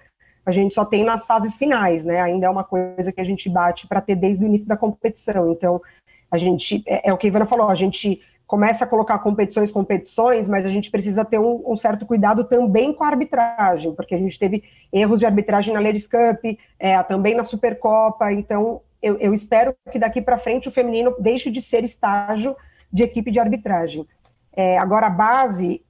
a 0.46 0.52
gente 0.52 0.74
só 0.74 0.86
tem 0.86 1.04
nas 1.04 1.26
fases 1.26 1.58
finais, 1.58 2.04
né? 2.04 2.22
Ainda 2.22 2.46
é 2.46 2.50
uma 2.50 2.63
coisa 2.63 3.12
que 3.12 3.20
a 3.22 3.24
gente 3.24 3.50
bate 3.50 3.88
para 3.88 4.02
ter 4.02 4.15
desde 4.15 4.44
o 4.44 4.48
início 4.48 4.67
da 4.67 4.78
competição. 4.78 5.52
Então, 5.52 5.82
a 6.32 6.38
gente, 6.38 6.84
é, 6.88 7.10
é, 7.10 7.13
o 7.13 7.17
que 7.17 7.27
a 7.27 7.29
Ivana 7.29 7.46
falou, 7.46 7.69
a 7.69 7.75
gente 7.75 8.21
começa 8.46 8.84
a 8.84 8.88
colocar 8.88 9.19
competições, 9.19 9.71
competições, 9.71 10.48
mas 10.48 10.65
a 10.65 10.69
gente 10.69 10.92
precisa 10.92 11.23
ter 11.23 11.40
um, 11.40 11.63
um, 11.65 11.75
certo 11.75 12.06
cuidado 12.06 12.44
também 12.44 12.94
com 12.94 13.04
a 13.04 13.08
arbitragem, 13.08 13.96
porque 13.96 14.13
a 14.13 14.17
gente 14.17 14.38
teve 14.38 14.63
erros 14.92 15.19
de 15.19 15.25
arbitragem 15.25 15.73
na 15.73 15.79
Ladies 15.79 16.06
Cup, 16.06 16.58
é, 16.77 17.02
também 17.04 17.34
na 17.34 17.44
Supercopa, 17.44 18.32
então 18.34 18.82
eu, 19.02 19.17
eu 19.19 19.34
espero 19.34 19.73
que 19.92 19.98
daqui 19.98 20.21
para 20.21 20.38
frente 20.38 20.67
o 20.67 20.71
feminino 20.71 21.15
deixe 21.17 21.50
de 21.50 21.62
ser 21.62 21.84
estágio 21.84 22.56
de 22.92 23.04
equipe 23.04 23.31
de 23.31 23.39
arbitragem. 23.39 24.08
É, 24.54 24.77
agora, 24.77 25.08
a 25.08 25.10
base, 25.10 25.81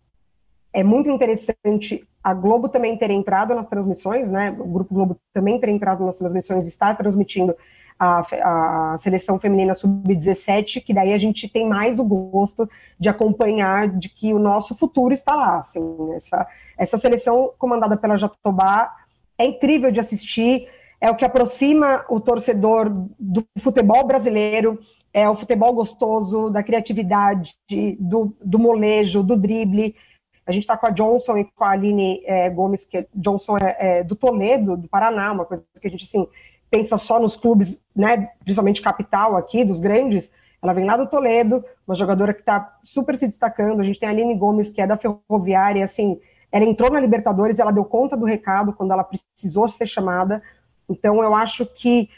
é 0.73 0.83
muito 0.83 1.09
interessante 1.09 2.07
a 2.23 2.33
Globo 2.33 2.69
também 2.69 2.97
ter 2.97 3.09
entrado 3.09 3.53
nas 3.55 3.65
transmissões, 3.65 4.29
né? 4.29 4.55
O 4.59 4.65
Grupo 4.65 4.93
Globo 4.93 5.17
também 5.33 5.59
ter 5.59 5.69
entrado 5.69 6.05
nas 6.05 6.17
transmissões, 6.17 6.67
está 6.67 6.93
transmitindo 6.93 7.55
a, 7.99 8.93
a 8.93 8.97
seleção 8.99 9.39
feminina 9.39 9.73
sub-17, 9.73 10.83
que 10.83 10.93
daí 10.93 11.13
a 11.13 11.17
gente 11.17 11.47
tem 11.47 11.67
mais 11.67 11.99
o 11.99 12.03
gosto 12.03 12.69
de 12.99 13.09
acompanhar 13.09 13.87
de 13.87 14.09
que 14.09 14.33
o 14.33 14.39
nosso 14.39 14.75
futuro 14.75 15.13
está 15.13 15.35
lá. 15.35 15.59
Assim, 15.59 15.81
essa, 16.15 16.47
essa 16.77 16.97
seleção 16.97 17.51
comandada 17.57 17.97
pela 17.97 18.17
Jatobá 18.17 18.91
é 19.37 19.45
incrível 19.45 19.91
de 19.91 19.99
assistir, 19.99 20.67
é 20.99 21.09
o 21.09 21.15
que 21.15 21.25
aproxima 21.25 22.05
o 22.09 22.19
torcedor 22.19 22.91
do 23.19 23.45
futebol 23.59 24.05
brasileiro, 24.05 24.79
é 25.13 25.29
o 25.29 25.35
futebol 25.35 25.73
gostoso, 25.73 26.49
da 26.49 26.63
criatividade, 26.63 27.55
do, 27.99 28.35
do 28.43 28.57
molejo, 28.57 29.23
do 29.23 29.35
drible. 29.35 29.95
A 30.45 30.51
gente 30.51 30.63
está 30.63 30.77
com 30.77 30.87
a 30.87 30.91
Johnson 30.91 31.37
e 31.37 31.45
com 31.45 31.63
a 31.63 31.71
Aline 31.71 32.23
é, 32.25 32.49
Gomes, 32.49 32.85
que 32.85 32.97
é, 32.97 33.07
Johnson 33.13 33.57
é, 33.57 33.77
é, 33.79 34.03
do 34.03 34.15
Toledo, 34.15 34.77
do 34.77 34.87
Paraná, 34.87 35.31
uma 35.31 35.45
coisa 35.45 35.63
que 35.79 35.87
a 35.87 35.91
gente 35.91 36.05
assim 36.05 36.27
pensa 36.69 36.97
só 36.97 37.19
nos 37.19 37.35
clubes, 37.35 37.77
né, 37.93 38.29
principalmente 38.39 38.81
capital 38.81 39.35
aqui, 39.35 39.65
dos 39.65 39.79
grandes. 39.79 40.31
Ela 40.61 40.73
vem 40.73 40.85
lá 40.85 40.95
do 40.95 41.07
Toledo, 41.07 41.63
uma 41.85 41.95
jogadora 41.95 42.33
que 42.33 42.39
está 42.39 42.77
super 42.83 43.17
se 43.19 43.27
destacando. 43.27 43.81
A 43.81 43.83
gente 43.83 43.99
tem 43.99 44.07
a 44.07 44.11
Aline 44.11 44.35
Gomes, 44.35 44.69
que 44.69 44.81
é 44.81 44.87
da 44.87 44.97
Ferroviária, 44.97 45.83
assim, 45.83 46.19
ela 46.51 46.65
entrou 46.65 46.91
na 46.91 46.99
Libertadores, 46.99 47.59
ela 47.59 47.71
deu 47.71 47.83
conta 47.83 48.15
do 48.15 48.25
recado 48.25 48.73
quando 48.73 48.91
ela 48.91 49.03
precisou 49.03 49.67
ser 49.67 49.85
chamada. 49.85 50.41
Então, 50.89 51.23
eu 51.23 51.33
acho 51.33 51.65
que 51.65 52.09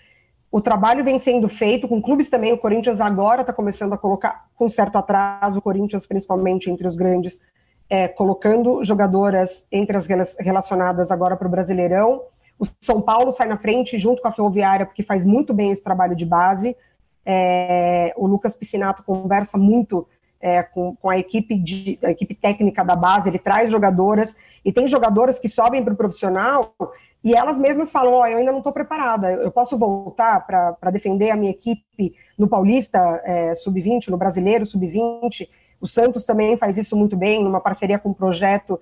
o 0.54 0.62
trabalho 0.62 1.04
vem 1.04 1.18
sendo 1.18 1.50
feito 1.50 1.88
com 1.88 2.00
clubes 2.00 2.30
também. 2.30 2.54
O 2.54 2.60
Corinthians 2.60 3.02
agora 3.02 3.42
está 3.42 3.52
começando 3.52 3.94
a 3.94 3.98
colocar, 3.98 4.46
com 4.56 4.70
certo 4.70 5.00
atraso, 5.00 5.58
o 5.58 5.62
Corinthians, 5.64 6.06
principalmente 6.06 6.70
entre 6.70 6.88
os 6.88 6.96
grandes, 6.96 7.42
é, 7.90 8.08
colocando 8.08 8.86
jogadoras 8.86 9.66
entre 9.72 9.98
as 9.98 10.06
relacionadas 10.40 11.10
agora 11.10 11.36
para 11.36 11.48
o 11.48 11.50
Brasileirão. 11.50 12.22
O 12.60 12.68
São 12.82 13.02
Paulo 13.02 13.32
sai 13.32 13.48
na 13.48 13.58
frente 13.58 13.98
junto 13.98 14.22
com 14.22 14.28
a 14.28 14.32
Ferroviária, 14.32 14.86
porque 14.86 15.02
faz 15.02 15.26
muito 15.26 15.56
bem 15.56 15.72
esse 15.72 15.84
trabalho 15.84 16.16
de 16.16 16.24
base. 16.24 16.78
É, 17.26 18.14
o 18.16 18.28
Lucas 18.28 18.54
Piscinato 18.54 19.02
conversa 19.02 19.58
muito 19.58 20.08
é, 20.40 20.62
com, 20.62 20.96
com, 20.98 21.10
a, 21.10 21.18
equipe 21.18 21.58
de, 21.58 21.98
a 22.04 22.12
equipe 22.12 22.36
técnica 22.36 22.86
da 22.86 22.96
base, 22.96 23.28
ele 23.28 23.40
traz 23.40 23.72
jogadoras, 23.72 24.36
e 24.64 24.72
tem 24.72 24.86
jogadoras 24.86 25.40
que 25.40 25.50
sobem 25.50 25.84
para 25.84 25.96
o 25.96 25.98
profissional 25.98 26.76
e 27.24 27.34
elas 27.34 27.58
mesmas 27.58 27.92
falam: 27.92 28.14
oh, 28.14 28.26
eu 28.26 28.38
ainda 28.38 28.52
não 28.52 28.60
estou 28.60 28.74
preparada, 28.74 29.32
eu 29.32 29.52
posso 29.52 29.78
voltar 29.78 30.46
para 30.46 30.92
defender 30.92 31.32
a 31.32 31.36
minha 31.36 31.52
equipe 31.52 32.16
no 32.38 32.48
Paulista 32.48 33.00
é, 33.24 33.56
Sub-20, 33.56 34.10
no 34.10 34.18
Brasileiro 34.18 34.66
Sub-20. 34.66 35.48
O 35.80 35.88
Santos 35.88 36.24
também 36.24 36.58
faz 36.58 36.78
isso 36.78 36.96
muito 36.96 37.16
bem, 37.16 37.44
numa 37.44 37.60
parceria 37.60 38.00
com 38.00 38.10
um 38.10 38.14
projeto 38.14 38.80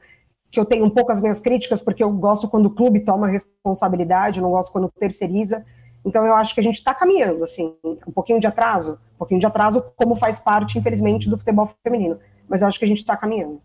que 0.52 0.60
eu 0.60 0.66
tenho 0.66 0.86
um 0.86 0.89
pouco 0.89 1.12
as 1.12 1.22
minhas 1.22 1.39
críticas, 1.39 1.82
porque 1.82 2.04
eu 2.04 2.12
gosto 2.12 2.48
quando 2.48 2.66
o 2.66 2.76
clube 2.76 3.00
toma 3.00 3.28
responsabilidade, 3.28 4.42
não 4.42 4.52
gosto 4.52 4.72
quando 4.72 4.92
terceiriza. 5.00 5.66
Então 6.04 6.26
eu 6.26 6.36
acho 6.36 6.54
que 6.54 6.60
a 6.60 6.64
gente 6.64 6.76
está 6.76 6.94
caminhando, 6.94 7.44
assim, 7.44 7.76
um 7.84 8.12
pouquinho 8.12 8.39
de 8.39 8.48
atraso, 8.48 9.00
um 9.16 9.18
pouquinho 9.20 9.39
de 9.39 9.46
atraso, 9.46 9.84
como 9.96 10.16
faz 10.16 10.39
parte, 10.39 10.78
infelizmente, 10.78 11.30
do 11.30 11.38
futebol 11.38 11.70
feminino. 11.84 12.20
Mas 12.50 12.62
eu 12.62 12.68
acho 12.68 12.78
que 12.78 12.86
a 12.86 12.88
gente 12.88 12.98
está 12.98 13.16
caminhando. 13.16 13.62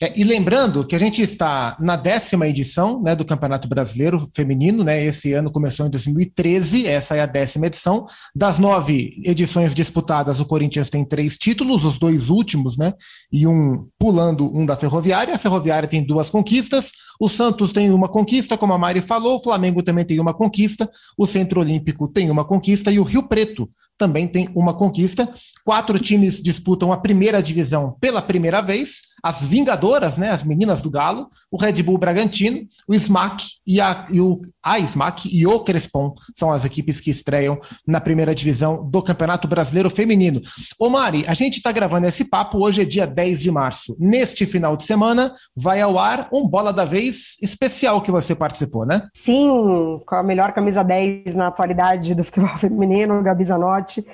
É, 0.00 0.12
e 0.18 0.24
lembrando 0.24 0.84
que 0.86 0.94
a 0.94 0.98
gente 0.98 1.22
está 1.22 1.76
na 1.78 1.96
décima 1.96 2.46
edição 2.46 3.00
né, 3.02 3.14
do 3.14 3.24
Campeonato 3.24 3.68
Brasileiro 3.68 4.26
Feminino, 4.34 4.82
né? 4.82 5.04
Esse 5.04 5.32
ano 5.32 5.50
começou 5.50 5.86
em 5.86 5.90
2013, 5.90 6.86
essa 6.86 7.16
é 7.16 7.20
a 7.20 7.26
décima 7.26 7.66
edição. 7.66 8.06
Das 8.34 8.58
nove 8.58 9.22
edições 9.24 9.74
disputadas, 9.74 10.40
o 10.40 10.46
Corinthians 10.46 10.90
tem 10.90 11.04
três 11.04 11.36
títulos, 11.36 11.84
os 11.84 11.98
dois 11.98 12.28
últimos, 12.28 12.76
né? 12.76 12.92
E 13.32 13.46
um 13.46 13.86
pulando 13.98 14.50
um 14.54 14.66
da 14.66 14.76
Ferroviária. 14.76 15.34
A 15.34 15.38
Ferroviária 15.38 15.88
tem 15.88 16.04
duas 16.04 16.28
conquistas, 16.28 16.90
o 17.20 17.28
Santos 17.28 17.72
tem 17.72 17.90
uma 17.90 18.08
conquista, 18.08 18.58
como 18.58 18.72
a 18.72 18.78
Mari 18.78 19.00
falou, 19.00 19.36
o 19.36 19.42
Flamengo 19.42 19.82
também 19.82 20.04
tem 20.04 20.18
uma 20.18 20.34
conquista, 20.34 20.90
o 21.16 21.26
Centro 21.26 21.60
Olímpico 21.60 22.08
tem 22.08 22.30
uma 22.30 22.44
conquista 22.44 22.90
e 22.90 22.98
o 22.98 23.04
Rio 23.04 23.22
Preto 23.22 23.68
também 23.96 24.26
tem 24.26 24.48
uma 24.54 24.74
conquista. 24.74 25.32
Quatro 25.64 25.98
times 25.98 26.42
disputam 26.42 26.92
a 26.92 26.96
primeira 26.96 27.42
divisão 27.42 27.96
pela 28.00 28.20
primeira 28.20 28.60
vez. 28.60 29.02
As 29.24 29.42
Vingadoras, 29.42 30.18
né, 30.18 30.30
as 30.30 30.44
meninas 30.44 30.82
do 30.82 30.90
Galo, 30.90 31.30
o 31.50 31.56
Red 31.56 31.82
Bull 31.82 31.96
Bragantino, 31.96 32.68
o 32.86 32.94
SMAC 32.94 33.42
e, 33.66 33.80
a, 33.80 34.04
e 34.10 34.20
o 34.20 34.42
a 34.62 34.78
SMAC 34.78 35.28
e 35.34 35.46
o 35.46 35.60
Crespon 35.60 36.14
são 36.34 36.50
as 36.50 36.66
equipes 36.66 37.00
que 37.00 37.10
estreiam 37.10 37.58
na 37.86 38.02
primeira 38.02 38.34
divisão 38.34 38.86
do 38.88 39.02
Campeonato 39.02 39.48
Brasileiro 39.48 39.88
Feminino. 39.88 40.42
Ô 40.78 40.90
Mari, 40.90 41.24
a 41.26 41.32
gente 41.32 41.56
está 41.56 41.72
gravando 41.72 42.06
esse 42.06 42.24
papo, 42.24 42.62
hoje 42.62 42.82
é 42.82 42.84
dia 42.84 43.06
10 43.06 43.40
de 43.40 43.50
março. 43.50 43.96
Neste 43.98 44.44
final 44.44 44.76
de 44.76 44.84
semana 44.84 45.34
vai 45.56 45.80
ao 45.80 45.98
ar 45.98 46.28
um 46.30 46.46
Bola 46.46 46.72
da 46.72 46.84
Vez 46.84 47.36
especial 47.40 48.02
que 48.02 48.10
você 48.10 48.34
participou, 48.34 48.84
né? 48.84 49.08
Sim, 49.14 50.02
com 50.06 50.16
a 50.16 50.22
melhor 50.22 50.52
camisa 50.52 50.82
10 50.82 51.34
na 51.34 51.48
atualidade 51.48 52.14
do 52.14 52.24
futebol 52.24 52.56
feminino, 52.60 53.22
Gabi 53.22 53.44
Zanotti 53.44 54.04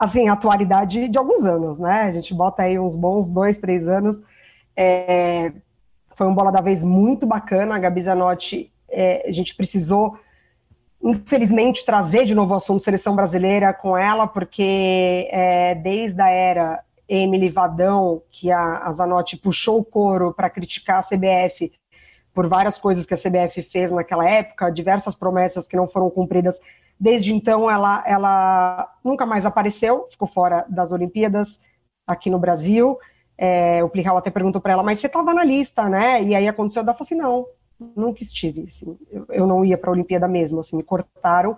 assim, 0.00 0.30
atualidade 0.30 1.08
de 1.08 1.18
alguns 1.18 1.44
anos, 1.44 1.78
né? 1.78 2.04
A 2.04 2.12
gente 2.12 2.32
bota 2.32 2.62
aí 2.62 2.78
uns 2.78 2.96
bons 2.96 3.30
dois, 3.30 3.58
três 3.58 3.86
anos. 3.86 4.16
É, 4.76 5.52
foi 6.14 6.26
um 6.26 6.34
bola 6.34 6.50
da 6.50 6.60
vez 6.60 6.82
muito 6.82 7.26
bacana. 7.26 7.74
A 7.74 7.78
Gabi 7.78 8.02
Zanotti, 8.02 8.72
é, 8.88 9.28
a 9.28 9.32
gente 9.32 9.54
precisou, 9.54 10.18
infelizmente, 11.02 11.84
trazer 11.84 12.24
de 12.24 12.34
novo 12.34 12.52
o 12.52 12.56
assunto 12.56 12.84
seleção 12.84 13.14
brasileira 13.14 13.72
com 13.72 13.96
ela, 13.96 14.26
porque 14.26 15.28
é, 15.30 15.74
desde 15.74 16.20
a 16.20 16.28
era 16.28 16.84
Emily 17.08 17.48
Vadão, 17.48 18.22
que 18.30 18.50
a, 18.50 18.86
a 18.86 18.92
Zanotti 18.92 19.36
puxou 19.36 19.78
o 19.78 19.84
coro 19.84 20.32
para 20.32 20.50
criticar 20.50 20.98
a 20.98 21.02
CBF 21.02 21.72
por 22.32 22.46
várias 22.48 22.78
coisas 22.78 23.04
que 23.04 23.14
a 23.14 23.16
CBF 23.16 23.62
fez 23.64 23.90
naquela 23.90 24.28
época, 24.28 24.70
diversas 24.70 25.14
promessas 25.14 25.66
que 25.66 25.76
não 25.76 25.88
foram 25.88 26.08
cumpridas 26.08 26.56
Desde 27.00 27.32
então, 27.32 27.70
ela, 27.70 28.04
ela 28.06 28.94
nunca 29.02 29.24
mais 29.24 29.46
apareceu, 29.46 30.06
ficou 30.10 30.28
fora 30.28 30.66
das 30.68 30.92
Olimpíadas 30.92 31.58
aqui 32.06 32.28
no 32.28 32.38
Brasil. 32.38 32.98
É, 33.42 33.82
o 33.82 33.88
Plihal 33.88 34.18
até 34.18 34.30
perguntou 34.30 34.60
para 34.60 34.74
ela, 34.74 34.82
mas 34.82 35.00
você 35.00 35.06
estava 35.06 35.32
na 35.32 35.42
lista, 35.42 35.88
né? 35.88 36.22
E 36.22 36.34
aí 36.34 36.46
aconteceu, 36.46 36.82
ela 36.82 36.92
falou 36.92 37.06
assim, 37.06 37.14
não, 37.14 37.46
nunca 37.96 38.22
estive, 38.22 38.66
assim, 38.68 38.98
eu, 39.10 39.24
eu, 39.30 39.46
não 39.46 39.64
ia 39.64 39.78
para 39.78 39.88
a 39.88 39.94
Olimpíada 39.94 40.28
mesmo, 40.28 40.60
assim, 40.60 40.76
me 40.76 40.82
cortaram. 40.82 41.56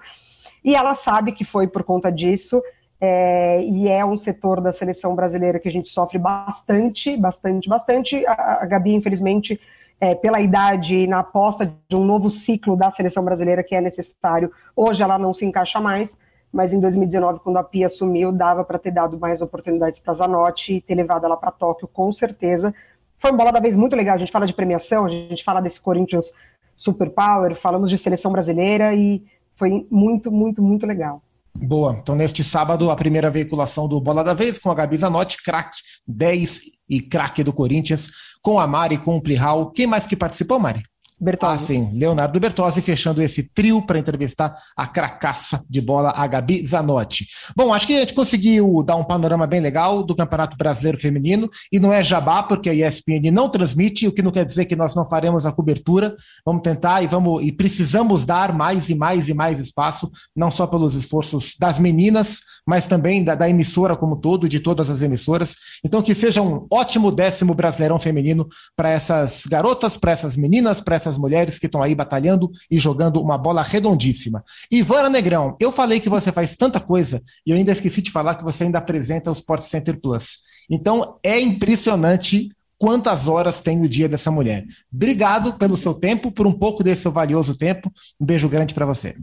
E 0.64 0.76
ela 0.76 0.94
sabe 0.94 1.32
que 1.32 1.44
foi 1.44 1.66
por 1.66 1.82
conta 1.82 2.12
disso, 2.12 2.62
é, 3.00 3.64
e 3.64 3.88
é 3.88 4.04
um 4.04 4.16
setor 4.16 4.60
da 4.60 4.70
seleção 4.70 5.16
brasileira 5.16 5.58
que 5.58 5.68
a 5.68 5.72
gente 5.72 5.88
sofre 5.88 6.20
bastante, 6.20 7.16
bastante, 7.16 7.68
bastante. 7.68 8.24
A, 8.26 8.62
a 8.62 8.66
Gabi, 8.66 8.94
infelizmente, 8.94 9.60
é, 10.00 10.14
pela 10.14 10.40
idade 10.40 10.94
e 10.94 11.06
na 11.08 11.18
aposta 11.18 11.74
de 11.88 11.96
um 11.96 12.04
novo 12.04 12.30
ciclo 12.30 12.76
da 12.76 12.92
seleção 12.92 13.24
brasileira 13.24 13.64
que 13.64 13.74
é 13.74 13.80
necessário. 13.80 14.52
Hoje 14.76 15.02
ela 15.02 15.18
não 15.18 15.34
se 15.34 15.44
encaixa 15.44 15.80
mais, 15.80 16.16
mas 16.52 16.72
em 16.72 16.80
2019, 16.80 17.40
quando 17.40 17.56
a 17.56 17.64
Pia 17.64 17.86
assumiu, 17.86 18.30
dava 18.30 18.62
para 18.62 18.78
ter 18.78 18.90
dado 18.90 19.18
mais 19.18 19.40
oportunidades 19.40 19.98
para 20.00 20.12
a 20.12 20.16
Zanotti 20.16 20.74
e 20.74 20.80
ter 20.80 20.94
levado 20.94 21.24
ela 21.24 21.36
para 21.36 21.50
Tóquio, 21.50 21.88
com 21.88 22.12
certeza. 22.12 22.74
Foi 23.18 23.30
uma 23.30 23.38
bola 23.38 23.52
da 23.52 23.60
vez 23.60 23.74
muito 23.74 23.96
legal. 23.96 24.16
A 24.16 24.18
gente 24.18 24.30
fala 24.32 24.46
de 24.46 24.52
premiação, 24.52 25.06
a 25.06 25.08
gente 25.08 25.42
fala 25.42 25.60
desse 25.60 25.80
Corinthians 25.80 26.30
Super 26.76 27.10
Power, 27.10 27.56
falamos 27.56 27.88
de 27.88 27.96
seleção 27.96 28.30
brasileira 28.30 28.94
e 28.94 29.24
foi 29.56 29.86
muito, 29.90 30.30
muito, 30.30 30.60
muito 30.60 30.86
legal. 30.86 31.22
Boa. 31.54 31.96
Então, 32.00 32.14
neste 32.14 32.42
sábado, 32.42 32.90
a 32.90 32.96
primeira 32.96 33.30
veiculação 33.30 33.86
do 33.86 34.00
Bola 34.00 34.24
da 34.24 34.34
Vez 34.34 34.58
com 34.58 34.70
a 34.70 34.74
Gabi 34.74 34.96
Zanotti, 34.96 35.42
craque 35.42 35.78
10 36.06 36.60
e 36.88 37.00
craque 37.00 37.44
do 37.44 37.52
Corinthians, 37.52 38.10
com 38.42 38.58
a 38.58 38.66
Mari, 38.66 38.98
com 38.98 39.16
o 39.16 39.22
Plihal. 39.22 39.70
Quem 39.70 39.86
mais 39.86 40.06
que 40.06 40.16
participou, 40.16 40.58
Mari? 40.58 40.82
Bertozzi. 41.22 41.54
Ah, 41.54 41.58
sim, 41.58 41.90
Leonardo 41.94 42.40
Bertozzi 42.40 42.82
fechando 42.82 43.22
esse 43.22 43.44
trio 43.54 43.80
para 43.86 43.98
entrevistar 43.98 44.54
a 44.76 44.86
cracaça 44.86 45.64
de 45.68 45.80
bola, 45.80 46.12
a 46.14 46.26
Gabi 46.26 46.66
Zanotti. 46.66 47.26
Bom, 47.56 47.72
acho 47.72 47.86
que 47.86 47.96
a 47.96 48.00
gente 48.00 48.14
conseguiu 48.14 48.82
dar 48.82 48.96
um 48.96 49.04
panorama 49.04 49.46
bem 49.46 49.60
legal 49.60 50.02
do 50.02 50.16
Campeonato 50.16 50.56
Brasileiro 50.56 50.98
Feminino, 50.98 51.48
e 51.70 51.78
não 51.78 51.92
é 51.92 52.02
jabá, 52.02 52.42
porque 52.42 52.68
a 52.68 52.74
ESPN 52.74 53.30
não 53.32 53.48
transmite, 53.48 54.08
o 54.08 54.12
que 54.12 54.22
não 54.22 54.32
quer 54.32 54.44
dizer 54.44 54.64
que 54.64 54.74
nós 54.74 54.94
não 54.94 55.06
faremos 55.06 55.46
a 55.46 55.52
cobertura. 55.52 56.16
Vamos 56.44 56.62
tentar 56.62 57.02
e 57.02 57.06
vamos 57.06 57.42
e 57.44 57.52
precisamos 57.52 58.24
dar 58.24 58.52
mais 58.52 58.90
e 58.90 58.94
mais 58.94 59.28
e 59.28 59.34
mais 59.34 59.60
espaço, 59.60 60.10
não 60.34 60.50
só 60.50 60.66
pelos 60.66 60.94
esforços 60.94 61.54
das 61.58 61.78
meninas, 61.78 62.40
mas 62.66 62.86
também 62.86 63.22
da, 63.22 63.34
da 63.34 63.48
emissora 63.48 63.96
como 63.96 64.16
todo, 64.16 64.48
de 64.48 64.60
todas 64.60 64.90
as 64.90 65.02
emissoras. 65.02 65.54
Então, 65.84 66.02
que 66.02 66.14
seja 66.14 66.42
um 66.42 66.66
ótimo 66.70 67.12
décimo 67.12 67.54
Brasileirão 67.54 67.98
Feminino 67.98 68.48
para 68.76 68.90
essas 68.90 69.46
garotas, 69.46 69.96
para 69.96 70.12
essas 70.12 70.36
meninas, 70.36 70.80
para 70.80 70.96
essas 70.96 71.11
essas 71.12 71.18
mulheres 71.18 71.58
que 71.58 71.66
estão 71.66 71.82
aí 71.82 71.94
batalhando 71.94 72.50
e 72.70 72.78
jogando 72.78 73.20
uma 73.20 73.36
bola 73.36 73.62
redondíssima. 73.62 74.42
Ivana 74.70 75.10
Negrão, 75.10 75.56
eu 75.60 75.70
falei 75.70 76.00
que 76.00 76.08
você 76.08 76.32
faz 76.32 76.56
tanta 76.56 76.80
coisa 76.80 77.22
e 77.46 77.50
eu 77.50 77.56
ainda 77.56 77.72
esqueci 77.72 78.00
de 78.00 78.10
falar 78.10 78.36
que 78.36 78.44
você 78.44 78.64
ainda 78.64 78.78
apresenta 78.78 79.30
o 79.30 79.34
Sport 79.34 79.62
Center 79.62 80.00
Plus. 80.00 80.38
Então 80.70 81.18
é 81.22 81.38
impressionante 81.40 82.50
quantas 82.78 83.28
horas 83.28 83.60
tem 83.60 83.80
o 83.82 83.88
dia 83.88 84.08
dessa 84.08 84.30
mulher. 84.30 84.64
Obrigado 84.92 85.54
pelo 85.54 85.76
seu 85.76 85.94
tempo, 85.94 86.32
por 86.32 86.46
um 86.46 86.52
pouco 86.52 86.82
desse 86.82 87.02
seu 87.02 87.12
valioso 87.12 87.56
tempo. 87.56 87.92
Um 88.20 88.26
beijo 88.26 88.48
grande 88.48 88.74
para 88.74 88.86
você. 88.86 89.14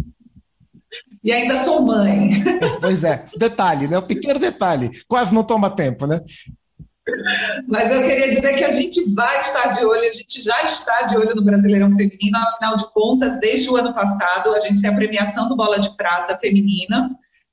E 1.23 1.31
ainda 1.31 1.57
sou 1.57 1.85
mãe. 1.85 2.29
Pois 2.79 3.03
é, 3.03 3.25
detalhe, 3.37 3.87
né? 3.87 3.97
O 3.97 4.07
pequeno 4.07 4.39
detalhe. 4.39 4.89
Quase 5.07 5.33
não 5.33 5.43
toma 5.43 5.69
tempo, 5.69 6.07
né? 6.07 6.21
Mas 7.67 7.91
eu 7.91 8.03
queria 8.03 8.29
dizer 8.29 8.55
que 8.55 8.63
a 8.63 8.71
gente 8.71 9.13
vai 9.13 9.39
estar 9.39 9.69
de 9.69 9.85
olho, 9.85 10.07
a 10.07 10.11
gente 10.11 10.41
já 10.41 10.63
está 10.63 11.03
de 11.03 11.17
olho 11.17 11.35
no 11.35 11.43
Brasileirão 11.43 11.91
Feminino, 11.91 12.37
afinal 12.37 12.75
de 12.75 12.91
contas, 12.93 13.39
desde 13.39 13.69
o 13.69 13.75
ano 13.75 13.93
passado, 13.93 14.53
a 14.53 14.59
gente 14.59 14.81
tem 14.81 14.89
a 14.89 14.95
premiação 14.95 15.47
do 15.47 15.55
Bola 15.55 15.79
de 15.79 15.95
Prata 15.95 16.37
Feminina, 16.37 17.09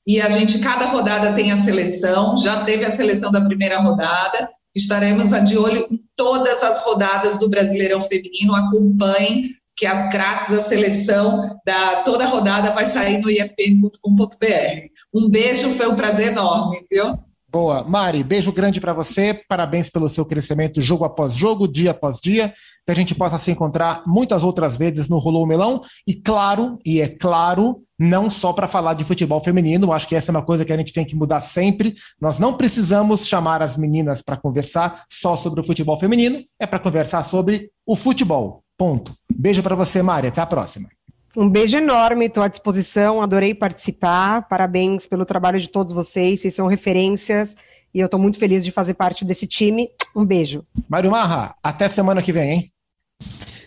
e 0.07 0.21
a 0.21 0.29
gente, 0.29 0.61
cada 0.61 0.87
rodada 0.87 1.33
tem 1.33 1.51
a 1.51 1.59
seleção, 1.59 2.37
já 2.37 2.65
teve 2.65 2.85
a 2.85 2.91
seleção 2.91 3.33
da 3.33 3.41
primeira 3.41 3.79
rodada, 3.79 4.49
estaremos 4.75 5.31
de 5.49 5.59
olho 5.59 5.87
em 5.91 6.01
todas 6.15 6.63
as 6.63 6.79
rodadas 6.85 7.39
do 7.39 7.49
Brasileirão 7.49 8.01
Feminino, 8.01 8.55
acompanhem 8.55 9.51
que 9.77 9.85
as 9.85 10.11
craques 10.11 10.51
da 10.51 10.61
seleção 10.61 11.59
da 11.65 11.97
toda 11.97 12.25
a 12.25 12.29
rodada 12.29 12.71
vai 12.71 12.87
sair 12.87 13.19
no 13.19 13.29
espn.com.br. 13.29 14.89
Um 15.13 15.29
beijo, 15.29 15.71
foi 15.75 15.87
um 15.87 15.95
prazer 15.95 16.29
enorme, 16.29 16.87
viu? 16.91 17.19
Boa. 17.57 17.83
Mari, 17.83 18.23
beijo 18.23 18.53
grande 18.53 18.83
para 18.83 18.93
você. 18.93 19.33
Parabéns 19.49 19.89
pelo 19.89 20.11
seu 20.11 20.27
crescimento 20.27 20.83
jogo 20.83 21.07
após 21.07 21.33
jogo, 21.33 21.67
dia 21.67 21.93
após 21.93 22.21
dia. 22.21 22.53
Que 22.85 22.93
a 22.93 22.95
gente 22.95 23.15
possa 23.15 23.39
se 23.39 23.51
encontrar 23.51 24.03
muitas 24.07 24.45
outras 24.45 24.77
vezes 24.77 25.09
no 25.09 25.19
Rolou 25.19 25.47
Melão. 25.47 25.81
E 26.07 26.13
claro, 26.13 26.79
e 26.85 27.01
é 27.01 27.09
claro, 27.09 27.83
não 27.99 28.29
só 28.31 28.53
para 28.53 28.69
falar 28.69 28.93
de 28.93 29.05
futebol 29.05 29.41
feminino, 29.41 29.91
acho 29.91 30.07
que 30.07 30.15
essa 30.15 30.31
é 30.31 30.33
uma 30.33 30.45
coisa 30.45 30.67
que 30.67 30.73
a 30.73 30.77
gente 30.77 30.93
tem 30.93 31.07
que 31.07 31.17
mudar 31.17 31.41
sempre. 31.41 31.95
Nós 32.21 32.39
não 32.39 32.53
precisamos 32.59 33.27
chamar 33.27 33.63
as 33.63 33.75
meninas 33.75 34.21
para 34.21 34.37
conversar 34.37 35.07
só 35.11 35.35
sobre 35.35 35.59
o 35.59 35.65
futebol 35.65 35.99
feminino, 35.99 36.45
é 36.61 36.67
para 36.67 36.79
conversar 36.79 37.23
sobre 37.23 37.71
o 37.87 37.97
futebol. 37.97 38.63
Ponto. 38.77 39.15
Beijo 39.35 39.63
para 39.63 39.75
você, 39.75 40.03
Mari. 40.03 40.29
Até 40.29 40.43
a 40.43 40.47
próxima. 40.47 40.91
Um 41.37 41.51
beijo 41.51 41.77
enorme, 41.77 42.27
estou 42.27 42.43
à 42.43 42.49
disposição, 42.49 43.21
adorei 43.21 43.55
participar. 43.55 44.49
Parabéns 44.49 45.07
pelo 45.07 45.27
trabalho 45.27 45.61
de 45.61 45.69
todos 45.69 45.93
vocês, 45.93 46.41
vocês 46.41 46.55
são 46.55 46.67
referências 46.67 47.55
e 47.93 48.01
eu 48.01 48.07
estou 48.07 48.19
muito 48.19 48.39
feliz 48.39 48.65
de 48.65 48.71
fazer 48.71 48.95
parte 48.95 49.23
desse 49.23 49.47
time. 49.47 49.91
Um 50.15 50.25
beijo. 50.25 50.65
Mário 50.89 51.11
Marra, 51.11 51.55
até 51.63 51.89
semana 51.89 52.23
que 52.23 52.33
vem, 52.33 52.51
hein? 52.51 52.73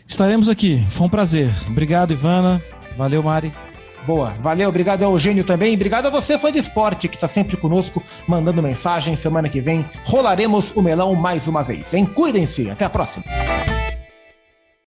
Estaremos 0.07 0.49
aqui, 0.49 0.83
foi 0.89 1.05
um 1.05 1.09
prazer. 1.09 1.51
Obrigado, 1.67 2.11
Ivana. 2.11 2.59
Valeu, 2.97 3.21
Mari. 3.21 3.53
Boa, 4.07 4.31
valeu, 4.41 4.67
obrigado 4.67 5.03
ao 5.03 5.11
Eugênio 5.11 5.43
também. 5.43 5.75
Obrigado 5.75 6.07
a 6.07 6.09
você, 6.09 6.39
fã 6.39 6.51
de 6.51 6.57
esporte, 6.57 7.07
que 7.07 7.17
está 7.17 7.27
sempre 7.27 7.55
conosco, 7.55 8.01
mandando 8.27 8.63
mensagem. 8.63 9.15
Semana 9.15 9.47
que 9.47 9.61
vem 9.61 9.85
rolaremos 10.05 10.75
o 10.75 10.81
melão 10.81 11.13
mais 11.13 11.47
uma 11.47 11.61
vez, 11.61 11.93
hein? 11.93 12.07
Cuidem-se, 12.07 12.67
até 12.71 12.85
a 12.85 12.89
próxima. 12.89 13.23